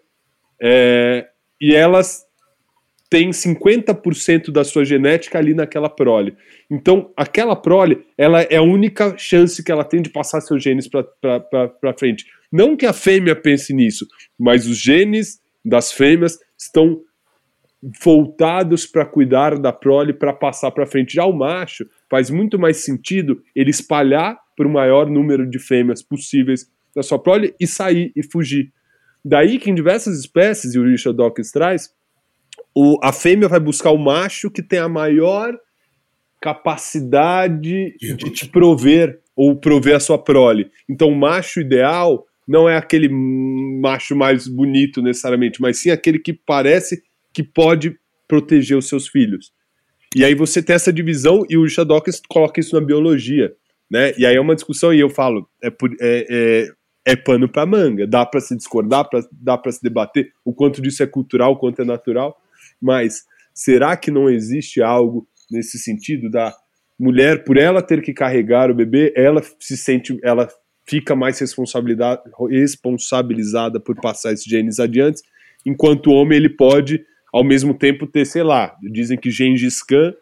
É, 0.61 1.27
e 1.59 1.75
elas 1.75 2.25
têm 3.09 3.31
50% 3.31 4.51
da 4.51 4.63
sua 4.63 4.85
genética 4.85 5.39
ali 5.39 5.53
naquela 5.53 5.89
prole. 5.89 6.37
Então, 6.69 7.11
aquela 7.17 7.55
prole, 7.55 8.05
ela 8.17 8.41
é 8.41 8.57
a 8.57 8.61
única 8.61 9.17
chance 9.17 9.63
que 9.63 9.71
ela 9.71 9.83
tem 9.83 10.01
de 10.01 10.09
passar 10.09 10.41
seus 10.41 10.61
genes 10.61 10.87
para 10.87 11.97
frente. 11.97 12.25
Não 12.51 12.77
que 12.77 12.85
a 12.85 12.93
fêmea 12.93 13.35
pense 13.35 13.73
nisso, 13.73 14.05
mas 14.37 14.67
os 14.67 14.77
genes 14.77 15.39
das 15.65 15.91
fêmeas 15.91 16.37
estão 16.57 17.01
voltados 18.03 18.85
para 18.85 19.05
cuidar 19.05 19.57
da 19.57 19.71
prole 19.71 20.13
para 20.13 20.33
passar 20.33 20.69
para 20.71 20.85
frente. 20.85 21.15
Já 21.15 21.25
o 21.25 21.33
macho 21.33 21.87
faz 22.09 22.29
muito 22.29 22.59
mais 22.59 22.77
sentido 22.77 23.41
ele 23.55 23.69
espalhar 23.69 24.37
para 24.55 24.67
o 24.67 24.71
maior 24.71 25.09
número 25.09 25.49
de 25.49 25.57
fêmeas 25.57 26.03
possíveis 26.03 26.69
da 26.95 27.01
sua 27.01 27.17
prole 27.17 27.55
e 27.59 27.65
sair 27.65 28.11
e 28.15 28.21
fugir. 28.21 28.71
Daí 29.23 29.57
que 29.57 29.69
em 29.69 29.75
diversas 29.75 30.19
espécies, 30.19 30.75
e 30.75 30.79
o 30.79 30.83
Richard 30.83 31.17
Dawkins 31.17 31.51
traz, 31.51 31.89
o, 32.75 32.97
a 33.03 33.11
fêmea 33.11 33.47
vai 33.47 33.59
buscar 33.59 33.91
o 33.91 33.97
macho 33.97 34.51
que 34.51 34.61
tem 34.61 34.79
a 34.79 34.89
maior 34.89 35.57
capacidade 36.41 37.95
de 37.99 38.29
te 38.31 38.47
prover 38.47 39.19
ou 39.35 39.55
prover 39.55 39.95
a 39.95 39.99
sua 39.99 40.17
prole. 40.17 40.69
Então, 40.87 41.09
o 41.09 41.15
macho 41.15 41.59
ideal 41.59 42.25
não 42.47 42.67
é 42.67 42.77
aquele 42.77 43.09
macho 43.09 44.15
mais 44.15 44.47
bonito 44.47 45.01
necessariamente, 45.01 45.61
mas 45.61 45.77
sim 45.77 45.91
aquele 45.91 46.19
que 46.19 46.33
parece 46.33 47.03
que 47.33 47.43
pode 47.43 47.97
proteger 48.27 48.77
os 48.77 48.87
seus 48.87 49.07
filhos. 49.07 49.51
E 50.15 50.25
aí 50.25 50.33
você 50.33 50.61
tem 50.61 50.75
essa 50.75 50.91
divisão 50.91 51.45
e 51.49 51.57
o 51.57 51.67
Shadok 51.67 52.09
coloca 52.27 52.59
isso 52.59 52.75
na 52.75 52.85
biologia, 52.85 53.53
né? 53.89 54.13
E 54.17 54.25
aí 54.25 54.35
é 54.35 54.41
uma 54.41 54.55
discussão 54.55 54.93
e 54.93 54.99
eu 54.99 55.09
falo, 55.09 55.47
é, 55.63 55.67
é, 55.67 55.73
é, 56.01 56.71
é 57.05 57.15
pano 57.15 57.47
para 57.47 57.65
manga, 57.65 58.07
dá 58.07 58.25
para 58.25 58.39
se 58.39 58.55
discordar, 58.55 59.07
pra, 59.07 59.21
dá 59.31 59.57
para 59.57 59.71
se 59.71 59.81
debater 59.81 60.31
o 60.43 60.53
quanto 60.53 60.81
disso 60.81 61.03
é 61.03 61.07
cultural, 61.07 61.53
o 61.53 61.57
quanto 61.57 61.81
é 61.81 61.85
natural, 61.85 62.35
mas 62.81 63.23
será 63.53 63.97
que 63.97 64.11
não 64.11 64.29
existe 64.29 64.81
algo 64.81 65.27
nesse 65.51 65.79
sentido 65.79 66.29
da 66.29 66.53
mulher, 66.99 67.43
por 67.43 67.57
ela 67.57 67.81
ter 67.81 68.01
que 68.01 68.13
carregar 68.13 68.69
o 68.69 68.75
bebê, 68.75 69.13
ela 69.15 69.41
se 69.59 69.77
sente, 69.77 70.19
ela 70.23 70.47
fica 70.87 71.15
mais 71.15 71.39
responsabilizada 71.39 73.79
por 73.79 73.95
passar 74.01 74.33
esses 74.33 74.45
genes 74.45 74.79
adiante, 74.79 75.21
enquanto 75.65 76.07
o 76.07 76.13
homem 76.13 76.37
ele 76.37 76.49
pode 76.49 77.03
ao 77.33 77.43
mesmo 77.43 77.73
tempo 77.73 78.07
ter, 78.07 78.25
sei 78.25 78.43
lá, 78.43 78.75
dizem 78.91 79.17
que 79.17 79.29
Gengis 79.29 79.83
Khan 79.83 80.13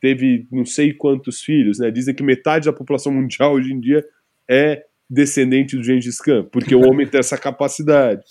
teve 0.00 0.46
não 0.50 0.64
sei 0.64 0.92
quantos 0.92 1.40
filhos, 1.40 1.78
né? 1.78 1.90
Dizem 1.90 2.14
que 2.14 2.22
metade 2.22 2.66
da 2.66 2.72
população 2.72 3.12
mundial 3.14 3.54
hoje 3.54 3.72
em 3.72 3.80
dia 3.80 4.04
é 4.48 4.84
descendente 5.08 5.76
do 5.76 5.84
Gengis 5.84 6.18
Khan, 6.18 6.44
porque 6.50 6.74
o 6.74 6.80
homem 6.80 7.06
tem 7.06 7.20
essa 7.20 7.38
capacidade 7.38 8.22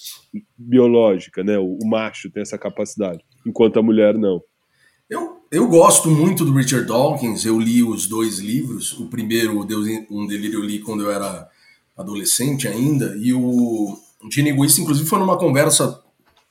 biológica, 0.58 1.44
né? 1.44 1.58
O, 1.58 1.78
o, 1.82 1.88
macho 1.88 2.30
tem 2.30 2.42
essa 2.42 2.58
capacidade, 2.58 3.24
enquanto 3.46 3.80
a 3.80 3.84
mulher 3.84 4.16
não. 4.16 4.42
Eu, 5.10 5.40
eu 5.52 5.68
gosto 5.68 6.10
muito 6.10 6.44
do 6.44 6.54
Richard 6.54 6.88
Dawkins, 6.88 7.46
eu 7.46 7.60
li 7.60 7.82
os 7.82 8.08
dois 8.08 8.40
livros, 8.40 8.94
o 9.00 9.08
primeiro, 9.08 9.64
Deus 9.64 9.88
um 10.10 10.28
Delírio, 10.28 10.60
eu 10.60 10.66
li 10.66 10.80
quando 10.80 11.04
eu 11.04 11.12
era 11.12 11.48
adolescente 11.98 12.68
ainda, 12.68 13.16
e 13.18 13.34
o 13.34 13.98
Gene 14.30 14.50
Egoísta, 14.50 14.82
inclusive, 14.82 15.08
foi 15.08 15.20
numa 15.20 15.38
conversa 15.38 16.02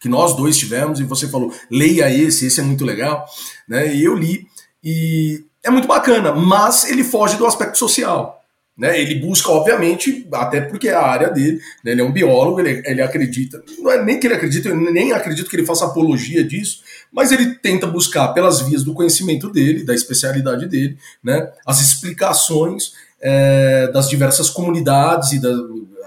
que 0.01 0.09
nós 0.09 0.35
dois 0.35 0.57
tivemos, 0.57 1.01
e 1.01 1.05
você 1.05 1.29
falou, 1.29 1.53
leia 1.71 2.11
esse, 2.11 2.47
esse 2.47 2.61
é 2.61 2.63
muito 2.63 2.85
legal, 2.85 3.25
né? 3.69 3.95
E 3.95 4.05
eu 4.05 4.15
li, 4.15 4.47
e 4.83 5.45
é 5.63 5.71
muito 5.71 5.89
bacana, 5.89 6.33
mas 6.33 6.89
ele 6.91 7.05
foge 7.05 7.37
do 7.37 7.47
aspecto 7.47 7.77
social. 7.79 8.44
Né, 8.77 9.01
ele 9.01 9.21
busca, 9.21 9.53
obviamente, 9.53 10.27
até 10.33 10.61
porque 10.61 10.89
é 10.89 10.95
a 10.95 11.07
área 11.07 11.31
dele, 11.31 11.61
né, 11.85 11.93
ele 11.93 12.01
é 12.01 12.05
um 12.05 12.11
biólogo, 12.11 12.59
ele, 12.59 12.83
ele 12.85 13.01
acredita, 13.01 13.63
não 13.79 13.89
é 13.89 14.03
nem 14.03 14.19
que 14.19 14.27
ele 14.27 14.35
acredita, 14.35 14.69
eu 14.69 14.75
nem 14.75 15.13
acredito 15.13 15.49
que 15.49 15.55
ele 15.55 15.65
faça 15.65 15.85
apologia 15.85 16.43
disso, 16.43 16.83
mas 17.13 17.31
ele 17.31 17.55
tenta 17.55 17.87
buscar 17.87 18.29
pelas 18.35 18.63
vias 18.63 18.83
do 18.83 18.93
conhecimento 18.93 19.49
dele, 19.49 19.85
da 19.85 19.95
especialidade 19.95 20.67
dele, 20.67 20.99
né, 21.23 21.53
as 21.65 21.81
explicações 21.81 22.95
é, 23.21 23.87
das 23.93 24.09
diversas 24.09 24.51
comunidades 24.51 25.31
e 25.31 25.41
da, 25.41 25.51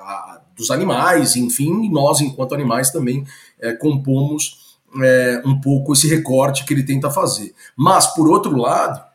a, 0.01 0.41
dos 0.53 0.69
animais, 0.69 1.37
enfim, 1.37 1.89
nós, 1.89 2.19
enquanto 2.19 2.53
animais, 2.53 2.91
também 2.91 3.25
é, 3.61 3.71
compomos 3.73 4.77
é, 5.01 5.41
um 5.45 5.59
pouco 5.59 5.93
esse 5.93 6.07
recorte 6.07 6.65
que 6.65 6.73
ele 6.73 6.83
tenta 6.83 7.09
fazer. 7.09 7.53
Mas, 7.75 8.07
por 8.07 8.27
outro 8.27 8.55
lado, 8.55 9.06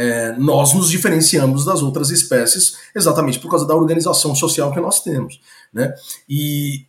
é, 0.00 0.32
nós 0.38 0.72
nos 0.72 0.88
diferenciamos 0.88 1.66
das 1.66 1.82
outras 1.82 2.08
espécies 2.08 2.78
exatamente 2.96 3.38
por 3.38 3.50
causa 3.50 3.66
da 3.66 3.74
organização 3.74 4.34
social 4.34 4.72
que 4.72 4.80
nós 4.80 5.02
temos. 5.02 5.38
Né? 5.70 5.92
E 6.26 6.86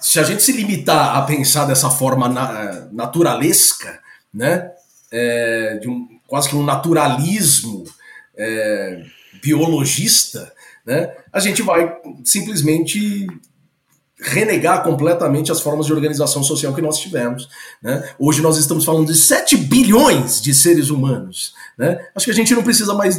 se 0.00 0.18
a 0.18 0.24
gente 0.24 0.42
se 0.42 0.50
limitar 0.50 1.16
a 1.16 1.22
pensar 1.22 1.66
dessa 1.66 1.88
forma 1.88 2.28
na, 2.28 2.88
naturalesca, 2.90 4.00
né? 4.34 4.72
É, 5.12 5.76
de 5.76 5.88
um, 5.88 6.08
quase 6.26 6.48
que 6.48 6.56
um 6.56 6.64
naturalismo 6.64 7.84
é, 8.34 9.04
biologista, 9.42 10.50
né, 10.86 11.14
a 11.30 11.38
gente 11.38 11.60
vai 11.60 11.94
simplesmente 12.24 13.26
renegar 14.22 14.82
completamente 14.82 15.50
as 15.50 15.60
formas 15.60 15.86
de 15.86 15.92
organização 15.92 16.42
social 16.42 16.74
que 16.74 16.80
nós 16.80 16.98
tivemos. 16.98 17.48
Né? 17.82 18.08
Hoje 18.18 18.40
nós 18.40 18.56
estamos 18.56 18.84
falando 18.84 19.06
de 19.06 19.14
7 19.14 19.56
bilhões 19.56 20.40
de 20.40 20.54
seres 20.54 20.90
humanos. 20.90 21.54
Né? 21.76 21.98
Acho 22.14 22.26
que 22.26 22.30
a 22.30 22.34
gente 22.34 22.54
não 22.54 22.62
precisa 22.62 22.94
mais, 22.94 23.18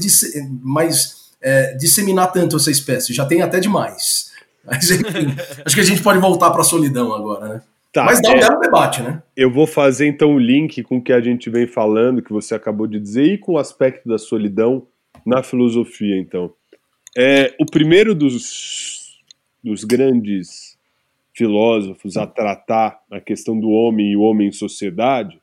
mais 0.61 1.15
é, 1.41 1.75
disseminar 1.75 2.31
tanto 2.31 2.55
essa 2.55 2.71
espécie, 2.71 3.13
já 3.13 3.25
tem 3.25 3.41
até 3.41 3.59
demais. 3.59 4.31
Mas 4.65 4.89
enfim, 4.89 5.35
acho 5.65 5.75
que 5.75 5.81
a 5.81 5.85
gente 5.85 6.01
pode 6.01 6.19
voltar 6.19 6.49
para 6.51 6.61
a 6.61 6.65
solidão 6.65 7.13
agora, 7.13 7.49
né? 7.49 7.61
Tá, 7.91 8.05
Mas 8.05 8.21
dá 8.21 8.29
um 8.29 8.35
é, 8.35 8.39
belo 8.39 8.59
debate, 8.59 9.03
né? 9.03 9.21
Eu 9.35 9.51
vou 9.51 9.67
fazer 9.67 10.07
então 10.07 10.33
o 10.33 10.39
link 10.39 10.81
com 10.81 10.97
o 10.97 11.01
que 11.01 11.13
a 11.13 11.21
gente 11.21 11.49
vem 11.49 11.67
falando, 11.67 12.23
que 12.23 12.31
você 12.31 12.55
acabou 12.55 12.87
de 12.87 12.99
dizer, 12.99 13.25
e 13.25 13.37
com 13.37 13.53
o 13.53 13.57
aspecto 13.59 14.07
da 14.07 14.17
solidão 14.17 14.87
na 15.25 15.43
filosofia, 15.43 16.17
então. 16.17 16.51
É, 17.15 17.53
o 17.59 17.65
primeiro 17.65 18.15
dos, 18.15 19.19
dos 19.63 19.83
grandes 19.83 20.62
filósofos 21.33 22.15
a 22.17 22.27
tratar 22.27 22.99
a 23.11 23.19
questão 23.19 23.59
do 23.59 23.69
homem 23.69 24.11
e 24.11 24.17
o 24.17 24.21
homem 24.21 24.49
em 24.49 24.51
sociedade, 24.51 25.41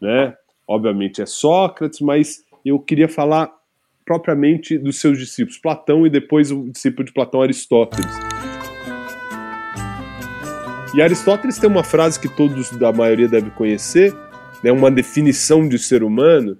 né? 0.00 0.34
Obviamente 0.66 1.22
é 1.22 1.26
Sócrates, 1.26 2.00
mas 2.00 2.44
eu 2.64 2.78
queria 2.78 3.08
falar 3.08 3.50
propriamente 4.04 4.78
dos 4.78 5.00
seus 5.00 5.18
discípulos, 5.18 5.58
Platão 5.58 6.06
e 6.06 6.10
depois 6.10 6.50
o 6.50 6.70
discípulo 6.70 7.04
de 7.04 7.12
Platão, 7.12 7.42
Aristóteles. 7.42 8.10
E 10.94 11.02
Aristóteles 11.02 11.58
tem 11.58 11.68
uma 11.68 11.84
frase 11.84 12.18
que 12.18 12.28
todos 12.28 12.70
da 12.70 12.90
maioria 12.90 13.28
devem 13.28 13.50
conhecer, 13.50 14.14
né, 14.64 14.72
uma 14.72 14.90
definição 14.90 15.68
de 15.68 15.78
ser 15.78 16.02
humano, 16.02 16.56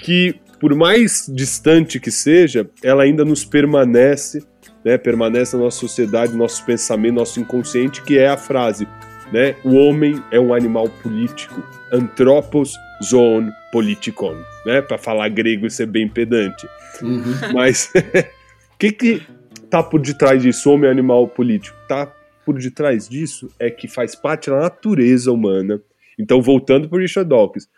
que 0.00 0.34
por 0.60 0.74
mais 0.74 1.30
distante 1.32 2.00
que 2.00 2.10
seja, 2.10 2.68
ela 2.82 3.04
ainda 3.04 3.24
nos 3.24 3.44
permanece, 3.44 4.44
né, 4.88 4.96
permanece 4.96 5.54
na 5.54 5.64
nossa 5.64 5.80
sociedade, 5.80 6.34
nosso 6.34 6.64
pensamento, 6.64 7.16
nosso 7.16 7.38
inconsciente, 7.38 8.00
que 8.00 8.16
é 8.16 8.26
a 8.26 8.38
frase, 8.38 8.88
né, 9.30 9.54
o 9.62 9.74
homem 9.74 10.22
é 10.30 10.40
um 10.40 10.54
animal 10.54 10.88
político, 11.02 11.62
anthropos 11.92 12.74
zoon 13.04 13.50
politikon, 13.70 14.34
né, 14.64 14.80
para 14.80 14.96
falar 14.96 15.28
grego 15.28 15.66
e 15.66 15.70
ser 15.70 15.84
bem 15.84 16.08
pedante. 16.08 16.66
Uhum. 17.02 17.22
Mas 17.52 17.92
o 17.94 18.78
que 18.80 18.90
que 18.90 19.22
tá 19.68 19.82
por 19.82 20.00
detrás 20.00 20.42
disso, 20.42 20.70
homem 20.70 20.88
é 20.88 20.90
animal 20.90 21.28
político? 21.28 21.76
Tá 21.86 22.10
por 22.46 22.58
detrás 22.58 23.06
disso 23.06 23.50
é 23.58 23.70
que 23.70 23.86
faz 23.86 24.14
parte 24.14 24.48
da 24.48 24.58
natureza 24.58 25.30
humana. 25.30 25.82
Então, 26.18 26.40
voltando 26.40 26.88
para 26.88 26.98
Richard 26.98 27.28
Dawkins, 27.28 27.68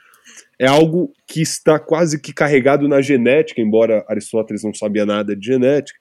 é 0.60 0.68
algo 0.68 1.12
que 1.26 1.42
está 1.42 1.76
quase 1.76 2.20
que 2.20 2.32
carregado 2.32 2.86
na 2.86 3.02
genética, 3.02 3.60
embora 3.60 4.04
Aristóteles 4.08 4.62
não 4.62 4.72
sabia 4.72 5.04
nada 5.04 5.34
de 5.34 5.44
genética, 5.44 5.98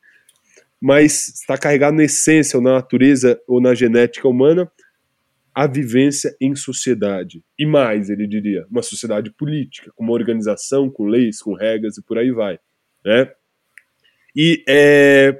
mas 0.81 1.29
está 1.29 1.57
carregado 1.57 1.97
na 1.97 2.03
essência, 2.03 2.57
ou 2.57 2.63
na 2.63 2.73
natureza, 2.73 3.39
ou 3.47 3.59
na 3.59 3.73
genética 3.73 4.27
humana, 4.27 4.71
a 5.53 5.67
vivência 5.67 6.35
em 6.39 6.55
sociedade. 6.55 7.43
E 7.57 7.65
mais, 7.65 8.09
ele 8.09 8.27
diria, 8.27 8.65
uma 8.69 8.81
sociedade 8.81 9.31
política, 9.31 9.91
com 9.95 10.03
uma 10.03 10.13
organização, 10.13 10.89
com 10.89 11.05
leis, 11.05 11.41
com 11.41 11.53
regras 11.53 11.97
e 11.97 12.01
por 12.01 12.17
aí 12.17 12.31
vai. 12.31 12.59
Né? 13.03 13.29
E 14.35 14.63
é, 14.67 15.37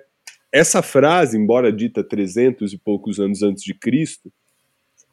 essa 0.52 0.82
frase, 0.82 1.38
embora 1.38 1.72
dita 1.72 2.04
300 2.04 2.74
e 2.74 2.78
poucos 2.78 3.20
anos 3.20 3.42
antes 3.44 3.64
de 3.64 3.74
Cristo, 3.74 4.32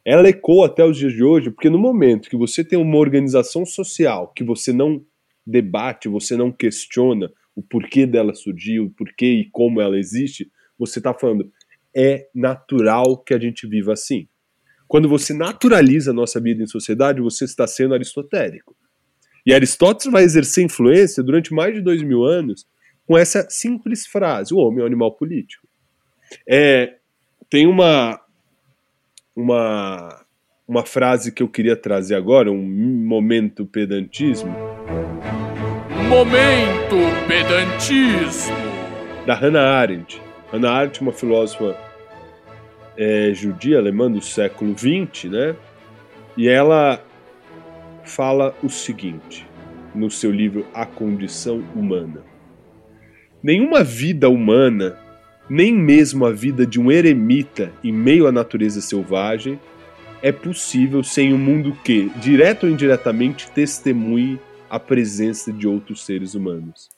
ela 0.03 0.27
ecoa 0.27 0.67
até 0.67 0.83
os 0.83 0.97
dias 0.97 1.13
de 1.13 1.23
hoje, 1.23 1.51
porque 1.51 1.69
no 1.69 1.77
momento 1.77 2.29
que 2.29 2.37
você 2.37 2.63
tem 2.63 2.79
uma 2.79 2.97
organização 2.97 3.65
social 3.65 4.31
que 4.33 4.43
você 4.43 4.73
não 4.73 5.05
debate, 5.45 6.09
você 6.09 6.35
não 6.35 6.51
questiona 6.51 7.31
o 7.57 7.63
porquê 7.63 8.05
dela 8.05 8.35
surgiu, 8.35 8.85
o 8.85 8.89
porquê 8.91 9.31
e 9.31 9.49
como 9.49 9.81
ela 9.81 9.97
existe, 9.97 10.51
você 10.77 10.99
está 10.99 11.11
falando, 11.11 11.51
é 11.95 12.29
natural 12.33 13.17
que 13.17 13.33
a 13.33 13.39
gente 13.39 13.65
viva 13.65 13.93
assim. 13.93 14.27
Quando 14.87 15.09
você 15.09 15.33
naturaliza 15.33 16.11
a 16.11 16.13
nossa 16.13 16.39
vida 16.39 16.61
em 16.61 16.67
sociedade, 16.67 17.19
você 17.19 17.45
está 17.45 17.65
sendo 17.65 17.95
aristotélico. 17.95 18.77
E 19.43 19.55
Aristóteles 19.55 20.11
vai 20.11 20.23
exercer 20.23 20.63
influência 20.63 21.23
durante 21.23 21.51
mais 21.51 21.73
de 21.73 21.81
dois 21.81 22.03
mil 22.03 22.23
anos 22.23 22.67
com 23.07 23.17
essa 23.17 23.49
simples 23.49 24.05
frase: 24.05 24.53
o 24.53 24.57
homem 24.57 24.81
é 24.81 24.83
um 24.83 24.87
animal 24.87 25.15
político. 25.15 25.67
É, 26.47 26.97
tem 27.49 27.65
uma, 27.65 28.21
uma, 29.35 30.25
uma 30.67 30.85
frase 30.85 31.31
que 31.31 31.41
eu 31.41 31.49
queria 31.49 31.75
trazer 31.75 32.13
agora, 32.13 32.51
um 32.51 32.63
momento 32.63 33.65
pedantismo. 33.65 34.53
Momento 36.09 36.95
pedantismo. 37.27 38.55
Da 39.25 39.33
Hannah 39.33 39.77
Arendt. 39.77 40.21
Hannah 40.49 40.71
Arendt, 40.71 41.01
uma 41.01 41.11
filósofa 41.11 41.77
é, 42.95 43.33
judia 43.33 43.77
alemã 43.77 44.09
do 44.09 44.21
século 44.21 44.73
XX, 44.73 45.25
né? 45.25 45.55
E 46.37 46.47
ela 46.47 47.03
fala 48.05 48.55
o 48.63 48.69
seguinte 48.69 49.45
no 49.93 50.09
seu 50.09 50.31
livro 50.31 50.65
A 50.73 50.85
Condição 50.85 51.61
Humana. 51.75 52.23
Nenhuma 53.43 53.83
vida 53.83 54.29
humana, 54.29 54.97
nem 55.49 55.73
mesmo 55.73 56.25
a 56.25 56.31
vida 56.31 56.65
de 56.65 56.79
um 56.79 56.89
eremita 56.89 57.69
em 57.83 57.91
meio 57.91 58.27
à 58.27 58.31
natureza 58.31 58.79
selvagem, 58.79 59.59
é 60.21 60.31
possível 60.31 61.03
sem 61.03 61.33
um 61.33 61.37
mundo 61.37 61.77
que, 61.83 62.09
direto 62.15 62.65
ou 62.65 62.71
indiretamente, 62.71 63.51
testemunhe 63.51 64.39
a 64.69 64.79
presença 64.79 65.51
de 65.51 65.67
outros 65.67 66.05
seres 66.05 66.35
humanos. 66.35 66.89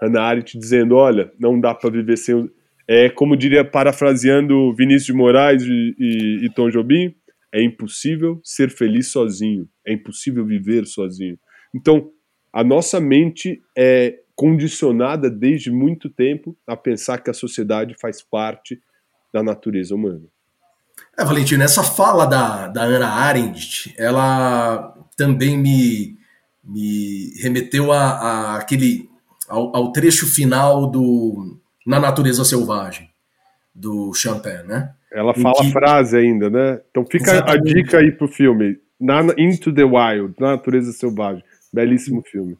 Hannah 0.00 0.22
Arendt 0.22 0.58
dizendo: 0.58 0.96
olha, 0.96 1.32
não 1.38 1.60
dá 1.60 1.74
para 1.74 1.90
viver 1.90 2.16
sem. 2.16 2.50
É 2.88 3.08
como 3.08 3.36
diria, 3.36 3.64
parafraseando 3.64 4.74
Vinícius 4.74 5.06
de 5.06 5.12
Moraes 5.12 5.62
e, 5.62 5.94
e, 5.98 6.46
e 6.46 6.50
Tom 6.52 6.68
Jobim, 6.68 7.14
é 7.52 7.62
impossível 7.62 8.40
ser 8.42 8.70
feliz 8.70 9.08
sozinho, 9.08 9.68
é 9.86 9.92
impossível 9.92 10.44
viver 10.44 10.86
sozinho. 10.86 11.38
Então, 11.74 12.10
a 12.52 12.64
nossa 12.64 13.00
mente 13.00 13.62
é 13.76 14.18
condicionada 14.34 15.30
desde 15.30 15.70
muito 15.70 16.10
tempo 16.10 16.56
a 16.66 16.76
pensar 16.76 17.18
que 17.18 17.30
a 17.30 17.34
sociedade 17.34 17.94
faz 18.00 18.20
parte 18.20 18.80
da 19.32 19.42
natureza 19.42 19.94
humana. 19.94 20.24
É, 21.16 21.24
Valentino, 21.24 21.62
essa 21.62 21.82
fala 21.82 22.26
da, 22.26 22.68
da 22.68 22.82
Ana 22.82 23.08
Arendt, 23.08 23.94
ela 23.98 24.94
também 25.16 25.56
me, 25.58 26.16
me 26.64 27.32
remeteu 27.40 27.92
a, 27.92 27.98
a 27.98 28.56
aquele, 28.56 29.08
ao, 29.48 29.74
ao, 29.76 29.92
trecho 29.92 30.26
final 30.26 30.86
do 30.86 31.58
Na 31.86 31.98
Natureza 31.98 32.44
Selvagem, 32.44 33.08
do 33.74 34.12
Champagne, 34.14 34.68
né? 34.68 34.92
Ela 35.12 35.34
fala 35.34 35.60
que... 35.60 35.68
a 35.68 35.70
frase 35.70 36.16
ainda, 36.16 36.48
né? 36.48 36.80
Então 36.90 37.04
fica 37.04 37.32
Exatamente. 37.32 37.70
a 37.70 37.74
dica 37.74 37.98
aí 37.98 38.12
pro 38.12 38.28
filme, 38.28 38.78
na, 39.00 39.20
Into 39.36 39.72
the 39.72 39.84
Wild, 39.84 40.34
Na 40.38 40.52
Natureza 40.52 40.92
Selvagem. 40.92 41.44
Belíssimo 41.72 42.22
filme 42.22 42.56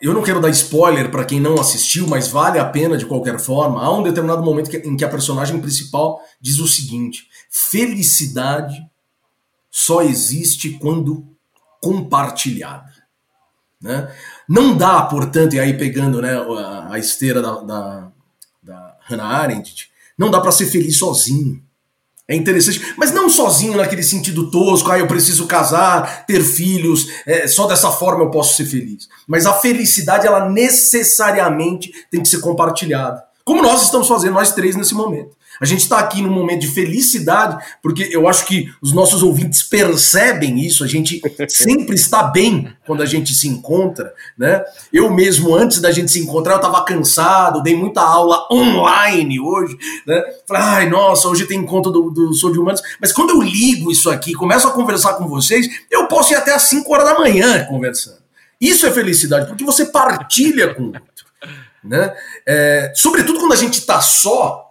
eu 0.00 0.12
não 0.12 0.22
quero 0.22 0.40
dar 0.40 0.50
spoiler 0.50 1.10
para 1.10 1.24
quem 1.24 1.40
não 1.40 1.54
assistiu, 1.54 2.06
mas 2.06 2.28
vale 2.28 2.58
a 2.58 2.64
pena 2.64 2.96
de 2.96 3.06
qualquer 3.06 3.38
forma. 3.38 3.82
Há 3.82 3.92
um 3.92 4.02
determinado 4.02 4.42
momento 4.42 4.74
em 4.74 4.96
que 4.96 5.04
a 5.04 5.08
personagem 5.08 5.60
principal 5.60 6.20
diz 6.40 6.58
o 6.58 6.68
seguinte: 6.68 7.26
felicidade 7.50 8.74
só 9.70 10.02
existe 10.02 10.70
quando 10.78 11.26
compartilhada. 11.80 12.84
Né? 13.80 14.10
Não 14.48 14.76
dá, 14.76 15.02
portanto, 15.02 15.54
e 15.54 15.60
aí 15.60 15.76
pegando 15.76 16.20
né, 16.22 16.32
a, 16.90 16.98
esteira 16.98 17.42
da, 17.42 17.60
da, 17.60 18.08
da 18.62 18.96
Hannah 19.08 19.26
Arendt, 19.26 19.90
não 20.16 20.30
dá 20.30 20.40
para 20.40 20.52
ser 20.52 20.66
feliz 20.66 20.98
sozinho. 20.98 21.62
É 22.28 22.34
interessante, 22.34 22.94
mas 22.96 23.12
não 23.12 23.30
sozinho 23.30 23.76
naquele 23.76 24.02
sentido 24.02 24.50
tosco, 24.50 24.90
ah, 24.90 24.98
eu 24.98 25.06
preciso 25.06 25.46
casar, 25.46 26.26
ter 26.26 26.42
filhos, 26.42 27.08
é, 27.24 27.46
só 27.46 27.68
dessa 27.68 27.92
forma 27.92 28.24
eu 28.24 28.30
posso 28.30 28.56
ser 28.56 28.64
feliz. 28.64 29.08
Mas 29.28 29.46
a 29.46 29.52
felicidade, 29.52 30.26
ela 30.26 30.48
necessariamente 30.48 31.92
tem 32.10 32.20
que 32.20 32.28
ser 32.28 32.40
compartilhada. 32.40 33.22
Como 33.44 33.62
nós 33.62 33.82
estamos 33.82 34.08
fazendo, 34.08 34.34
nós 34.34 34.52
três, 34.52 34.74
nesse 34.74 34.92
momento. 34.92 35.36
A 35.60 35.64
gente 35.64 35.80
está 35.80 35.98
aqui 35.98 36.20
num 36.20 36.30
momento 36.30 36.60
de 36.60 36.68
felicidade, 36.68 37.64
porque 37.82 38.08
eu 38.10 38.28
acho 38.28 38.46
que 38.46 38.72
os 38.80 38.92
nossos 38.92 39.22
ouvintes 39.22 39.62
percebem 39.62 40.60
isso, 40.60 40.84
a 40.84 40.86
gente 40.86 41.20
sempre 41.48 41.94
está 41.94 42.22
bem 42.24 42.72
quando 42.86 43.02
a 43.02 43.06
gente 43.06 43.34
se 43.34 43.48
encontra, 43.48 44.12
né? 44.36 44.62
Eu 44.92 45.10
mesmo, 45.10 45.54
antes 45.54 45.80
da 45.80 45.90
gente 45.90 46.10
se 46.10 46.20
encontrar, 46.20 46.54
eu 46.54 46.56
estava 46.56 46.84
cansado, 46.84 47.62
dei 47.62 47.76
muita 47.76 48.00
aula 48.00 48.46
online 48.50 49.40
hoje, 49.40 49.76
né? 50.06 50.22
Falei, 50.46 50.62
ai, 50.62 50.90
nossa, 50.90 51.28
hoje 51.28 51.46
tem 51.46 51.58
encontro 51.58 51.90
do, 51.90 52.10
do 52.10 52.34
Sou 52.34 52.52
de 52.52 52.58
Humanos, 52.58 52.82
mas 53.00 53.12
quando 53.12 53.30
eu 53.30 53.42
ligo 53.42 53.90
isso 53.90 54.10
aqui, 54.10 54.34
começo 54.34 54.66
a 54.68 54.72
conversar 54.72 55.14
com 55.14 55.26
vocês, 55.26 55.68
eu 55.90 56.06
posso 56.06 56.32
ir 56.32 56.36
até 56.36 56.54
às 56.54 56.62
5 56.62 56.92
horas 56.92 57.06
da 57.06 57.18
manhã 57.18 57.64
conversando. 57.64 58.26
Isso 58.60 58.86
é 58.86 58.90
felicidade, 58.90 59.46
porque 59.46 59.64
você 59.64 59.86
partilha 59.86 60.74
com 60.74 60.84
o 60.84 60.86
outro. 60.86 61.26
Né? 61.84 62.12
É, 62.44 62.92
sobretudo 62.96 63.38
quando 63.38 63.52
a 63.52 63.56
gente 63.56 63.78
está 63.78 64.00
só, 64.00 64.65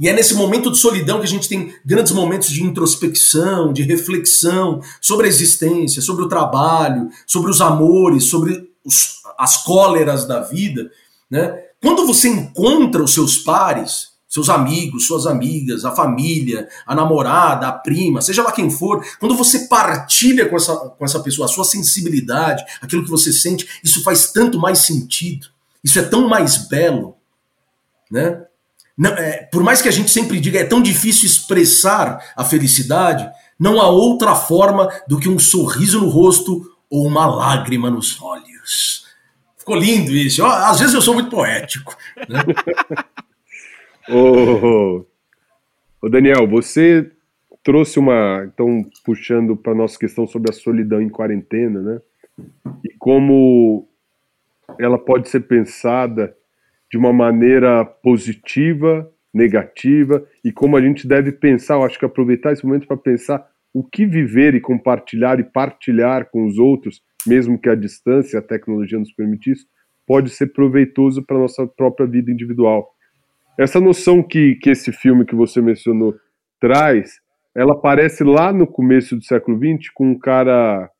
e 0.00 0.08
é 0.08 0.14
nesse 0.14 0.34
momento 0.34 0.70
de 0.70 0.78
solidão 0.78 1.18
que 1.18 1.26
a 1.26 1.28
gente 1.28 1.46
tem 1.46 1.74
grandes 1.84 2.12
momentos 2.12 2.48
de 2.48 2.64
introspecção, 2.64 3.70
de 3.70 3.82
reflexão 3.82 4.80
sobre 4.98 5.26
a 5.26 5.28
existência, 5.28 6.00
sobre 6.00 6.24
o 6.24 6.28
trabalho, 6.28 7.10
sobre 7.26 7.50
os 7.50 7.60
amores, 7.60 8.24
sobre 8.24 8.70
os, 8.82 9.20
as 9.38 9.62
cóleras 9.62 10.26
da 10.26 10.40
vida. 10.40 10.90
Né? 11.30 11.52
Quando 11.82 12.06
você 12.06 12.28
encontra 12.28 13.02
os 13.02 13.12
seus 13.12 13.36
pares, 13.36 14.12
seus 14.26 14.48
amigos, 14.48 15.06
suas 15.06 15.26
amigas, 15.26 15.84
a 15.84 15.94
família, 15.94 16.66
a 16.86 16.94
namorada, 16.94 17.68
a 17.68 17.72
prima, 17.72 18.22
seja 18.22 18.42
lá 18.42 18.52
quem 18.52 18.70
for, 18.70 19.04
quando 19.18 19.34
você 19.34 19.66
partilha 19.68 20.48
com 20.48 20.56
essa, 20.56 20.76
com 20.76 21.04
essa 21.04 21.20
pessoa 21.20 21.44
a 21.44 21.48
sua 21.48 21.64
sensibilidade, 21.64 22.64
aquilo 22.80 23.04
que 23.04 23.10
você 23.10 23.30
sente, 23.34 23.68
isso 23.84 24.02
faz 24.02 24.32
tanto 24.32 24.58
mais 24.58 24.78
sentido. 24.78 25.48
Isso 25.84 25.98
é 25.98 26.02
tão 26.02 26.26
mais 26.26 26.68
belo, 26.68 27.16
né? 28.10 28.46
Não, 28.96 29.10
é, 29.10 29.48
por 29.50 29.62
mais 29.62 29.80
que 29.80 29.88
a 29.88 29.92
gente 29.92 30.10
sempre 30.10 30.40
diga 30.40 30.58
é 30.60 30.64
tão 30.64 30.82
difícil 30.82 31.26
expressar 31.26 32.32
a 32.36 32.44
felicidade, 32.44 33.28
não 33.58 33.80
há 33.80 33.88
outra 33.88 34.34
forma 34.34 34.88
do 35.06 35.18
que 35.18 35.28
um 35.28 35.38
sorriso 35.38 36.00
no 36.00 36.08
rosto 36.08 36.62
ou 36.88 37.06
uma 37.06 37.26
lágrima 37.26 37.90
nos 37.90 38.20
olhos. 38.20 39.06
Ficou 39.56 39.76
lindo 39.76 40.10
isso. 40.12 40.44
Às 40.44 40.80
vezes 40.80 40.94
eu 40.94 41.02
sou 41.02 41.14
muito 41.14 41.30
poético. 41.30 41.96
Né? 42.28 42.42
Daniel, 46.10 46.48
você 46.48 47.10
trouxe 47.62 47.98
uma. 47.98 48.44
Então, 48.46 48.84
puxando 49.04 49.56
para 49.56 49.74
nossa 49.74 49.98
questão 49.98 50.26
sobre 50.26 50.50
a 50.50 50.54
solidão 50.54 51.00
em 51.00 51.08
quarentena, 51.08 51.80
né? 51.80 52.00
E 52.84 52.88
como 52.98 53.86
ela 54.78 54.98
pode 54.98 55.28
ser 55.28 55.40
pensada 55.40 56.34
de 56.90 56.98
uma 56.98 57.12
maneira 57.12 57.84
positiva, 57.84 59.10
negativa, 59.32 60.26
e 60.44 60.50
como 60.50 60.76
a 60.76 60.82
gente 60.82 61.06
deve 61.06 61.30
pensar, 61.30 61.74
eu 61.74 61.84
acho 61.84 61.98
que 61.98 62.04
aproveitar 62.04 62.52
esse 62.52 62.64
momento 62.64 62.86
para 62.86 62.96
pensar 62.96 63.46
o 63.72 63.84
que 63.84 64.04
viver 64.04 64.54
e 64.54 64.60
compartilhar 64.60 65.38
e 65.38 65.44
partilhar 65.44 66.28
com 66.30 66.44
os 66.46 66.58
outros, 66.58 67.00
mesmo 67.26 67.58
que 67.58 67.68
a 67.68 67.76
distância, 67.76 68.40
a 68.40 68.42
tecnologia 68.42 68.98
nos 68.98 69.12
permitisse, 69.12 69.64
pode 70.06 70.30
ser 70.30 70.48
proveitoso 70.48 71.24
para 71.24 71.36
a 71.36 71.40
nossa 71.40 71.66
própria 71.66 72.06
vida 72.06 72.32
individual. 72.32 72.88
Essa 73.56 73.78
noção 73.80 74.22
que, 74.22 74.56
que 74.56 74.70
esse 74.70 74.90
filme 74.90 75.24
que 75.24 75.36
você 75.36 75.60
mencionou 75.60 76.16
traz, 76.60 77.20
ela 77.54 77.74
aparece 77.74 78.24
lá 78.24 78.52
no 78.52 78.66
começo 78.66 79.14
do 79.14 79.22
século 79.22 79.56
XX 79.56 79.88
com 79.94 80.10
um 80.10 80.18
cara 80.18 80.90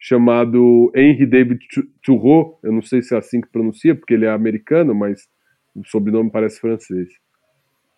chamado 0.00 0.90
Henry 0.96 1.26
David 1.26 1.60
Thoreau, 2.02 2.58
eu 2.62 2.72
não 2.72 2.80
sei 2.80 3.02
se 3.02 3.14
é 3.14 3.18
assim 3.18 3.40
que 3.40 3.48
pronuncia, 3.48 3.94
porque 3.94 4.14
ele 4.14 4.24
é 4.24 4.30
americano, 4.30 4.94
mas 4.94 5.28
o 5.76 5.84
sobrenome 5.84 6.30
parece 6.30 6.58
francês. 6.58 7.08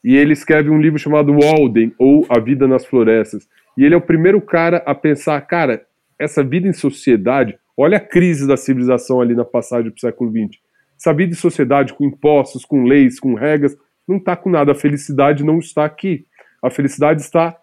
E 0.04 0.16
ele 0.16 0.32
escreve 0.32 0.68
um 0.68 0.80
livro 0.80 0.98
chamado 0.98 1.32
Walden, 1.32 1.94
ou 1.96 2.26
A 2.28 2.40
Vida 2.40 2.66
nas 2.66 2.84
Florestas. 2.84 3.48
E 3.78 3.84
ele 3.84 3.94
é 3.94 3.96
o 3.96 4.02
primeiro 4.02 4.40
cara 4.40 4.78
a 4.84 4.96
pensar, 4.96 5.40
cara, 5.42 5.86
essa 6.18 6.42
vida 6.42 6.66
em 6.66 6.72
sociedade, 6.72 7.56
olha 7.76 7.98
a 7.98 8.00
crise 8.00 8.48
da 8.48 8.56
civilização 8.56 9.20
ali 9.20 9.34
na 9.34 9.44
passagem 9.44 9.90
para 9.90 9.96
o 9.96 10.00
século 10.00 10.30
XX. 10.30 10.60
Essa 10.98 11.14
vida 11.14 11.32
em 11.32 11.36
sociedade, 11.36 11.94
com 11.94 12.04
impostos, 12.04 12.64
com 12.64 12.82
leis, 12.82 13.20
com 13.20 13.34
regras, 13.34 13.76
não 14.06 14.16
está 14.16 14.36
com 14.36 14.50
nada. 14.50 14.72
A 14.72 14.74
felicidade 14.74 15.44
não 15.44 15.58
está 15.58 15.84
aqui. 15.84 16.26
A 16.60 16.68
felicidade 16.68 17.20
está 17.20 17.56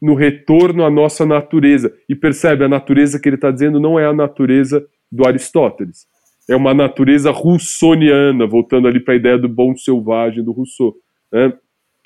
no 0.00 0.14
retorno 0.14 0.84
à 0.84 0.90
nossa 0.90 1.24
natureza. 1.24 1.92
E 2.08 2.14
percebe, 2.14 2.64
a 2.64 2.68
natureza 2.68 3.20
que 3.20 3.28
ele 3.28 3.36
está 3.36 3.50
dizendo 3.50 3.80
não 3.80 3.98
é 3.98 4.06
a 4.06 4.12
natureza 4.12 4.84
do 5.10 5.26
Aristóteles. 5.26 6.06
É 6.48 6.54
uma 6.54 6.72
natureza 6.72 7.30
russoniana, 7.30 8.46
voltando 8.46 8.86
ali 8.86 9.00
para 9.00 9.14
a 9.14 9.16
ideia 9.16 9.38
do 9.38 9.48
bom 9.48 9.76
selvagem 9.76 10.44
do 10.44 10.52
Rousseau. 10.52 10.94
Né? 11.32 11.52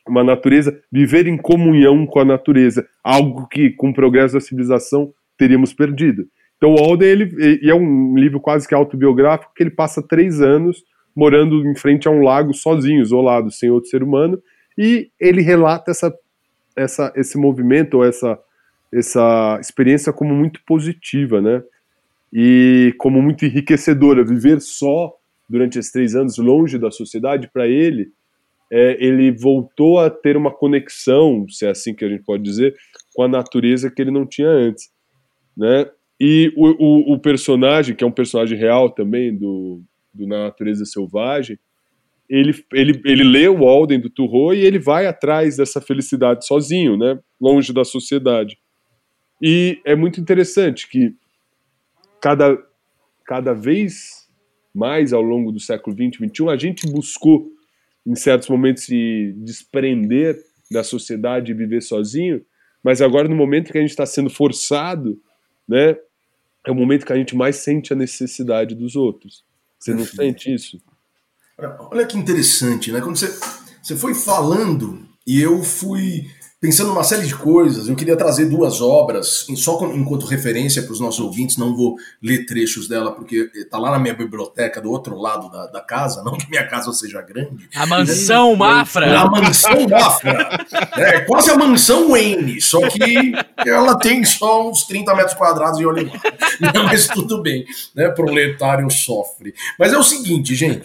Uma 0.08 0.24
natureza, 0.24 0.80
viver 0.90 1.26
em 1.26 1.36
comunhão 1.36 2.06
com 2.06 2.20
a 2.20 2.24
natureza, 2.24 2.86
algo 3.04 3.46
que, 3.48 3.70
com 3.70 3.90
o 3.90 3.94
progresso 3.94 4.34
da 4.34 4.40
civilização, 4.40 5.12
teríamos 5.36 5.72
perdido. 5.72 6.24
Então, 6.56 6.74
o 6.74 6.78
Alden, 6.78 7.08
ele, 7.08 7.60
é 7.68 7.74
um 7.74 8.14
livro 8.16 8.40
quase 8.40 8.66
que 8.66 8.74
autobiográfico, 8.74 9.52
que 9.54 9.62
ele 9.62 9.70
passa 9.70 10.06
três 10.06 10.40
anos 10.40 10.82
morando 11.16 11.66
em 11.66 11.74
frente 11.74 12.06
a 12.06 12.10
um 12.10 12.22
lago 12.22 12.54
sozinho, 12.54 13.02
isolado, 13.02 13.50
sem 13.50 13.70
outro 13.70 13.90
ser 13.90 14.02
humano, 14.02 14.40
e 14.78 15.10
ele 15.18 15.42
relata 15.42 15.90
essa 15.90 16.12
essa, 16.76 17.12
esse 17.16 17.38
movimento 17.38 17.94
ou 17.98 18.04
essa, 18.04 18.38
essa 18.92 19.58
experiência 19.60 20.12
como 20.12 20.34
muito 20.34 20.60
positiva, 20.66 21.40
né? 21.40 21.62
E 22.32 22.94
como 22.98 23.20
muito 23.20 23.44
enriquecedora. 23.44 24.24
Viver 24.24 24.60
só 24.60 25.14
durante 25.48 25.78
esses 25.78 25.90
três 25.90 26.14
anos 26.14 26.38
longe 26.38 26.78
da 26.78 26.90
sociedade, 26.90 27.50
para 27.52 27.66
ele, 27.66 28.12
é, 28.70 28.96
ele 29.04 29.32
voltou 29.32 29.98
a 29.98 30.08
ter 30.08 30.36
uma 30.36 30.50
conexão, 30.50 31.44
se 31.48 31.66
é 31.66 31.70
assim 31.70 31.92
que 31.92 32.04
a 32.04 32.08
gente 32.08 32.22
pode 32.22 32.42
dizer, 32.42 32.76
com 33.14 33.24
a 33.24 33.28
natureza 33.28 33.90
que 33.90 34.00
ele 34.00 34.12
não 34.12 34.24
tinha 34.24 34.48
antes, 34.48 34.90
né? 35.56 35.90
E 36.20 36.52
o, 36.54 36.68
o, 36.68 37.14
o 37.14 37.18
personagem, 37.18 37.96
que 37.96 38.04
é 38.04 38.06
um 38.06 38.12
personagem 38.12 38.56
real 38.56 38.90
também 38.90 39.34
do, 39.34 39.82
do 40.12 40.26
Na 40.26 40.44
Natureza 40.44 40.84
Selvagem, 40.84 41.58
ele, 42.30 42.64
ele, 42.72 43.02
ele 43.04 43.24
lê 43.24 43.48
o 43.48 43.58
Walden 43.58 43.98
do 43.98 44.08
Turro 44.08 44.54
e 44.54 44.60
ele 44.60 44.78
vai 44.78 45.06
atrás 45.06 45.56
dessa 45.56 45.80
felicidade 45.80 46.46
sozinho, 46.46 46.96
né? 46.96 47.18
longe 47.40 47.72
da 47.72 47.84
sociedade. 47.84 48.56
E 49.42 49.80
é 49.84 49.96
muito 49.96 50.20
interessante 50.20 50.88
que 50.88 51.12
cada, 52.20 52.56
cada 53.24 53.52
vez 53.52 54.28
mais 54.72 55.12
ao 55.12 55.22
longo 55.22 55.50
do 55.50 55.58
século 55.58 55.96
XX, 55.96 56.18
XXI, 56.30 56.48
a 56.48 56.56
gente 56.56 56.86
buscou, 56.88 57.50
em 58.06 58.14
certos 58.14 58.48
momentos, 58.48 58.84
se 58.84 59.34
desprender 59.38 60.38
da 60.70 60.84
sociedade 60.84 61.50
e 61.50 61.54
viver 61.54 61.82
sozinho, 61.82 62.40
mas 62.80 63.02
agora, 63.02 63.26
no 63.26 63.34
momento 63.34 63.72
que 63.72 63.78
a 63.78 63.80
gente 63.80 63.90
está 63.90 64.06
sendo 64.06 64.30
forçado, 64.30 65.20
né, 65.66 65.96
é 66.64 66.70
o 66.70 66.74
momento 66.74 67.04
que 67.04 67.12
a 67.12 67.16
gente 67.16 67.34
mais 67.34 67.56
sente 67.56 67.92
a 67.92 67.96
necessidade 67.96 68.76
dos 68.76 68.94
outros. 68.94 69.44
Você 69.78 69.92
não 69.92 70.04
sente 70.04 70.54
isso? 70.54 70.80
Olha 71.90 72.06
que 72.06 72.16
interessante, 72.16 72.92
né? 72.92 73.00
Quando 73.00 73.16
você, 73.16 73.32
você 73.82 73.96
foi 73.96 74.14
falando 74.14 75.06
e 75.26 75.40
eu 75.40 75.62
fui 75.62 76.26
pensando 76.60 76.88
numa 76.88 77.02
série 77.02 77.26
de 77.26 77.34
coisas, 77.34 77.88
eu 77.88 77.96
queria 77.96 78.16
trazer 78.16 78.44
duas 78.44 78.82
obras, 78.82 79.46
só 79.56 79.82
enquanto 79.94 80.26
referência 80.26 80.82
para 80.82 80.92
os 80.92 81.00
nossos 81.00 81.20
ouvintes, 81.20 81.56
não 81.56 81.74
vou 81.74 81.96
ler 82.22 82.44
trechos 82.44 82.86
dela, 82.86 83.12
porque 83.12 83.50
está 83.54 83.78
lá 83.78 83.90
na 83.90 83.98
minha 83.98 84.12
biblioteca, 84.12 84.80
do 84.80 84.90
outro 84.90 85.16
lado 85.16 85.50
da, 85.50 85.66
da, 85.68 85.80
casa, 85.80 86.22
não 86.22 86.36
que 86.36 86.48
minha 86.50 86.66
casa 86.66 86.92
seja 86.92 87.22
grande. 87.22 87.66
A 87.74 87.86
mansão 87.86 88.54
Mafra! 88.54 89.20
A 89.20 89.24
mansão 89.24 89.88
Mafra! 89.88 90.66
É 90.96 91.20
quase 91.20 91.50
a 91.50 91.56
mansão 91.56 92.10
Wayne, 92.10 92.60
só 92.60 92.86
que 92.88 93.32
ela 93.66 93.98
tem 93.98 94.22
só 94.22 94.68
uns 94.68 94.84
30 94.84 95.14
metros 95.14 95.34
quadrados 95.34 95.80
e 95.80 95.86
olha 95.86 96.02
lá. 96.02 96.72
Mas 96.84 97.06
tudo 97.06 97.40
bem, 97.40 97.64
né? 97.94 98.10
Proletário 98.10 98.90
sofre. 98.90 99.54
Mas 99.78 99.94
é 99.94 99.98
o 99.98 100.02
seguinte, 100.02 100.54
gente. 100.54 100.82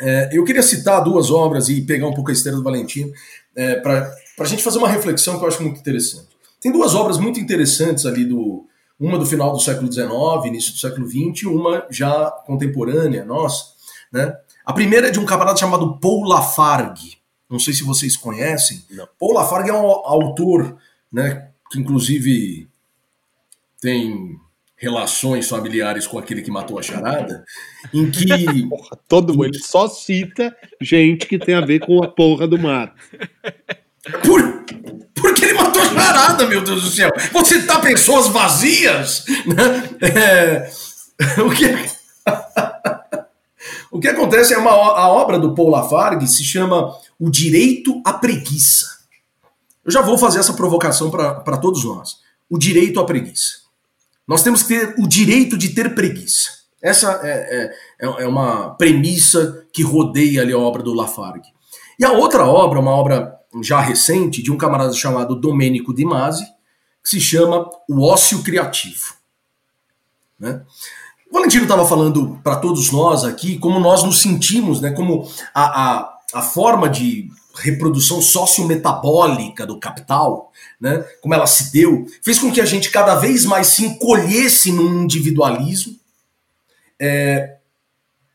É, 0.00 0.30
eu 0.32 0.44
queria 0.44 0.62
citar 0.62 1.02
duas 1.02 1.30
obras 1.30 1.68
e 1.68 1.80
pegar 1.82 2.06
um 2.06 2.14
pouco 2.14 2.30
a 2.30 2.32
esteira 2.32 2.56
do 2.56 2.64
Valentino 2.64 3.10
é, 3.56 3.76
para 3.76 4.14
a 4.38 4.44
gente 4.44 4.62
fazer 4.62 4.78
uma 4.78 4.88
reflexão 4.88 5.38
que 5.38 5.44
eu 5.44 5.48
acho 5.48 5.62
muito 5.62 5.80
interessante. 5.80 6.28
Tem 6.60 6.70
duas 6.70 6.94
obras 6.94 7.18
muito 7.18 7.40
interessantes 7.40 8.06
ali 8.06 8.24
do 8.24 8.66
uma 9.00 9.18
do 9.18 9.26
final 9.26 9.52
do 9.52 9.58
século 9.58 9.92
XIX, 9.92 10.10
início 10.46 10.72
do 10.72 10.78
século 10.78 11.08
XX, 11.08 11.46
uma 11.46 11.84
já 11.90 12.30
contemporânea, 12.46 13.24
nossa. 13.24 13.72
Né? 14.12 14.32
A 14.64 14.72
primeira 14.72 15.08
é 15.08 15.10
de 15.10 15.18
um 15.18 15.24
camarada 15.24 15.58
chamado 15.58 15.98
Paul 15.98 16.24
Lafargue. 16.24 17.18
Não 17.50 17.58
sei 17.58 17.74
se 17.74 17.82
vocês 17.82 18.16
conhecem. 18.16 18.84
Não. 18.90 19.08
Paul 19.18 19.34
Lafargue 19.34 19.70
é 19.70 19.74
um 19.74 19.86
autor, 19.86 20.76
né, 21.12 21.48
que 21.70 21.80
inclusive 21.80 22.68
tem 23.80 24.38
relações 24.82 25.48
familiares 25.48 26.08
com 26.08 26.18
aquele 26.18 26.42
que 26.42 26.50
matou 26.50 26.76
a 26.76 26.82
charada, 26.82 27.44
em 27.94 28.10
que. 28.10 28.26
Porra, 28.68 28.98
todo 29.06 29.32
mundo, 29.32 29.44
ele 29.44 29.60
só 29.60 29.88
cita 29.88 30.54
gente 30.80 31.26
que 31.26 31.38
tem 31.38 31.54
a 31.54 31.60
ver 31.60 31.78
com 31.78 32.02
a 32.02 32.08
porra 32.08 32.48
do 32.48 32.58
mar. 32.58 32.92
Por, 34.24 34.64
porque 35.14 35.44
ele 35.44 35.54
matou 35.54 35.80
a 35.80 35.86
charada, 35.86 36.46
meu 36.48 36.64
Deus 36.64 36.82
do 36.82 36.90
céu! 36.90 37.12
Você 37.32 37.62
tá 37.62 37.78
pessoas 37.78 38.26
vazias? 38.26 39.24
Né? 39.46 39.88
É, 40.00 40.70
o 41.40 41.50
que. 41.50 41.66
o 43.92 44.00
que 44.00 44.08
acontece 44.08 44.52
é 44.52 44.58
uma 44.58 44.72
a 44.72 45.08
obra 45.08 45.38
do 45.38 45.54
Paul 45.54 45.70
Lafargue 45.70 46.26
se 46.26 46.42
chama 46.42 46.92
O 47.20 47.30
Direito 47.30 48.02
à 48.04 48.14
Preguiça. 48.14 49.02
Eu 49.84 49.92
já 49.92 50.00
vou 50.00 50.18
fazer 50.18 50.40
essa 50.40 50.54
provocação 50.54 51.10
para 51.10 51.56
todos 51.58 51.84
nós. 51.84 52.18
O 52.48 52.58
direito 52.58 53.00
à 53.00 53.04
preguiça. 53.04 53.61
Nós 54.26 54.42
temos 54.42 54.62
que 54.62 54.68
ter 54.68 54.94
o 54.98 55.06
direito 55.06 55.56
de 55.56 55.70
ter 55.70 55.94
preguiça. 55.94 56.62
Essa 56.82 57.20
é, 57.22 57.74
é, 58.00 58.24
é 58.24 58.26
uma 58.26 58.74
premissa 58.74 59.66
que 59.72 59.82
rodeia 59.82 60.42
ali 60.42 60.52
a 60.52 60.58
obra 60.58 60.82
do 60.82 60.92
Lafargue. 60.92 61.48
E 61.98 62.04
a 62.04 62.12
outra 62.12 62.44
obra, 62.46 62.80
uma 62.80 62.90
obra 62.90 63.38
já 63.62 63.80
recente, 63.80 64.42
de 64.42 64.50
um 64.50 64.56
camarada 64.56 64.92
chamado 64.92 65.38
Domênico 65.38 65.94
Di 65.94 66.04
Masi, 66.04 66.44
que 67.02 67.10
se 67.10 67.20
chama 67.20 67.68
O 67.88 68.02
Ócio 68.02 68.42
Criativo. 68.42 69.14
Né? 70.38 70.62
O 71.30 71.34
Valentino 71.34 71.62
estava 71.62 71.86
falando 71.86 72.40
para 72.42 72.56
todos 72.56 72.90
nós 72.90 73.24
aqui 73.24 73.58
como 73.58 73.78
nós 73.78 74.02
nos 74.02 74.20
sentimos, 74.20 74.80
né? 74.80 74.90
como 74.90 75.28
a, 75.54 75.64
a, 75.64 76.18
a 76.34 76.42
forma 76.42 76.88
de 76.88 77.30
reprodução 77.54 78.20
sociometabólica 78.20 79.66
do 79.66 79.78
capital, 79.78 80.52
né, 80.80 81.04
como 81.20 81.34
ela 81.34 81.46
se 81.46 81.72
deu, 81.72 82.06
fez 82.22 82.38
com 82.38 82.50
que 82.50 82.60
a 82.60 82.64
gente 82.64 82.90
cada 82.90 83.14
vez 83.14 83.44
mais 83.44 83.68
se 83.68 83.84
encolhesse 83.84 84.72
num 84.72 85.04
individualismo, 85.04 85.94
é, 87.00 87.56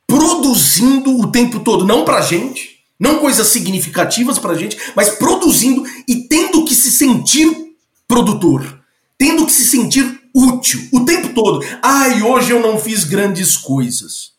produzindo 0.06 1.20
o 1.20 1.32
tempo 1.32 1.60
todo, 1.60 1.86
não 1.86 2.06
pra 2.06 2.22
gente, 2.22 2.78
não 3.00 3.20
coisas 3.20 3.48
significativas 3.48 4.40
pra 4.40 4.56
gente, 4.56 4.78
mas 4.96 5.10
produzindo 5.10 5.84
e 6.08 6.28
tendo 6.28 6.66
que 6.66 6.74
se 6.74 6.92
sentir 6.92 7.76
produtor, 8.08 8.82
tendo 9.18 9.46
que 9.46 9.52
se 9.52 9.66
sentir 9.66 10.22
útil 10.34 10.88
o 10.94 11.04
tempo 11.04 11.30
todo. 11.34 11.66
Ai, 11.82 12.22
hoje 12.22 12.52
eu 12.52 12.62
não 12.62 12.80
fiz 12.80 13.04
grandes 13.04 13.58
coisas. 13.58 14.37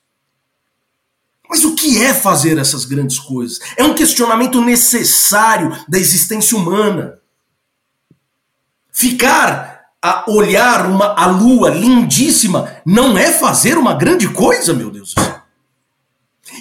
Mas 1.48 1.64
o 1.64 1.74
que 1.74 2.02
é 2.04 2.12
fazer 2.12 2.58
essas 2.58 2.84
grandes 2.84 3.18
coisas? 3.18 3.58
É 3.76 3.84
um 3.84 3.94
questionamento 3.94 4.60
necessário 4.60 5.76
da 5.88 5.98
existência 5.98 6.56
humana. 6.56 7.18
Ficar 8.92 9.78
a 10.02 10.30
olhar 10.30 10.86
uma, 10.86 11.14
a 11.14 11.26
lua 11.26 11.70
lindíssima 11.70 12.76
não 12.84 13.16
é 13.16 13.32
fazer 13.32 13.78
uma 13.78 13.94
grande 13.94 14.28
coisa, 14.28 14.72
meu 14.72 14.90
Deus 14.90 15.14
do 15.14 15.20
céu. 15.20 15.38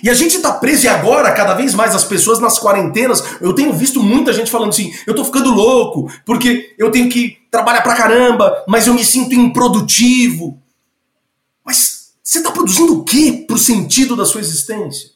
E 0.03 0.09
a 0.09 0.13
gente 0.13 0.35
está 0.35 0.53
preso 0.53 0.85
e 0.85 0.87
agora, 0.89 1.31
cada 1.33 1.53
vez 1.53 1.73
mais, 1.73 1.95
as 1.95 2.03
pessoas 2.03 2.39
nas 2.39 2.59
quarentenas, 2.59 3.23
eu 3.41 3.53
tenho 3.53 3.73
visto 3.73 4.01
muita 4.01 4.33
gente 4.33 4.51
falando 4.51 4.69
assim, 4.69 4.93
eu 5.05 5.15
tô 5.15 5.23
ficando 5.23 5.51
louco, 5.51 6.11
porque 6.25 6.75
eu 6.77 6.91
tenho 6.91 7.09
que 7.09 7.37
trabalhar 7.49 7.81
pra 7.81 7.95
caramba, 7.95 8.63
mas 8.67 8.85
eu 8.85 8.93
me 8.93 9.03
sinto 9.03 9.33
improdutivo. 9.33 10.61
Mas 11.65 11.96
você 12.27 12.39
está 12.39 12.51
produzindo 12.51 12.93
o 12.93 13.05
que 13.05 13.45
pro 13.47 13.57
sentido 13.57 14.13
da 14.13 14.25
sua 14.25 14.41
existência? 14.41 15.11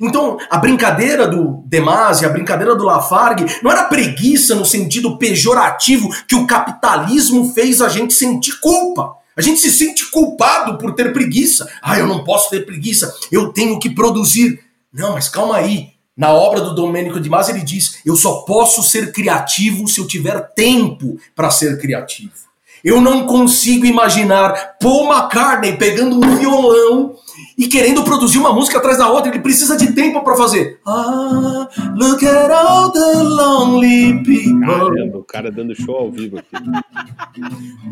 Então, 0.00 0.38
a 0.48 0.56
brincadeira 0.56 1.28
do 1.28 1.62
Demasi, 1.66 2.24
a 2.24 2.30
brincadeira 2.30 2.74
do 2.74 2.84
Lafargue, 2.84 3.44
não 3.62 3.70
era 3.70 3.84
preguiça 3.84 4.54
no 4.54 4.64
sentido 4.64 5.18
pejorativo 5.18 6.08
que 6.26 6.34
o 6.34 6.46
capitalismo 6.46 7.52
fez 7.52 7.82
a 7.82 7.88
gente 7.90 8.14
sentir 8.14 8.58
culpa. 8.60 9.14
A 9.36 9.42
gente 9.42 9.60
se 9.60 9.70
sente 9.70 10.10
culpado 10.10 10.78
por 10.78 10.94
ter 10.94 11.12
preguiça. 11.12 11.70
Ah, 11.82 11.98
eu 11.98 12.06
não 12.06 12.24
posso 12.24 12.48
ter 12.48 12.64
preguiça, 12.64 13.14
eu 13.30 13.52
tenho 13.52 13.78
que 13.78 13.90
produzir. 13.90 14.58
Não, 14.90 15.12
mas 15.12 15.28
calma 15.28 15.56
aí. 15.56 15.90
Na 16.16 16.32
obra 16.32 16.62
do 16.62 16.74
Domênico 16.74 17.20
de 17.20 17.28
Masi 17.28 17.52
ele 17.52 17.60
diz: 17.60 17.98
eu 18.06 18.16
só 18.16 18.36
posso 18.40 18.82
ser 18.82 19.12
criativo 19.12 19.86
se 19.86 20.00
eu 20.00 20.06
tiver 20.06 20.40
tempo 20.54 21.20
para 21.36 21.50
ser 21.50 21.78
criativo. 21.78 22.47
Eu 22.84 23.00
não 23.00 23.26
consigo 23.26 23.86
imaginar 23.86 24.76
Paul 24.80 25.12
McCartney 25.12 25.76
pegando 25.76 26.16
um 26.16 26.36
violão 26.36 27.14
e 27.56 27.66
querendo 27.66 28.02
produzir 28.04 28.38
uma 28.38 28.52
música 28.52 28.78
atrás 28.78 28.98
da 28.98 29.08
outra. 29.10 29.30
Ele 29.30 29.40
precisa 29.40 29.76
de 29.76 29.92
tempo 29.92 30.22
para 30.22 30.36
fazer. 30.36 30.78
Ah, 30.86 31.68
look 31.96 32.24
at 32.26 32.50
all 32.50 32.90
the 32.92 33.22
lonely 33.22 34.22
people. 34.24 34.60
Caramba, 34.66 35.18
o 35.18 35.24
cara 35.24 35.50
dando 35.50 35.74
show 35.74 35.96
ao 35.96 36.10
vivo 36.10 36.38
aqui. 36.38 36.48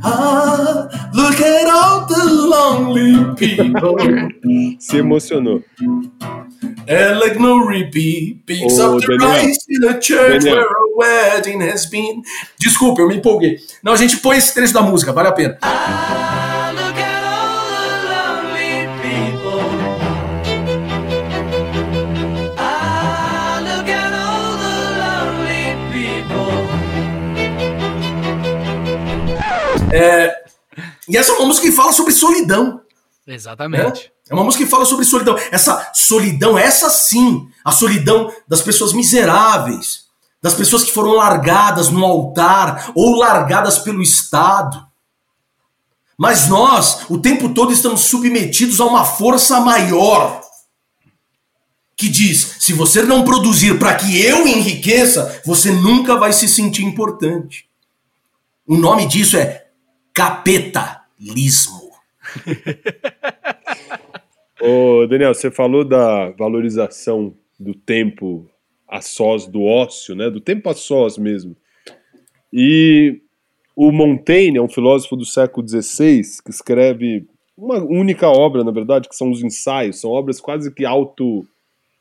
Ah, 0.03 0.89
look 1.15 1.43
at 1.43 1.69
all 1.69 2.07
the 2.07 2.23
lonely 2.25 3.35
people. 3.37 4.77
Se 4.79 4.99
emocionou. 4.99 5.63
And 6.89 7.19
like 7.21 7.39
no 7.39 7.67
repeat, 7.67 8.43
picks 8.47 8.79
Ô, 8.79 8.97
up 8.97 9.07
the 9.07 9.17
Daniel. 9.17 9.45
rice 9.45 9.59
in 9.69 9.85
a 9.89 9.95
church 10.01 10.45
Daniel. 10.45 10.57
where 10.57 10.67
a 10.67 11.35
wedding 11.35 11.61
has 11.63 11.87
been. 11.87 12.23
Desculpa, 12.59 13.03
eu 13.03 13.09
me 13.09 13.17
empolguei. 13.17 13.59
Não, 13.83 13.93
a 13.93 13.97
gente 13.97 14.19
põe 14.19 14.37
esse 14.37 14.55
trecho 14.55 14.73
da 14.73 14.83
música, 14.83 15.13
vale 15.13 15.29
a 15.29 15.33
pena. 15.33 15.59
Ah, 15.63 16.56
É, 29.97 30.45
e 31.09 31.17
essa 31.17 31.33
é 31.33 31.37
uma 31.37 31.47
música 31.47 31.67
que 31.67 31.73
fala 31.73 31.93
sobre 31.93 32.13
solidão. 32.13 32.81
Exatamente. 33.27 34.13
É 34.29 34.35
uma 34.35 34.45
música 34.45 34.65
que 34.65 34.71
fala 34.71 34.85
sobre 34.85 35.05
solidão. 35.05 35.37
Essa 35.51 35.91
solidão, 35.95 36.59
essa 36.59 36.91
sim, 36.91 37.49
a 37.65 37.73
solidão 37.73 38.33
das 38.47 38.61
pessoas 38.61 38.93
miseráveis, 38.93 40.07
das 40.43 40.55
pessoas 40.55 40.85
que 40.85 40.93
foram 40.93 41.13
largadas 41.13 41.89
no 41.89 42.05
altar 42.05 42.93
ou 42.95 43.17
largadas 43.17 43.79
pelo 43.79 44.03
Estado. 44.03 44.85
Mas 46.19 46.49
nós, 46.49 47.07
o 47.09 47.19
tempo 47.19 47.53
todo, 47.53 47.73
estamos 47.73 48.03
submetidos 48.03 48.81
a 48.81 48.85
uma 48.85 49.05
força 49.05 49.61
maior 49.61 50.41
que 51.97 52.09
diz: 52.09 52.57
se 52.61 52.73
você 52.73 53.03
não 53.03 53.25
produzir 53.25 53.79
para 53.79 53.95
que 53.95 54.21
eu 54.21 54.47
enriqueça, 54.47 55.41
você 55.45 55.71
nunca 55.71 56.17
vai 56.17 56.33
se 56.33 56.49
sentir 56.49 56.85
importante. 56.85 57.69
O 58.67 58.77
nome 58.77 59.07
disso 59.07 59.37
é 59.37 59.66
capitalismo. 60.17 61.91
Ô, 64.59 65.07
Daniel, 65.07 65.35
você 65.35 65.51
falou 65.51 65.85
da 65.85 66.31
valorização 66.31 67.35
do 67.61 67.75
tempo 67.75 68.49
a 68.89 69.03
sós, 69.03 69.47
do 69.47 69.63
ócio, 69.63 70.15
né? 70.15 70.31
Do 70.31 70.41
tempo 70.41 70.71
a 70.71 70.75
sós 70.75 71.19
mesmo. 71.19 71.55
E 72.51 73.21
o 73.77 73.93
Montaigne 73.93 74.57
é 74.57 74.63
um 74.63 74.71
filósofo 74.71 75.17
do 75.17 75.27
século 75.27 75.69
XVI 75.69 76.23
que 76.43 76.51
escreve 76.51 77.27
uma 77.55 77.77
única 77.85 78.27
obra, 78.27 78.65
na 78.65 78.71
verdade, 78.71 79.11
que 79.11 79.17
são 79.17 79.31
os 79.31 79.43
ensaios. 79.43 80.01
São 80.01 80.11
obras 80.11 80.41
quase 80.41 80.73
que 80.73 80.87
auto... 80.87 81.47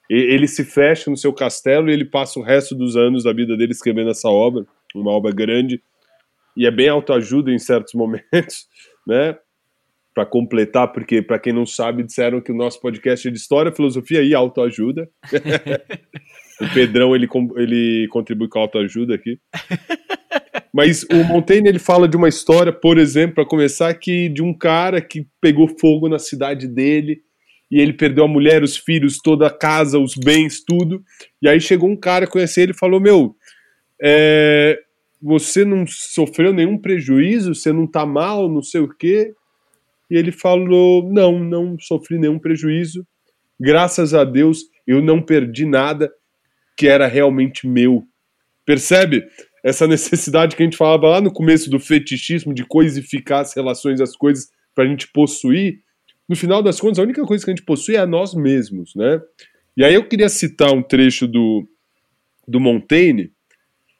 Ele 0.09 0.47
se 0.47 0.63
fecha 0.63 1.09
no 1.09 1.17
seu 1.17 1.33
castelo 1.33 1.89
e 1.89 1.93
ele 1.93 2.05
passa 2.05 2.39
o 2.39 2.43
resto 2.43 2.75
dos 2.75 2.95
anos 2.95 3.23
da 3.25 3.33
vida 3.33 3.57
dele 3.57 3.71
escrevendo 3.71 4.11
essa 4.11 4.29
obra, 4.29 4.63
uma 4.93 5.11
obra 5.11 5.31
grande, 5.33 5.81
e 6.55 6.65
é 6.65 6.71
bem 6.71 6.89
autoajuda 6.89 7.51
em 7.51 7.59
certos 7.59 7.93
momentos, 7.95 8.67
né? 9.07 9.37
para 10.15 10.25
completar, 10.25 10.93
porque 10.93 11.21
para 11.21 11.37
quem 11.37 11.51
não 11.51 11.65
sabe, 11.65 12.01
disseram 12.01 12.39
que 12.39 12.49
o 12.49 12.55
nosso 12.55 12.79
podcast 12.79 13.27
é 13.27 13.31
de 13.31 13.37
história, 13.37 13.69
filosofia 13.69 14.23
e 14.23 14.33
autoajuda. 14.33 15.09
o 16.61 16.73
Pedrão 16.73 17.13
ele, 17.13 17.27
ele 17.57 18.07
contribui 18.09 18.47
com 18.47 18.57
a 18.57 18.61
autoajuda 18.61 19.13
aqui. 19.13 19.37
Mas 20.73 21.03
o 21.03 21.21
Montaigne 21.25 21.67
ele 21.67 21.79
fala 21.79 22.07
de 22.07 22.15
uma 22.15 22.29
história, 22.29 22.71
por 22.71 22.97
exemplo, 22.97 23.35
para 23.35 23.45
começar, 23.45 23.93
que 23.93 24.29
de 24.29 24.41
um 24.41 24.53
cara 24.57 25.01
que 25.01 25.27
pegou 25.41 25.67
fogo 25.67 26.07
na 26.07 26.17
cidade 26.17 26.65
dele 26.65 27.19
e 27.69 27.81
ele 27.81 27.93
perdeu 27.93 28.23
a 28.23 28.27
mulher, 28.27 28.63
os 28.63 28.77
filhos, 28.77 29.17
toda 29.17 29.47
a 29.47 29.49
casa, 29.49 29.99
os 29.99 30.15
bens, 30.15 30.63
tudo. 30.63 31.03
E 31.41 31.49
aí 31.49 31.59
chegou 31.59 31.89
um 31.89 31.95
cara 31.95 32.25
conhecer 32.25 32.61
ele 32.61 32.71
e 32.71 32.77
falou: 32.77 33.01
Meu, 33.01 33.35
é, 34.01 34.79
você 35.25 35.65
não 35.65 35.87
sofreu 35.87 36.53
nenhum 36.53 36.77
prejuízo, 36.77 37.55
você 37.55 37.73
não 37.73 37.87
tá 37.87 38.05
mal, 38.05 38.47
não 38.47 38.61
sei 38.61 38.81
o 38.81 38.87
quê. 38.87 39.33
E 40.09 40.15
ele 40.15 40.31
falou: 40.31 41.11
Não, 41.11 41.43
não 41.43 41.75
sofri 41.79 42.19
nenhum 42.19 42.37
prejuízo. 42.37 43.05
Graças 43.59 44.13
a 44.13 44.23
Deus 44.23 44.65
eu 44.85 45.01
não 45.01 45.19
perdi 45.19 45.65
nada 45.65 46.13
que 46.77 46.87
era 46.87 47.07
realmente 47.07 47.67
meu. 47.67 48.03
Percebe? 48.63 49.23
Essa 49.63 49.87
necessidade 49.87 50.55
que 50.55 50.61
a 50.61 50.65
gente 50.65 50.77
falava 50.77 51.07
lá 51.07 51.19
no 51.21 51.33
começo 51.33 51.71
do 51.71 51.79
fetichismo 51.79 52.53
de 52.53 52.63
coisificar 52.63 53.39
as 53.39 53.55
relações, 53.55 53.99
as 53.99 54.15
coisas 54.15 54.49
para 54.75 54.83
a 54.83 54.87
gente 54.87 55.07
possuir. 55.11 55.79
No 56.29 56.35
final 56.35 56.61
das 56.61 56.79
contas, 56.79 56.99
a 56.99 57.03
única 57.03 57.23
coisa 57.23 57.43
que 57.43 57.49
a 57.49 57.55
gente 57.55 57.65
possui 57.65 57.95
é 57.95 57.99
a 57.99 58.05
nós 58.05 58.35
mesmos, 58.35 58.93
né? 58.95 59.19
E 59.75 59.83
aí 59.83 59.95
eu 59.95 60.07
queria 60.07 60.29
citar 60.29 60.71
um 60.71 60.83
trecho 60.83 61.27
do, 61.27 61.67
do 62.47 62.59
Montaigne, 62.59 63.31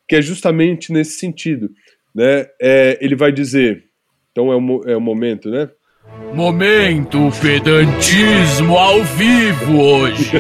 que 0.08 0.16
é 0.16 0.22
justamente 0.22 0.92
nesse 0.92 1.20
sentido. 1.20 1.70
Né? 2.14 2.46
É, 2.62 2.98
ele 3.02 3.16
vai 3.16 3.32
dizer, 3.32 3.86
então 4.32 4.52
é 4.52 4.56
o, 4.56 4.82
é 4.86 4.98
o 4.98 5.02
momento, 5.02 5.50
né? 5.50 5.70
Momento 6.34 7.32
pedantismo 7.42 8.78
ao 8.78 9.04
vivo 9.04 9.80
hoje. 9.80 10.32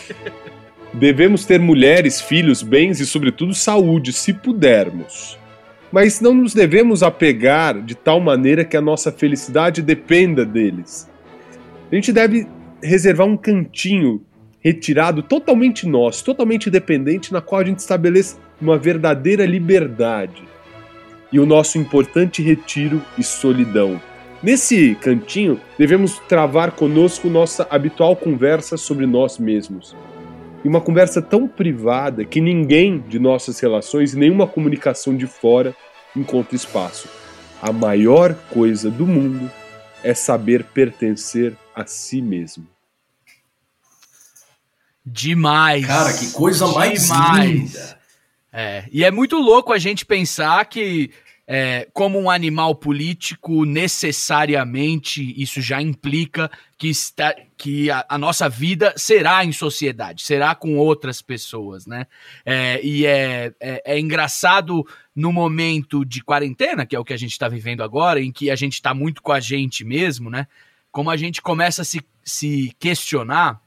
Devemos 0.92 1.44
ter 1.44 1.58
mulheres, 1.58 2.20
filhos, 2.20 2.62
bens 2.62 3.00
e, 3.00 3.06
sobretudo, 3.06 3.52
saúde, 3.54 4.12
se 4.12 4.32
pudermos. 4.32 5.38
Mas 5.90 6.20
não 6.20 6.34
nos 6.34 6.54
devemos 6.54 7.02
apegar 7.02 7.80
de 7.82 7.94
tal 7.94 8.20
maneira 8.20 8.64
que 8.64 8.76
a 8.76 8.80
nossa 8.80 9.10
felicidade 9.10 9.82
dependa 9.82 10.44
deles. 10.44 11.08
A 11.90 11.94
gente 11.94 12.12
deve 12.12 12.46
reservar 12.82 13.26
um 13.26 13.36
cantinho 13.36 14.24
retirado, 14.64 15.22
totalmente 15.22 15.86
nosso, 15.86 16.24
totalmente 16.24 16.70
independente, 16.70 17.32
na 17.32 17.42
qual 17.42 17.60
a 17.60 17.64
gente 17.64 17.80
estabeleça 17.80 18.38
uma 18.58 18.78
verdadeira 18.78 19.44
liberdade 19.44 20.42
e 21.30 21.38
o 21.38 21.44
nosso 21.44 21.76
importante 21.76 22.42
retiro 22.42 23.02
e 23.18 23.22
solidão. 23.22 24.00
Nesse 24.42 24.94
cantinho, 24.96 25.60
devemos 25.78 26.18
travar 26.28 26.72
conosco 26.72 27.28
nossa 27.28 27.66
habitual 27.70 28.16
conversa 28.16 28.76
sobre 28.76 29.06
nós 29.06 29.38
mesmos. 29.38 29.94
E 30.64 30.68
uma 30.68 30.80
conversa 30.80 31.20
tão 31.20 31.46
privada 31.46 32.24
que 32.24 32.40
ninguém 32.40 32.98
de 33.06 33.18
nossas 33.18 33.60
relações, 33.60 34.14
nenhuma 34.14 34.46
comunicação 34.46 35.14
de 35.14 35.26
fora 35.26 35.74
encontra 36.16 36.56
espaço. 36.56 37.08
A 37.60 37.72
maior 37.72 38.34
coisa 38.50 38.90
do 38.90 39.06
mundo 39.06 39.50
é 40.02 40.14
saber 40.14 40.64
pertencer 40.64 41.54
a 41.74 41.84
si 41.84 42.22
mesmo. 42.22 42.73
Demais. 45.04 45.86
Cara, 45.86 46.12
que 46.12 46.30
coisa 46.32 46.66
mais 46.68 47.02
Demais. 47.02 47.50
linda. 47.50 47.98
É, 48.52 48.84
e 48.92 49.04
é 49.04 49.10
muito 49.10 49.36
louco 49.36 49.72
a 49.72 49.78
gente 49.78 50.06
pensar 50.06 50.64
que 50.66 51.10
é, 51.46 51.88
como 51.92 52.18
um 52.18 52.30
animal 52.30 52.74
político, 52.74 53.64
necessariamente 53.64 55.34
isso 55.40 55.60
já 55.60 55.80
implica 55.80 56.50
que, 56.78 56.88
está, 56.88 57.34
que 57.56 57.90
a, 57.90 58.04
a, 58.08 58.16
nossa 58.16 58.48
vida 58.48 58.94
será 58.96 59.44
em 59.44 59.52
sociedade, 59.52 60.22
será 60.22 60.54
com 60.54 60.78
outras 60.78 61.20
pessoas, 61.20 61.86
né? 61.86 62.06
É, 62.46 62.80
e 62.82 63.04
é, 63.04 63.52
é, 63.60 63.82
é, 63.84 64.00
engraçado 64.00 64.86
no 65.14 65.32
momento 65.32 66.04
de 66.04 66.22
quarentena, 66.22 66.86
que 66.86 66.96
é 66.96 66.98
o 66.98 67.04
que 67.04 67.12
a 67.12 67.18
gente 67.18 67.32
está 67.32 67.48
vivendo 67.48 67.82
agora, 67.82 68.20
em 68.20 68.32
que 68.32 68.50
a 68.50 68.56
gente 68.56 68.74
está 68.74 68.94
muito 68.94 69.20
com 69.20 69.32
a 69.32 69.40
gente 69.40 69.84
mesmo, 69.84 70.30
né? 70.30 70.46
Como 70.90 71.10
a 71.10 71.16
gente 71.16 71.42
começa 71.42 71.82
a 71.82 71.84
se, 71.84 72.00
se 72.22 72.74
questionar 72.78 73.60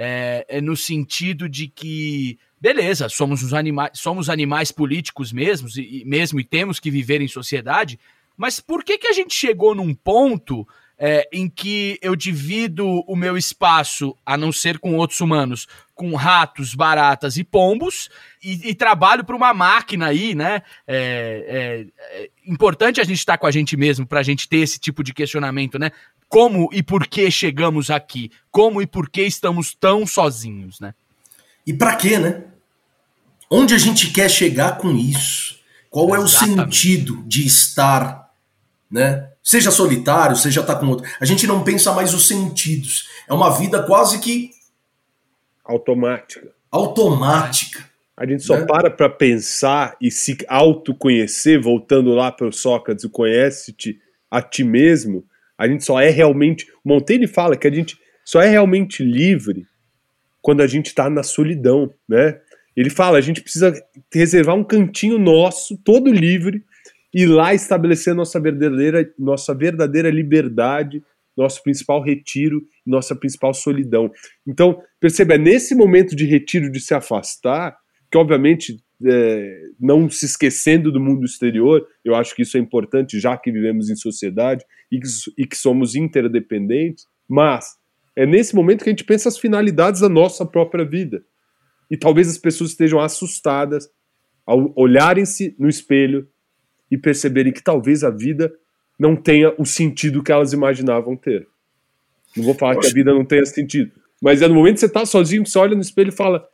é, 0.00 0.46
é 0.48 0.60
no 0.60 0.76
sentido 0.76 1.48
de 1.48 1.66
que 1.66 2.38
beleza, 2.60 3.08
somos 3.08 3.42
os 3.42 3.52
animais, 3.52 3.90
somos 3.94 4.30
animais 4.30 4.70
políticos 4.70 5.32
mesmos 5.32 5.76
e, 5.76 6.04
mesmo 6.06 6.38
e 6.38 6.44
temos 6.44 6.78
que 6.78 6.90
viver 6.90 7.20
em 7.20 7.28
sociedade, 7.28 7.98
mas 8.36 8.60
por 8.60 8.84
que 8.84 8.96
que 8.96 9.08
a 9.08 9.12
gente 9.12 9.34
chegou 9.34 9.74
num 9.74 9.92
ponto 9.92 10.66
é, 10.98 11.28
em 11.32 11.48
que 11.48 11.98
eu 12.02 12.16
divido 12.16 12.86
o 13.06 13.14
meu 13.14 13.36
espaço, 13.36 14.16
a 14.26 14.36
não 14.36 14.50
ser 14.50 14.78
com 14.78 14.96
outros 14.96 15.20
humanos, 15.20 15.68
com 15.94 16.14
ratos, 16.14 16.74
baratas 16.74 17.36
e 17.36 17.44
pombos, 17.44 18.08
e, 18.42 18.70
e 18.70 18.74
trabalho 18.74 19.24
para 19.24 19.36
uma 19.36 19.54
máquina 19.54 20.06
aí, 20.06 20.34
né? 20.34 20.62
É, 20.86 21.86
é, 22.10 22.22
é 22.22 22.30
importante 22.46 23.00
a 23.00 23.04
gente 23.04 23.18
estar 23.18 23.34
tá 23.34 23.38
com 23.38 23.46
a 23.46 23.50
gente 23.50 23.76
mesmo 23.76 24.06
para 24.06 24.20
a 24.20 24.22
gente 24.24 24.48
ter 24.48 24.58
esse 24.58 24.78
tipo 24.78 25.04
de 25.04 25.14
questionamento, 25.14 25.78
né? 25.78 25.92
Como 26.28 26.68
e 26.72 26.82
por 26.82 27.06
que 27.06 27.30
chegamos 27.30 27.90
aqui? 27.90 28.30
Como 28.50 28.82
e 28.82 28.86
por 28.86 29.08
que 29.08 29.22
estamos 29.22 29.74
tão 29.74 30.06
sozinhos, 30.06 30.80
né? 30.80 30.94
E 31.66 31.72
para 31.72 31.96
quê, 31.96 32.18
né? 32.18 32.44
Onde 33.50 33.74
a 33.74 33.78
gente 33.78 34.10
quer 34.10 34.28
chegar 34.28 34.78
com 34.78 34.90
isso? 34.94 35.58
Qual 35.88 36.14
Exatamente. 36.14 36.58
é 36.58 36.62
o 36.62 36.66
sentido 36.66 37.24
de 37.26 37.46
estar, 37.46 38.30
né? 38.90 39.30
Seja 39.48 39.70
solitário, 39.70 40.36
seja 40.36 40.60
estar 40.60 40.74
tá 40.74 40.78
com 40.78 40.88
outro. 40.88 41.10
A 41.18 41.24
gente 41.24 41.46
não 41.46 41.64
pensa 41.64 41.90
mais 41.94 42.12
os 42.12 42.28
sentidos. 42.28 43.08
É 43.26 43.32
uma 43.32 43.48
vida 43.48 43.82
quase 43.82 44.20
que 44.20 44.50
automática. 45.64 46.52
Automática. 46.70 47.88
A 48.14 48.26
gente 48.26 48.42
só 48.42 48.58
né? 48.58 48.66
para 48.66 48.90
para 48.90 49.08
pensar 49.08 49.96
e 50.02 50.10
se 50.10 50.36
autoconhecer, 50.46 51.58
voltando 51.58 52.10
lá 52.10 52.30
para 52.30 52.46
o 52.46 52.52
Sócrates, 52.52 53.04
o 53.04 53.08
conhece-te 53.08 53.98
a 54.30 54.42
ti 54.42 54.62
mesmo. 54.62 55.24
A 55.56 55.66
gente 55.66 55.82
só 55.82 55.98
é 55.98 56.10
realmente. 56.10 56.66
Montaigne 56.84 57.26
fala 57.26 57.56
que 57.56 57.66
a 57.66 57.72
gente 57.72 57.98
só 58.22 58.42
é 58.42 58.50
realmente 58.50 59.02
livre 59.02 59.66
quando 60.42 60.60
a 60.60 60.66
gente 60.66 60.88
está 60.88 61.08
na 61.08 61.22
solidão, 61.22 61.90
né? 62.06 62.38
Ele 62.76 62.90
fala, 62.90 63.16
a 63.16 63.22
gente 63.22 63.40
precisa 63.40 63.72
reservar 64.12 64.56
um 64.56 64.62
cantinho 64.62 65.18
nosso, 65.18 65.74
todo 65.78 66.12
livre, 66.12 66.62
e 67.12 67.26
lá 67.26 67.54
estabelecer 67.54 68.14
nossa 68.14 68.38
verdadeira, 68.40 69.10
nossa 69.18 69.54
verdadeira 69.54 70.10
liberdade, 70.10 71.02
nosso 71.36 71.62
principal 71.62 72.02
retiro, 72.02 72.62
nossa 72.84 73.14
principal 73.14 73.54
solidão. 73.54 74.10
Então, 74.46 74.82
perceba, 75.00 75.34
é 75.34 75.38
nesse 75.38 75.74
momento 75.74 76.16
de 76.16 76.26
retiro, 76.26 76.70
de 76.70 76.80
se 76.80 76.92
afastar, 76.94 77.76
que 78.10 78.18
obviamente 78.18 78.76
é, 79.06 79.62
não 79.78 80.10
se 80.10 80.26
esquecendo 80.26 80.90
do 80.90 81.00
mundo 81.00 81.24
exterior, 81.24 81.86
eu 82.04 82.14
acho 82.14 82.34
que 82.34 82.42
isso 82.42 82.56
é 82.56 82.60
importante, 82.60 83.20
já 83.20 83.36
que 83.36 83.52
vivemos 83.52 83.88
em 83.88 83.96
sociedade 83.96 84.64
e 84.90 84.98
que, 84.98 85.06
e 85.38 85.46
que 85.46 85.56
somos 85.56 85.94
interdependentes, 85.94 87.06
mas 87.28 87.76
é 88.16 88.26
nesse 88.26 88.54
momento 88.54 88.82
que 88.82 88.90
a 88.90 88.92
gente 88.92 89.04
pensa 89.04 89.28
as 89.28 89.38
finalidades 89.38 90.00
da 90.00 90.08
nossa 90.08 90.44
própria 90.44 90.84
vida. 90.84 91.22
E 91.88 91.96
talvez 91.96 92.28
as 92.28 92.36
pessoas 92.36 92.70
estejam 92.70 92.98
assustadas 92.98 93.88
ao 94.44 94.72
olharem-se 94.76 95.54
no 95.58 95.68
espelho 95.68 96.28
e 96.90 96.96
perceberem 96.96 97.52
que 97.52 97.62
talvez 97.62 98.02
a 98.02 98.10
vida 98.10 98.52
não 98.98 99.14
tenha 99.14 99.54
o 99.58 99.64
sentido 99.64 100.22
que 100.22 100.32
elas 100.32 100.52
imaginavam 100.52 101.16
ter. 101.16 101.46
Não 102.36 102.44
vou 102.44 102.54
falar 102.54 102.76
que 102.76 102.86
a 102.86 102.92
vida 102.92 103.12
não 103.12 103.24
tenha 103.24 103.44
sentido, 103.44 103.92
mas 104.20 104.42
é 104.42 104.48
no 104.48 104.54
momento 104.54 104.74
que 104.74 104.80
você 104.80 104.86
está 104.86 105.06
sozinho, 105.06 105.46
você 105.46 105.58
olha 105.58 105.74
no 105.74 105.80
espelho 105.80 106.08
e 106.08 106.16
fala: 106.16 106.46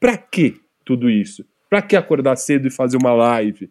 para 0.00 0.16
que 0.16 0.60
tudo 0.84 1.10
isso? 1.10 1.44
Para 1.68 1.82
que 1.82 1.96
acordar 1.96 2.36
cedo 2.36 2.68
e 2.68 2.70
fazer 2.70 2.96
uma 2.96 3.12
live? 3.12 3.70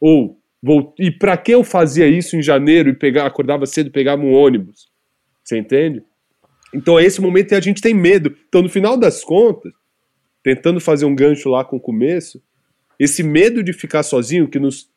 Ou 0.00 0.38
vou, 0.62 0.94
e 0.98 1.10
para 1.10 1.36
que 1.36 1.52
eu 1.52 1.62
fazia 1.62 2.06
isso 2.08 2.36
em 2.36 2.42
janeiro 2.42 2.88
e 2.88 2.94
pegar, 2.94 3.26
acordava 3.26 3.66
cedo 3.66 3.88
e 3.88 3.90
pegava 3.90 4.22
um 4.22 4.32
ônibus? 4.32 4.90
Você 5.42 5.58
entende? 5.58 6.02
Então 6.74 6.98
é 6.98 7.04
esse 7.04 7.20
momento 7.20 7.48
que 7.48 7.54
a 7.54 7.60
gente 7.60 7.82
tem 7.82 7.94
medo. 7.94 8.36
Então, 8.48 8.62
no 8.62 8.68
final 8.68 8.96
das 8.96 9.22
contas, 9.22 9.72
tentando 10.42 10.80
fazer 10.80 11.04
um 11.04 11.14
gancho 11.14 11.48
lá 11.48 11.64
com 11.64 11.76
o 11.76 11.80
começo, 11.80 12.42
esse 12.98 13.22
medo 13.22 13.62
de 13.62 13.72
ficar 13.72 14.02
sozinho 14.02 14.48
que 14.48 14.58
nos, 14.58 14.88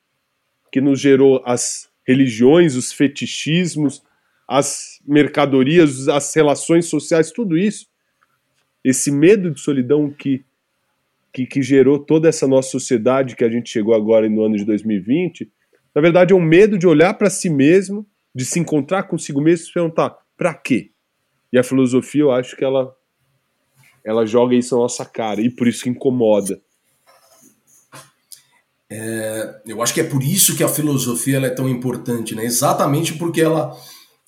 que 0.76 0.82
nos 0.82 1.00
gerou 1.00 1.42
as 1.46 1.90
religiões, 2.06 2.76
os 2.76 2.92
fetichismos, 2.92 4.04
as 4.46 5.00
mercadorias, 5.08 6.10
as 6.10 6.36
relações 6.36 6.88
sociais, 6.88 7.32
tudo 7.32 7.58
isso, 7.58 7.88
esse 8.84 9.10
medo 9.10 9.52
de 9.52 9.62
solidão 9.62 10.12
que, 10.12 10.44
que, 11.32 11.46
que 11.46 11.62
gerou 11.62 11.98
toda 11.98 12.28
essa 12.28 12.46
nossa 12.46 12.72
sociedade 12.72 13.38
que 13.38 13.46
a 13.46 13.50
gente 13.50 13.70
chegou 13.70 13.96
agora 13.96 14.30
no 14.30 14.44
ano 14.44 14.58
de 14.58 14.66
2020, 14.66 15.50
na 15.96 16.02
verdade 16.02 16.34
é 16.34 16.36
um 16.36 16.42
medo 16.42 16.78
de 16.78 16.86
olhar 16.86 17.14
para 17.14 17.30
si 17.30 17.50
mesmo, 17.50 18.06
de 18.36 18.44
se 18.44 18.60
encontrar 18.60 19.04
consigo 19.04 19.40
mesmo 19.40 19.64
e 19.64 19.68
se 19.68 19.74
perguntar: 19.74 20.14
para 20.36 20.54
quê? 20.54 20.92
E 21.54 21.58
a 21.58 21.64
filosofia, 21.64 22.24
eu 22.24 22.32
acho 22.34 22.54
que 22.54 22.66
ela, 22.66 22.94
ela 24.04 24.26
joga 24.26 24.54
isso 24.54 24.76
na 24.76 24.82
nossa 24.82 25.06
cara 25.06 25.40
e 25.40 25.50
por 25.50 25.70
isso 25.70 25.86
que 25.86 25.90
incomoda. 25.90 26.62
É, 28.90 29.62
eu 29.66 29.82
acho 29.82 29.94
que 29.94 30.02
é 30.02 30.04
por 30.04 30.22
isso 30.22 30.56
que 30.56 30.64
a 30.64 30.70
filosofia 30.70 31.40
é 31.40 31.50
tão 31.50 31.68
importante, 31.68 32.36
né? 32.36 32.46
Exatamente 32.46 33.14
porque 33.14 33.42
ela 33.42 33.76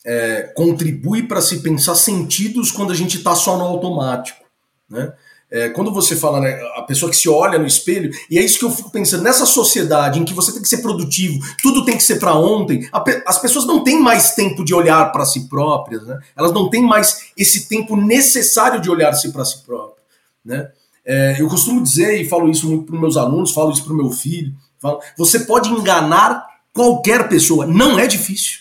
é, 0.05 0.51
contribui 0.55 1.23
para 1.23 1.41
se 1.41 1.59
pensar 1.59 1.95
sentidos 1.95 2.71
quando 2.71 2.91
a 2.91 2.95
gente 2.95 3.17
está 3.17 3.35
só 3.35 3.57
no 3.57 3.63
automático, 3.63 4.43
né? 4.89 5.13
É, 5.49 5.69
quando 5.69 5.93
você 5.93 6.13
fala, 6.13 6.41
né, 6.41 6.59
a 6.75 6.81
pessoa 6.81 7.09
que 7.09 7.15
se 7.15 7.29
olha 7.29 7.57
no 7.57 7.65
espelho, 7.65 8.11
e 8.29 8.37
é 8.37 8.43
isso 8.43 8.59
que 8.59 8.65
eu 8.65 8.71
fico 8.71 8.91
pensando, 8.91 9.23
nessa 9.23 9.45
sociedade 9.45 10.19
em 10.19 10.25
que 10.25 10.33
você 10.33 10.51
tem 10.51 10.61
que 10.61 10.67
ser 10.67 10.79
produtivo, 10.79 11.39
tudo 11.63 11.85
tem 11.85 11.95
que 11.95 12.03
ser 12.03 12.19
para 12.19 12.35
ontem, 12.35 12.87
a, 12.91 13.01
as 13.25 13.39
pessoas 13.39 13.65
não 13.65 13.81
têm 13.81 13.97
mais 13.97 14.35
tempo 14.35 14.65
de 14.65 14.73
olhar 14.73 15.09
para 15.13 15.25
si 15.25 15.47
próprias, 15.47 16.05
né? 16.05 16.19
elas 16.35 16.51
não 16.51 16.69
têm 16.69 16.83
mais 16.83 17.31
esse 17.37 17.69
tempo 17.69 17.95
necessário 17.95 18.81
de 18.81 18.89
olhar-se 18.89 19.31
para 19.31 19.45
si 19.45 19.63
próprias. 19.63 20.05
Né? 20.43 20.69
É, 21.09 21.37
eu 21.39 21.47
costumo 21.47 21.81
dizer, 21.81 22.19
e 22.19 22.27
falo 22.27 22.49
isso 22.49 22.67
muito 22.67 22.83
para 22.83 22.99
meus 22.99 23.15
alunos, 23.15 23.53
falo 23.53 23.71
isso 23.71 23.85
para 23.85 23.93
o 23.93 23.95
meu 23.95 24.11
filho, 24.11 24.53
falo, 24.77 24.99
você 25.17 25.39
pode 25.39 25.69
enganar 25.69 26.45
qualquer 26.73 27.29
pessoa, 27.29 27.65
não 27.65 27.97
é 27.97 28.05
difícil. 28.05 28.59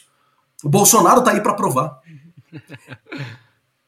O 0.63 0.69
Bolsonaro 0.69 1.19
está 1.19 1.33
aí 1.33 1.41
para 1.41 1.55
provar. 1.55 2.01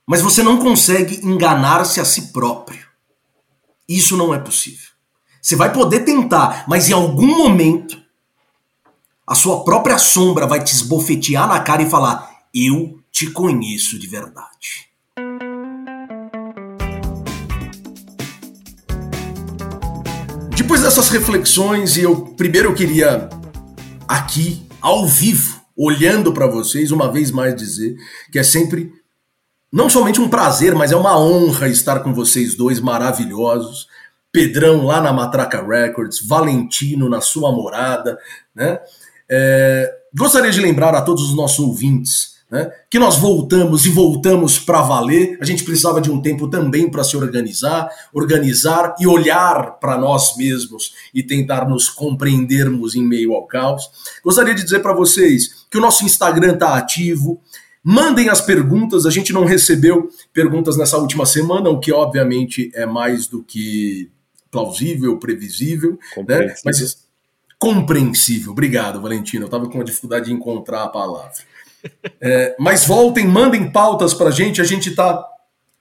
Mas 0.04 0.20
você 0.20 0.42
não 0.42 0.58
consegue 0.58 1.24
enganar-se 1.24 2.00
a 2.00 2.04
si 2.04 2.32
próprio. 2.32 2.84
Isso 3.88 4.16
não 4.16 4.34
é 4.34 4.38
possível. 4.38 4.88
Você 5.40 5.54
vai 5.54 5.72
poder 5.72 6.00
tentar, 6.00 6.64
mas 6.66 6.88
em 6.88 6.92
algum 6.92 7.38
momento 7.38 8.02
a 9.26 9.34
sua 9.34 9.62
própria 9.62 9.98
sombra 9.98 10.46
vai 10.46 10.64
te 10.64 10.74
esbofetear 10.74 11.46
na 11.46 11.60
cara 11.60 11.82
e 11.82 11.90
falar: 11.90 12.28
Eu 12.52 13.00
te 13.12 13.30
conheço 13.30 13.98
de 13.98 14.06
verdade. 14.06 14.87
Depois 20.68 20.82
dessas 20.82 21.08
reflexões, 21.08 21.96
eu 21.96 22.26
primeiro 22.36 22.68
eu 22.68 22.74
queria 22.74 23.30
aqui, 24.06 24.66
ao 24.82 25.06
vivo, 25.06 25.58
olhando 25.74 26.30
para 26.30 26.46
vocês, 26.46 26.90
uma 26.90 27.10
vez 27.10 27.30
mais 27.30 27.56
dizer 27.56 27.96
que 28.30 28.38
é 28.38 28.42
sempre 28.42 28.92
não 29.72 29.88
somente 29.88 30.20
um 30.20 30.28
prazer, 30.28 30.74
mas 30.74 30.92
é 30.92 30.96
uma 30.96 31.18
honra 31.18 31.70
estar 31.70 32.00
com 32.00 32.12
vocês 32.12 32.54
dois 32.54 32.80
maravilhosos. 32.80 33.88
Pedrão 34.30 34.84
lá 34.84 35.00
na 35.00 35.10
Matraca 35.10 35.66
Records, 35.66 36.20
Valentino 36.28 37.08
na 37.08 37.22
sua 37.22 37.50
morada, 37.50 38.18
né? 38.54 38.78
É, 39.26 39.90
gostaria 40.14 40.50
de 40.50 40.60
lembrar 40.60 40.94
a 40.94 41.00
todos 41.00 41.30
os 41.30 41.34
nossos 41.34 41.60
ouvintes 41.60 42.37
né, 42.50 42.70
que 42.88 42.98
nós 42.98 43.16
voltamos 43.16 43.84
e 43.84 43.90
voltamos 43.90 44.58
para 44.58 44.80
valer. 44.80 45.36
A 45.40 45.44
gente 45.44 45.64
precisava 45.64 46.00
de 46.00 46.10
um 46.10 46.20
tempo 46.20 46.48
também 46.48 46.90
para 46.90 47.04
se 47.04 47.16
organizar, 47.16 47.88
organizar 48.12 48.94
e 48.98 49.06
olhar 49.06 49.78
para 49.78 49.98
nós 49.98 50.36
mesmos 50.36 50.94
e 51.12 51.22
tentar 51.22 51.68
nos 51.68 51.88
compreendermos 51.88 52.94
em 52.94 53.02
meio 53.02 53.34
ao 53.34 53.46
caos. 53.46 53.90
Gostaria 54.24 54.54
de 54.54 54.64
dizer 54.64 54.80
para 54.80 54.94
vocês 54.94 55.66
que 55.70 55.76
o 55.76 55.80
nosso 55.80 56.04
Instagram 56.04 56.54
está 56.54 56.76
ativo. 56.76 57.40
Mandem 57.84 58.28
as 58.28 58.40
perguntas, 58.40 59.06
a 59.06 59.10
gente 59.10 59.32
não 59.32 59.44
recebeu 59.44 60.10
perguntas 60.32 60.76
nessa 60.76 60.98
última 60.98 61.24
semana, 61.24 61.70
o 61.70 61.78
que 61.78 61.92
obviamente 61.92 62.70
é 62.74 62.84
mais 62.84 63.26
do 63.26 63.42
que 63.42 64.10
plausível, 64.50 65.18
previsível, 65.18 65.98
né? 66.26 66.54
Mas 66.64 66.80
compreensível. 67.58 68.52
Obrigado, 68.52 69.00
Valentino. 69.00 69.44
Eu 69.44 69.46
estava 69.46 69.68
com 69.68 69.74
uma 69.78 69.84
dificuldade 69.84 70.26
de 70.26 70.32
encontrar 70.32 70.84
a 70.84 70.88
palavra. 70.88 71.32
É, 72.20 72.56
mas 72.58 72.84
voltem, 72.84 73.26
mandem 73.26 73.70
pautas 73.70 74.12
para 74.12 74.28
a 74.28 74.32
gente, 74.32 74.60
a 74.60 74.64
gente 74.64 74.90
está 74.90 75.24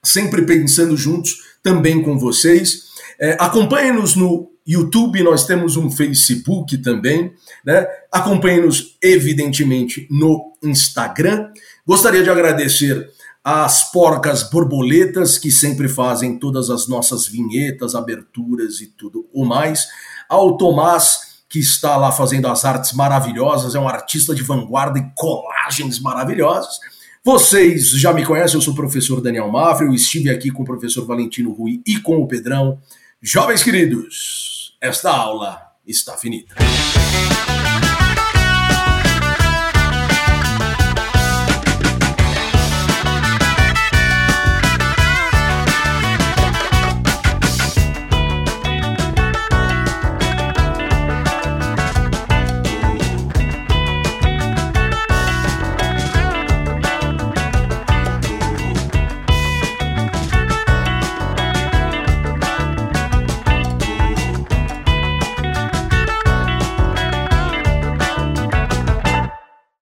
sempre 0.02 0.42
pensando 0.42 0.96
juntos 0.96 1.42
também 1.62 2.02
com 2.02 2.18
vocês. 2.18 2.88
É, 3.20 3.36
Acompanhe-nos 3.40 4.14
no 4.14 4.50
YouTube, 4.66 5.22
nós 5.22 5.46
temos 5.46 5.76
um 5.76 5.90
Facebook 5.90 6.76
também, 6.78 7.32
né? 7.64 7.86
Acompanhe-nos, 8.12 8.96
evidentemente, 9.02 10.06
no 10.10 10.52
Instagram. 10.62 11.50
Gostaria 11.86 12.22
de 12.22 12.28
agradecer 12.28 13.08
às 13.42 13.90
porcas 13.90 14.42
borboletas 14.50 15.38
que 15.38 15.50
sempre 15.50 15.88
fazem 15.88 16.38
todas 16.38 16.68
as 16.68 16.86
nossas 16.86 17.26
vinhetas, 17.26 17.94
aberturas 17.94 18.80
e 18.80 18.88
tudo 18.88 19.26
o 19.32 19.44
mais, 19.44 19.88
ao 20.28 20.58
Tomás 20.58 21.27
que 21.48 21.58
está 21.58 21.96
lá 21.96 22.12
fazendo 22.12 22.46
as 22.46 22.64
artes 22.64 22.92
maravilhosas, 22.92 23.74
é 23.74 23.80
um 23.80 23.88
artista 23.88 24.34
de 24.34 24.42
vanguarda 24.42 24.98
e 24.98 25.10
colagens 25.14 25.98
maravilhosas. 25.98 26.78
Vocês 27.24 27.90
já 27.90 28.12
me 28.12 28.24
conhecem, 28.24 28.56
eu 28.56 28.60
sou 28.60 28.72
o 28.72 28.76
professor 28.76 29.20
Daniel 29.20 29.50
Mafra, 29.50 29.86
eu 29.86 29.94
estive 29.94 30.30
aqui 30.30 30.50
com 30.50 30.62
o 30.62 30.66
professor 30.66 31.06
Valentino 31.06 31.52
Rui 31.52 31.80
e 31.86 31.98
com 31.98 32.18
o 32.18 32.28
Pedrão. 32.28 32.78
Jovens 33.20 33.62
queridos, 33.62 34.76
esta 34.80 35.10
aula 35.10 35.60
está 35.86 36.16
finita. 36.16 36.54